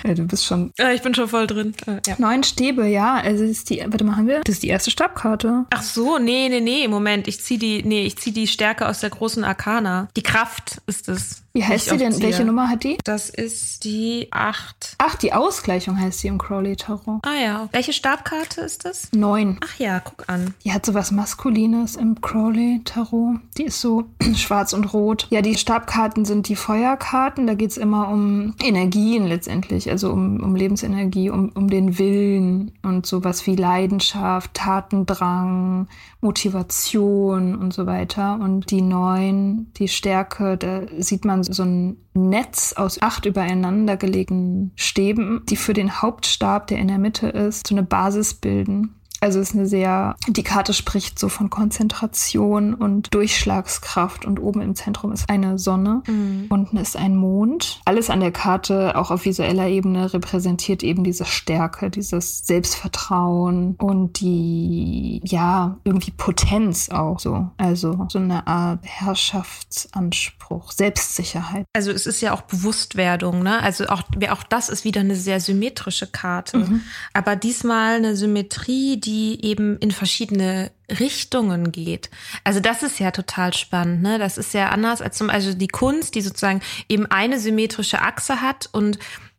ja, 0.03 0.14
du 0.14 0.26
bist 0.26 0.45
schon. 0.45 0.72
Ich 0.93 1.01
bin 1.01 1.14
schon 1.14 1.28
voll 1.28 1.47
drin. 1.47 1.74
Äh, 1.88 2.01
ja. 2.07 2.16
Neun 2.18 2.43
Stäbe, 2.43 2.88
ja. 2.88 3.16
Also 3.16 3.43
ist 3.43 3.70
die, 3.70 3.84
warte 3.86 4.03
mal, 4.03 4.16
haben 4.16 4.28
wir? 4.28 4.41
Das 4.41 4.55
ist 4.55 4.64
die 4.64 4.70
erste 4.70 4.91
Stabkarte. 4.91 5.66
Ach 5.70 5.82
so, 5.82 6.18
nee, 6.18 6.49
nee, 6.49 6.61
nee. 6.61 6.88
Moment, 6.88 7.28
ich 7.28 7.41
ziehe 7.41 7.59
die, 7.59 7.84
nee, 7.84 8.05
ich 8.05 8.18
ziehe 8.18 8.34
die 8.34 8.47
Stärke 8.47 8.88
aus 8.88 8.99
der 8.99 9.09
großen 9.09 9.43
Arkana. 9.43 10.07
Die 10.16 10.24
Kraft 10.24 10.82
ist 10.88 11.09
es. 11.09 11.43
Wie 11.56 11.64
heißt 11.64 11.89
sie 11.89 11.97
denn? 11.97 12.20
Welche 12.20 12.45
Nummer 12.45 12.68
hat 12.68 12.84
die? 12.84 12.97
Das 13.04 13.30
ist 13.30 13.84
die 13.84 14.28
8. 14.32 14.95
Ach, 14.97 15.14
die 15.14 15.34
Ausgleichung 15.34 15.99
heißt 15.99 16.22
sie 16.22 16.28
im 16.28 16.39
Crowley 16.39 16.76
Tarot. 16.76 17.20
Ah 17.22 17.39
ja. 17.39 17.70
Welche 17.72 17.93
Stabkarte 17.93 18.62
ist 18.62 18.86
das? 18.86 19.10
9. 19.14 19.60
Ach 19.64 19.78
ja, 19.78 19.99
guck 19.99 20.28
an. 20.28 20.56
Die 20.64 20.74
hat 20.74 20.84
so 20.84 20.95
was 20.95 21.12
Maskulines 21.12 21.95
im 21.95 22.20
Crowley 22.22 22.82
Tarot. 22.84 23.36
Die 23.60 23.66
ist 23.66 23.80
so 23.82 24.06
schwarz 24.36 24.74
und 24.74 24.93
rot. 24.93 25.28
Ja, 25.30 25.43
die 25.43 25.56
Stabkarten 25.56 26.26
sind 26.26 26.47
die 26.47 26.56
Feuerkarten. 26.56 27.45
Da 27.45 27.54
geht 27.54 27.70
es 27.70 27.78
immer 27.78 28.08
um 28.08 28.56
Energien 28.64 29.28
letztendlich. 29.28 29.91
Also 29.91 30.12
um, 30.12 30.41
um 30.41 30.56
Lebensenergie, 30.56 31.30
um, 31.30 31.49
um 31.49 31.70
den 31.70 31.99
Willen 31.99 32.72
und 32.82 33.06
sowas 33.06 33.45
wie 33.45 33.56
Leidenschaft, 33.56 34.56
Tatendrang, 34.56 35.88
Motivation 36.20 37.56
und 37.56 37.76
so 37.76 37.86
weiter. 37.86 38.39
Und 38.41 38.72
die 38.72 38.82
9, 38.82 39.68
die 39.78 39.88
Stärke, 39.88 40.58
da 40.58 40.82
sieht 40.97 41.26
man 41.26 41.43
so 41.44 41.64
ein 41.64 41.98
Netz 42.14 42.74
aus 42.74 43.02
acht 43.02 43.26
übereinander 43.26 43.98
gelegenen 43.98 44.72
Stäben, 44.76 45.44
die 45.50 45.56
für 45.56 45.74
den 45.74 46.02
Hauptstab, 46.02 46.68
der 46.68 46.80
in 46.80 46.88
der 46.88 47.00
Mitte 47.00 47.28
ist, 47.28 47.68
so 47.68 47.76
eine 47.76 47.84
Basis 47.84 48.34
bilden. 48.34 48.96
Also 49.24 49.39
ist 49.39 49.55
eine 49.55 49.65
sehr, 49.65 50.17
die 50.28 50.43
Karte 50.43 50.74
spricht 50.74 51.17
so 51.17 51.30
von 51.30 51.49
Konzentration 51.49 52.74
und 52.74 53.13
Durchschlagskraft 53.13 54.26
und 54.26 54.38
oben 54.38 54.59
im 54.59 54.76
Zentrum 54.76 55.13
ist 55.13 55.30
eine 55.30 55.57
Sonne, 55.57 56.03
mhm. 56.07 56.47
unten 56.49 56.76
ist 56.76 56.97
ein 56.97 57.15
Mond. 57.15 57.80
Alles 57.86 58.09
an 58.09 58.19
der 58.19 58.34
Karte, 58.34 58.97
auch 58.97 59.11
auf 59.11 59.24
visueller 59.24 59.69
Ebene, 59.69 60.13
repräsentiert 60.13 60.84
eben 60.84 61.05
diese 61.05 61.24
Stärke, 61.24 61.89
dieses 61.89 62.45
Selbstvertrauen 62.45 63.76
und 63.78 64.19
die, 64.19 65.21
ja, 65.24 65.78
irgendwie 65.86 66.11
Potenz 66.11 66.89
auch 66.89 67.17
so. 67.17 67.49
Also 67.55 68.05
so 68.09 68.19
eine 68.19 68.45
Art 68.45 68.80
Herrschaftsanspruch, 68.84 70.74
Selbstsicherheit. 70.74 71.65
Also 71.71 71.91
es 71.91 72.07
ist 72.07 72.19
ja 72.19 72.34
auch 72.34 72.41
Bewusstwerdung, 72.41 73.41
ne? 73.41 73.63
Also 73.63 73.86
auch, 73.86 74.03
auch 74.30 74.43
das 74.43 74.67
ist 74.67 74.84
wieder 74.84 74.99
eine 74.99 75.15
sehr 75.15 75.39
symmetrische 75.39 76.07
Karte. 76.07 76.57
Mhm. 76.57 76.82
Aber 77.13 77.38
diesmal 77.38 77.95
eine 77.95 78.17
Symmetrie, 78.17 78.99
die 78.99 79.12
die 79.14 79.45
eben 79.45 79.78
in 79.78 79.91
verschiedene 79.91 80.72
Richtungen 80.89 81.72
geht. 81.72 82.09
Also 82.43 82.59
das 82.59 82.82
ist 82.82 82.99
ja 82.99 83.11
total 83.11 83.53
spannend, 83.53 84.01
ne? 84.01 84.18
Das 84.18 84.39
ist 84.39 84.55
ja 84.55 84.70
anders 84.70 85.03
als 85.03 85.20
zum 85.20 85.28
Beispiel 85.28 85.53
die 85.53 85.68
Kunst, 85.68 86.16
die 86.16 86.22
sozusagen 86.22 86.61
eben 86.89 87.05
eine 87.05 87.38
symmetrische 87.39 88.01
Achse 88.01 88.41
hat 88.41 88.70
und 88.72 88.97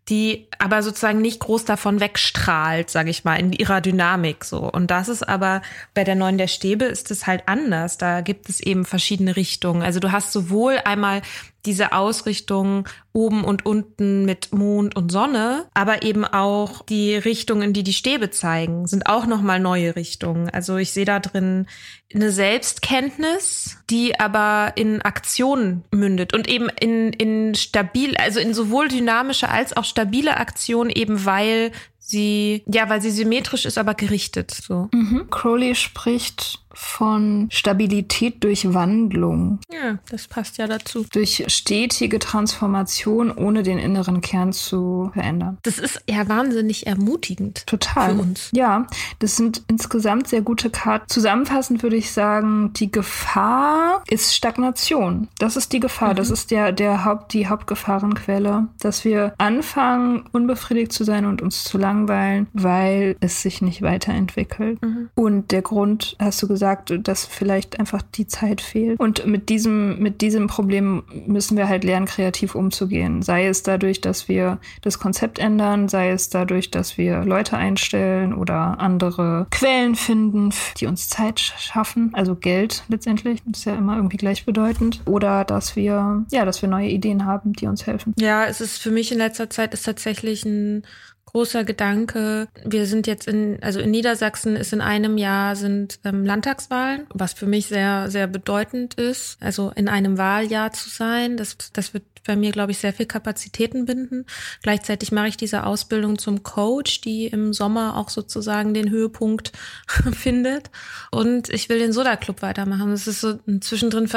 die 0.08 0.46
aber 0.60 0.84
sozusagen 0.84 1.20
nicht 1.20 1.40
groß 1.40 1.64
davon 1.64 1.98
wegstrahlt, 1.98 2.88
sage 2.88 3.10
ich 3.10 3.24
mal, 3.24 3.34
in 3.34 3.52
ihrer 3.52 3.80
Dynamik 3.80 4.44
so. 4.44 4.60
Und 4.60 4.92
das 4.92 5.08
ist 5.08 5.28
aber 5.28 5.60
bei 5.92 6.04
der 6.04 6.14
neuen 6.14 6.38
der 6.38 6.46
Stäbe 6.46 6.84
ist 6.84 7.10
es 7.10 7.26
halt 7.26 7.48
anders. 7.48 7.98
Da 7.98 8.20
gibt 8.20 8.48
es 8.48 8.60
eben 8.60 8.84
verschiedene 8.84 9.34
Richtungen. 9.34 9.82
Also 9.82 9.98
du 9.98 10.12
hast 10.12 10.30
sowohl 10.30 10.78
einmal 10.84 11.22
diese 11.66 11.92
Ausrichtung 11.92 12.88
oben 13.12 13.44
und 13.44 13.64
unten 13.64 14.24
mit 14.24 14.52
Mond 14.52 14.96
und 14.96 15.10
Sonne, 15.10 15.66
aber 15.74 16.02
eben 16.02 16.24
auch 16.24 16.82
die 16.82 17.14
Richtungen, 17.14 17.72
die 17.72 17.84
die 17.84 17.92
Stäbe 17.92 18.30
zeigen, 18.30 18.86
sind 18.86 19.06
auch 19.06 19.26
noch 19.26 19.40
mal 19.40 19.60
neue 19.60 19.96
Richtungen. 19.96 20.50
Also 20.50 20.76
ich 20.76 20.92
sehe 20.92 21.04
da 21.04 21.20
drin 21.20 21.66
eine 22.14 22.30
Selbstkenntnis, 22.30 23.78
die 23.90 24.18
aber 24.18 24.72
in 24.76 25.02
Aktion 25.02 25.84
mündet 25.90 26.34
und 26.34 26.48
eben 26.48 26.68
in 26.68 27.12
in 27.12 27.54
stabil, 27.54 28.16
also 28.16 28.40
in 28.40 28.54
sowohl 28.54 28.88
dynamische 28.88 29.48
als 29.48 29.76
auch 29.76 29.84
stabile 29.84 30.36
Aktion 30.36 30.90
eben 30.90 31.24
weil 31.24 31.72
sie 31.98 32.62
ja, 32.66 32.88
weil 32.88 33.00
sie 33.00 33.10
symmetrisch 33.10 33.64
ist, 33.64 33.78
aber 33.78 33.94
gerichtet 33.94 34.50
so. 34.50 34.88
Mhm. 34.92 35.28
Crowley 35.30 35.74
spricht 35.74 36.63
von 36.74 37.48
Stabilität 37.50 38.42
durch 38.44 38.74
Wandlung. 38.74 39.60
Ja, 39.72 39.98
das 40.10 40.28
passt 40.28 40.58
ja 40.58 40.66
dazu. 40.66 41.06
Durch 41.12 41.44
stetige 41.48 42.18
Transformation, 42.18 43.30
ohne 43.30 43.62
den 43.62 43.78
inneren 43.78 44.20
Kern 44.20 44.52
zu 44.52 45.10
verändern. 45.14 45.58
Das 45.62 45.78
ist 45.78 46.02
ja 46.08 46.28
wahnsinnig 46.28 46.86
ermutigend. 46.86 47.66
Total. 47.66 48.14
Für 48.14 48.20
uns. 48.20 48.50
Ja, 48.52 48.86
das 49.18 49.36
sind 49.36 49.62
insgesamt 49.68 50.28
sehr 50.28 50.42
gute 50.42 50.70
Karten. 50.70 51.08
Zusammenfassend 51.08 51.82
würde 51.82 51.96
ich 51.96 52.12
sagen, 52.12 52.72
die 52.74 52.90
Gefahr 52.90 54.02
ist 54.08 54.34
Stagnation. 54.34 55.28
Das 55.38 55.56
ist 55.56 55.72
die 55.72 55.80
Gefahr. 55.80 56.12
Mhm. 56.12 56.16
Das 56.16 56.30
ist 56.30 56.50
der, 56.50 56.72
der 56.72 57.04
Haupt, 57.04 57.32
die 57.32 57.48
Hauptgefahrenquelle, 57.48 58.68
dass 58.80 59.04
wir 59.04 59.34
anfangen, 59.38 60.24
unbefriedigt 60.32 60.92
zu 60.92 61.04
sein 61.04 61.26
und 61.26 61.42
uns 61.42 61.64
zu 61.64 61.78
langweilen, 61.78 62.46
weil 62.52 63.16
es 63.20 63.42
sich 63.42 63.62
nicht 63.62 63.82
weiterentwickelt. 63.82 64.82
Mhm. 64.82 65.10
Und 65.14 65.50
der 65.52 65.62
Grund, 65.62 66.16
hast 66.18 66.42
du 66.42 66.48
gesagt, 66.48 66.63
gesagt, 66.64 66.94
dass 67.06 67.26
vielleicht 67.26 67.78
einfach 67.78 68.00
die 68.00 68.26
Zeit 68.26 68.62
fehlt. 68.62 68.98
Und 68.98 69.26
mit 69.26 69.50
diesem, 69.50 69.98
mit 69.98 70.22
diesem 70.22 70.46
Problem 70.46 71.02
müssen 71.26 71.58
wir 71.58 71.68
halt 71.68 71.84
lernen, 71.84 72.06
kreativ 72.06 72.54
umzugehen. 72.54 73.20
Sei 73.20 73.46
es 73.46 73.62
dadurch, 73.62 74.00
dass 74.00 74.28
wir 74.28 74.58
das 74.80 74.98
Konzept 74.98 75.38
ändern, 75.38 75.90
sei 75.90 76.10
es 76.10 76.30
dadurch, 76.30 76.70
dass 76.70 76.96
wir 76.96 77.22
Leute 77.24 77.58
einstellen 77.58 78.32
oder 78.32 78.80
andere 78.80 79.46
Quellen 79.50 79.94
finden, 79.94 80.54
die 80.78 80.86
uns 80.86 81.10
Zeit 81.10 81.38
schaffen, 81.38 82.10
also 82.14 82.34
Geld 82.34 82.84
letztendlich, 82.88 83.42
ist 83.52 83.66
ja 83.66 83.74
immer 83.74 83.96
irgendwie 83.96 84.16
gleichbedeutend. 84.16 85.02
Oder 85.04 85.44
dass 85.44 85.76
wir, 85.76 86.24
ja, 86.30 86.44
dass 86.46 86.62
wir 86.62 86.68
neue 86.70 86.88
Ideen 86.88 87.26
haben, 87.26 87.52
die 87.52 87.66
uns 87.66 87.86
helfen. 87.86 88.14
Ja, 88.18 88.46
es 88.46 88.62
ist 88.62 88.78
für 88.78 88.90
mich 88.90 89.12
in 89.12 89.18
letzter 89.18 89.50
Zeit 89.50 89.74
ist 89.74 89.84
tatsächlich 89.84 90.46
ein 90.46 90.84
großer 91.26 91.64
Gedanke. 91.64 92.48
Wir 92.64 92.86
sind 92.86 93.06
jetzt 93.06 93.26
in, 93.26 93.58
also 93.60 93.80
in 93.80 93.90
Niedersachsen 93.90 94.54
ist 94.54 94.72
in 94.72 94.80
einem 94.80 95.18
Jahr 95.18 95.56
sind 95.56 95.98
ähm, 96.04 96.24
Landtagswahlen, 96.24 97.06
was 97.12 97.32
für 97.32 97.46
mich 97.46 97.66
sehr, 97.66 98.10
sehr 98.10 98.28
bedeutend 98.28 98.94
ist. 98.94 99.36
Also 99.40 99.72
in 99.74 99.88
einem 99.88 100.16
Wahljahr 100.16 100.72
zu 100.72 100.88
sein, 100.88 101.36
das, 101.36 101.56
das 101.72 101.92
wird 101.92 102.04
bei 102.26 102.36
mir, 102.36 102.52
glaube 102.52 102.72
ich, 102.72 102.78
sehr 102.78 102.92
viel 102.92 103.04
Kapazitäten 103.04 103.84
binden. 103.84 104.24
Gleichzeitig 104.62 105.12
mache 105.12 105.28
ich 105.28 105.36
diese 105.36 105.64
Ausbildung 105.64 106.18
zum 106.18 106.42
Coach, 106.42 107.02
die 107.02 107.26
im 107.26 107.52
Sommer 107.52 107.98
auch 107.98 108.08
sozusagen 108.08 108.72
den 108.72 108.88
Höhepunkt 108.88 109.52
findet. 110.12 110.70
Und 111.10 111.50
ich 111.50 111.68
will 111.68 111.80
den 111.80 111.92
Soda 111.92 112.16
Club 112.16 112.40
weitermachen. 112.42 112.90
Das 112.90 113.06
ist 113.06 113.20
so, 113.20 113.38
zwischendrin 113.60 114.08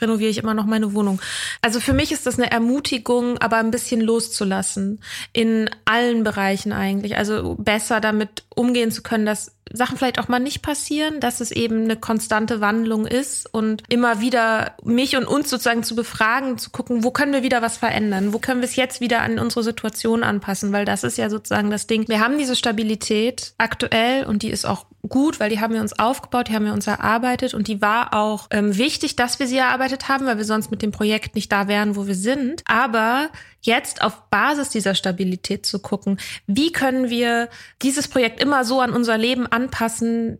renoviere 0.00 0.30
ich 0.30 0.38
immer 0.38 0.54
noch 0.54 0.66
meine 0.66 0.92
Wohnung. 0.92 1.22
Also 1.62 1.80
für 1.80 1.94
mich 1.94 2.12
ist 2.12 2.26
das 2.26 2.38
eine 2.38 2.50
Ermutigung, 2.50 3.38
aber 3.38 3.56
ein 3.58 3.70
bisschen 3.70 4.00
loszulassen. 4.00 5.00
In 5.32 5.70
allen 5.86 6.24
Bereichen 6.24 6.37
eigentlich. 6.72 7.16
Also 7.16 7.56
besser 7.58 8.00
damit 8.00 8.44
umgehen 8.54 8.90
zu 8.90 9.02
können, 9.02 9.26
dass 9.26 9.57
Sachen 9.72 9.96
vielleicht 9.96 10.18
auch 10.18 10.28
mal 10.28 10.38
nicht 10.38 10.62
passieren, 10.62 11.20
dass 11.20 11.40
es 11.40 11.50
eben 11.50 11.84
eine 11.84 11.96
konstante 11.96 12.60
Wandlung 12.60 13.06
ist 13.06 13.52
und 13.52 13.82
immer 13.88 14.20
wieder 14.20 14.72
mich 14.82 15.16
und 15.16 15.26
uns 15.26 15.50
sozusagen 15.50 15.82
zu 15.82 15.94
befragen, 15.94 16.58
zu 16.58 16.70
gucken, 16.70 17.04
wo 17.04 17.10
können 17.10 17.32
wir 17.32 17.42
wieder 17.42 17.62
was 17.62 17.76
verändern? 17.76 18.32
Wo 18.32 18.38
können 18.38 18.60
wir 18.60 18.68
es 18.68 18.76
jetzt 18.76 19.00
wieder 19.00 19.22
an 19.22 19.38
unsere 19.38 19.62
Situation 19.62 20.22
anpassen? 20.22 20.72
Weil 20.72 20.84
das 20.84 21.04
ist 21.04 21.18
ja 21.18 21.30
sozusagen 21.30 21.70
das 21.70 21.86
Ding. 21.86 22.08
Wir 22.08 22.20
haben 22.20 22.38
diese 22.38 22.56
Stabilität 22.56 23.54
aktuell 23.58 24.24
und 24.24 24.42
die 24.42 24.50
ist 24.50 24.66
auch 24.66 24.86
gut, 25.08 25.40
weil 25.40 25.50
die 25.50 25.60
haben 25.60 25.74
wir 25.74 25.80
uns 25.80 25.98
aufgebaut, 25.98 26.48
die 26.48 26.54
haben 26.54 26.64
wir 26.64 26.72
uns 26.72 26.86
erarbeitet 26.86 27.54
und 27.54 27.68
die 27.68 27.80
war 27.80 28.14
auch 28.14 28.48
ähm, 28.50 28.76
wichtig, 28.76 29.16
dass 29.16 29.38
wir 29.38 29.46
sie 29.46 29.56
erarbeitet 29.56 30.08
haben, 30.08 30.26
weil 30.26 30.38
wir 30.38 30.44
sonst 30.44 30.70
mit 30.70 30.82
dem 30.82 30.90
Projekt 30.92 31.34
nicht 31.34 31.50
da 31.52 31.68
wären, 31.68 31.96
wo 31.96 32.06
wir 32.06 32.14
sind. 32.14 32.62
Aber 32.66 33.30
jetzt 33.60 34.02
auf 34.02 34.28
Basis 34.30 34.70
dieser 34.70 34.94
Stabilität 34.94 35.66
zu 35.66 35.78
gucken, 35.78 36.18
wie 36.46 36.72
können 36.72 37.10
wir 37.10 37.48
dieses 37.82 38.08
Projekt 38.08 38.40
immer 38.40 38.64
so 38.64 38.80
an 38.80 38.92
unser 38.92 39.18
Leben 39.18 39.46
anpassen, 39.46 39.57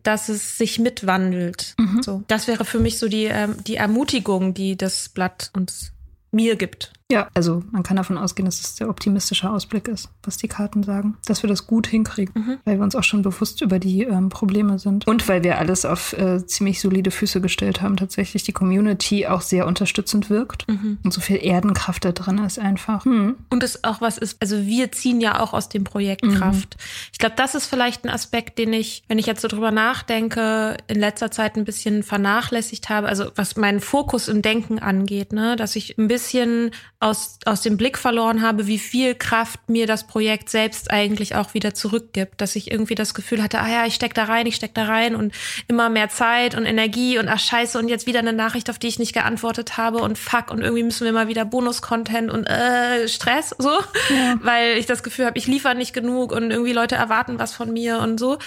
dass 0.03 0.29
es 0.29 0.57
sich 0.57 0.79
mitwandelt. 0.79 1.75
Mhm. 1.77 2.01
So, 2.01 2.23
das 2.27 2.47
wäre 2.47 2.65
für 2.65 2.79
mich 2.79 2.97
so 2.97 3.07
die, 3.07 3.25
ähm, 3.25 3.57
die 3.65 3.75
Ermutigung, 3.75 4.53
die 4.53 4.77
das 4.77 5.09
Blatt 5.09 5.51
uns 5.53 5.91
mir 6.31 6.55
gibt. 6.55 6.93
Ja, 7.11 7.27
also 7.33 7.63
man 7.71 7.81
kann 7.81 7.97
davon 7.97 8.19
ausgehen, 8.19 8.45
dass 8.45 8.59
es 8.59 8.75
der 8.75 8.87
optimistische 8.87 9.49
Ausblick 9.49 9.87
ist, 9.87 10.09
was 10.21 10.37
die 10.37 10.47
Karten 10.47 10.83
sagen. 10.83 11.17
Dass 11.25 11.41
wir 11.41 11.47
das 11.47 11.65
gut 11.65 11.87
hinkriegen, 11.87 12.33
mhm. 12.35 12.57
weil 12.65 12.77
wir 12.77 12.83
uns 12.83 12.95
auch 12.95 13.03
schon 13.03 13.23
bewusst 13.23 13.61
über 13.61 13.79
die 13.79 14.03
ähm, 14.03 14.29
Probleme 14.29 14.77
sind. 14.77 15.07
Und 15.07 15.27
weil 15.27 15.43
wir 15.43 15.57
alles 15.57 15.85
auf 15.85 16.13
äh, 16.13 16.45
ziemlich 16.45 16.79
solide 16.79 17.09
Füße 17.09 17.41
gestellt 17.41 17.81
haben, 17.81 17.97
tatsächlich 17.97 18.43
die 18.43 18.51
Community 18.51 19.25
auch 19.25 19.41
sehr 19.41 19.65
unterstützend 19.65 20.29
wirkt. 20.29 20.67
Mhm. 20.67 20.99
Und 21.03 21.11
so 21.11 21.19
viel 21.19 21.37
Erdenkraft 21.37 22.05
da 22.05 22.11
drin 22.11 22.37
ist 22.37 22.59
einfach. 22.59 23.05
Mhm. 23.05 23.37
Und 23.49 23.63
es 23.63 23.83
auch 23.83 24.01
was 24.01 24.19
ist, 24.19 24.39
also 24.39 24.67
wir 24.67 24.91
ziehen 24.91 25.19
ja 25.19 25.39
auch 25.39 25.53
aus 25.53 25.67
dem 25.67 25.85
Projekt 25.85 26.23
mhm. 26.23 26.35
Kraft. 26.35 26.77
Ich 27.11 27.17
glaube, 27.17 27.33
das 27.35 27.55
ist 27.55 27.65
vielleicht 27.65 28.05
ein 28.05 28.11
Aspekt, 28.11 28.59
den 28.59 28.71
ich, 28.71 29.01
wenn 29.07 29.17
ich 29.17 29.25
jetzt 29.25 29.41
so 29.41 29.47
drüber 29.47 29.71
nachdenke, 29.71 30.77
in 30.85 30.99
letzter 30.99 31.31
Zeit 31.31 31.55
ein 31.55 31.65
bisschen 31.65 32.03
vernachlässigt 32.03 32.89
habe. 32.89 33.07
Also 33.07 33.31
was 33.33 33.55
meinen 33.55 33.79
Fokus 33.79 34.27
im 34.27 34.43
Denken 34.43 34.77
angeht, 34.77 35.33
ne, 35.33 35.55
dass 35.55 35.75
ich 35.75 35.97
ein 35.97 36.07
bisschen 36.07 36.69
aus, 37.01 37.39
aus 37.45 37.61
dem 37.61 37.77
Blick 37.77 37.97
verloren 37.97 38.41
habe, 38.41 38.67
wie 38.67 38.77
viel 38.77 39.15
Kraft 39.15 39.69
mir 39.69 39.87
das 39.87 40.05
Projekt 40.05 40.49
selbst 40.49 40.91
eigentlich 40.91 41.33
auch 41.35 41.53
wieder 41.53 41.73
zurückgibt. 41.73 42.41
Dass 42.41 42.57
ich 42.57 42.71
irgendwie 42.71 42.95
das 42.95 43.13
Gefühl 43.13 43.41
hatte, 43.41 43.59
ah 43.59 43.69
ja, 43.69 43.85
ich 43.85 43.95
steck 43.95 44.13
da 44.13 44.25
rein, 44.25 44.45
ich 44.47 44.55
steck 44.55 44.73
da 44.73 44.83
rein 44.83 45.15
und 45.15 45.33
immer 45.69 45.87
mehr 45.87 46.09
Zeit 46.09 46.55
und 46.55 46.65
Energie 46.65 47.17
und 47.17 47.29
ach 47.29 47.39
scheiße 47.39 47.79
und 47.79 47.87
jetzt 47.87 48.05
wieder 48.05 48.19
eine 48.19 48.33
Nachricht, 48.33 48.69
auf 48.69 48.79
die 48.79 48.87
ich 48.87 48.99
nicht 48.99 49.13
geantwortet 49.13 49.77
habe 49.77 49.99
und 49.99 50.17
fuck 50.17 50.51
und 50.51 50.61
irgendwie 50.61 50.83
müssen 50.83 51.05
wir 51.05 51.13
mal 51.13 51.29
wieder 51.29 51.45
Bonus-Content 51.45 52.29
und 52.29 52.45
äh, 52.47 53.07
Stress 53.07 53.55
so, 53.57 53.71
ja. 54.09 54.35
weil 54.41 54.77
ich 54.77 54.85
das 54.85 55.01
Gefühl 55.01 55.25
habe, 55.25 55.37
ich 55.37 55.47
liefere 55.47 55.75
nicht 55.75 55.93
genug 55.93 56.33
und 56.33 56.51
irgendwie 56.51 56.73
Leute 56.73 56.95
erwarten 56.95 57.39
was 57.39 57.53
von 57.53 57.71
mir 57.71 57.99
und 57.99 58.19
so 58.19 58.37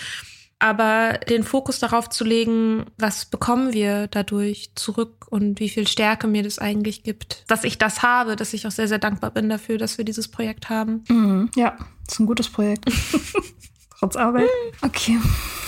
aber 0.62 1.18
den 1.28 1.42
Fokus 1.42 1.80
darauf 1.80 2.08
zu 2.08 2.22
legen, 2.22 2.86
was 2.96 3.24
bekommen 3.24 3.72
wir 3.72 4.06
dadurch 4.06 4.70
zurück 4.76 5.26
und 5.28 5.58
wie 5.58 5.68
viel 5.68 5.88
Stärke 5.88 6.28
mir 6.28 6.44
das 6.44 6.60
eigentlich 6.60 7.02
gibt. 7.02 7.44
Dass 7.48 7.64
ich 7.64 7.78
das 7.78 8.02
habe, 8.02 8.36
dass 8.36 8.52
ich 8.52 8.64
auch 8.66 8.70
sehr, 8.70 8.86
sehr 8.86 9.00
dankbar 9.00 9.32
bin 9.32 9.48
dafür, 9.48 9.76
dass 9.76 9.98
wir 9.98 10.04
dieses 10.04 10.28
Projekt 10.28 10.68
haben. 10.68 11.02
Mhm. 11.08 11.50
Ja, 11.56 11.76
ist 12.08 12.20
ein 12.20 12.26
gutes 12.26 12.48
Projekt. 12.48 12.84
Trotz 14.02 14.16
Arbeit. 14.16 14.48
Okay. 14.84 15.16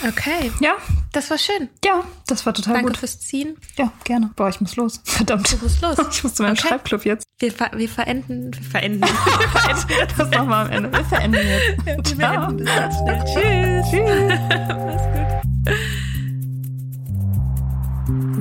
Okay. 0.09 0.51
Ja. 0.59 0.72
Das 1.12 1.30
war 1.30 1.39
schön. 1.39 1.68
Ja, 1.85 2.03
das 2.26 2.45
war 2.45 2.53
total 2.53 2.72
Danke 2.74 2.89
gut. 2.89 2.97
Danke 2.97 2.99
fürs 2.99 3.20
Ziehen. 3.20 3.57
Ja, 3.78 3.93
gerne. 4.03 4.30
Boah, 4.35 4.49
ich 4.49 4.61
muss 4.61 4.74
los. 4.74 5.01
Verdammt. 5.05 5.53
Du 5.53 5.57
musst 5.59 5.80
los. 5.80 5.97
Ich 6.11 6.24
muss 6.24 6.35
zu 6.35 6.43
meinem 6.43 6.55
okay. 6.55 6.66
Schreibclub 6.66 7.05
jetzt. 7.05 7.24
Wir, 7.39 7.53
ver 7.53 7.70
wir 7.76 7.89
verenden. 7.89 8.51
Wir 8.53 8.62
verenden. 8.64 9.03
wir 9.03 9.49
verenden 9.49 10.14
das 10.18 10.30
nochmal 10.30 10.66
am 10.66 10.72
Ende. 10.72 10.93
Wir 10.93 11.05
verenden 11.05 11.41
jetzt. 11.87 12.16
Ja, 12.18 12.32
wir 12.32 12.57
beenden 12.57 12.64
das 12.64 13.05
ganz 13.07 13.30
schnell. 13.30 13.82
Tschüss. 13.82 14.01
Tschüss. 14.01 14.41
Mach's 14.68 15.05
gut. 15.14 15.43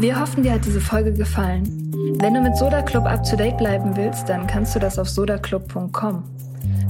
Wir 0.02 0.20
hoffen, 0.20 0.42
dir 0.42 0.54
hat 0.54 0.66
diese 0.66 0.82
Folge 0.82 1.14
gefallen. 1.14 1.94
Wenn 2.20 2.34
du 2.34 2.42
mit 2.42 2.58
Soda 2.58 2.82
Club 2.82 3.06
up 3.06 3.24
to 3.30 3.36
date 3.36 3.60
bleiben 3.60 3.96
willst, 3.96 4.28
dann 4.28 4.48
kannst 4.48 4.74
du 4.74 4.80
das 4.80 4.98
auf 4.98 5.08
sodaclub.com. 5.08 6.24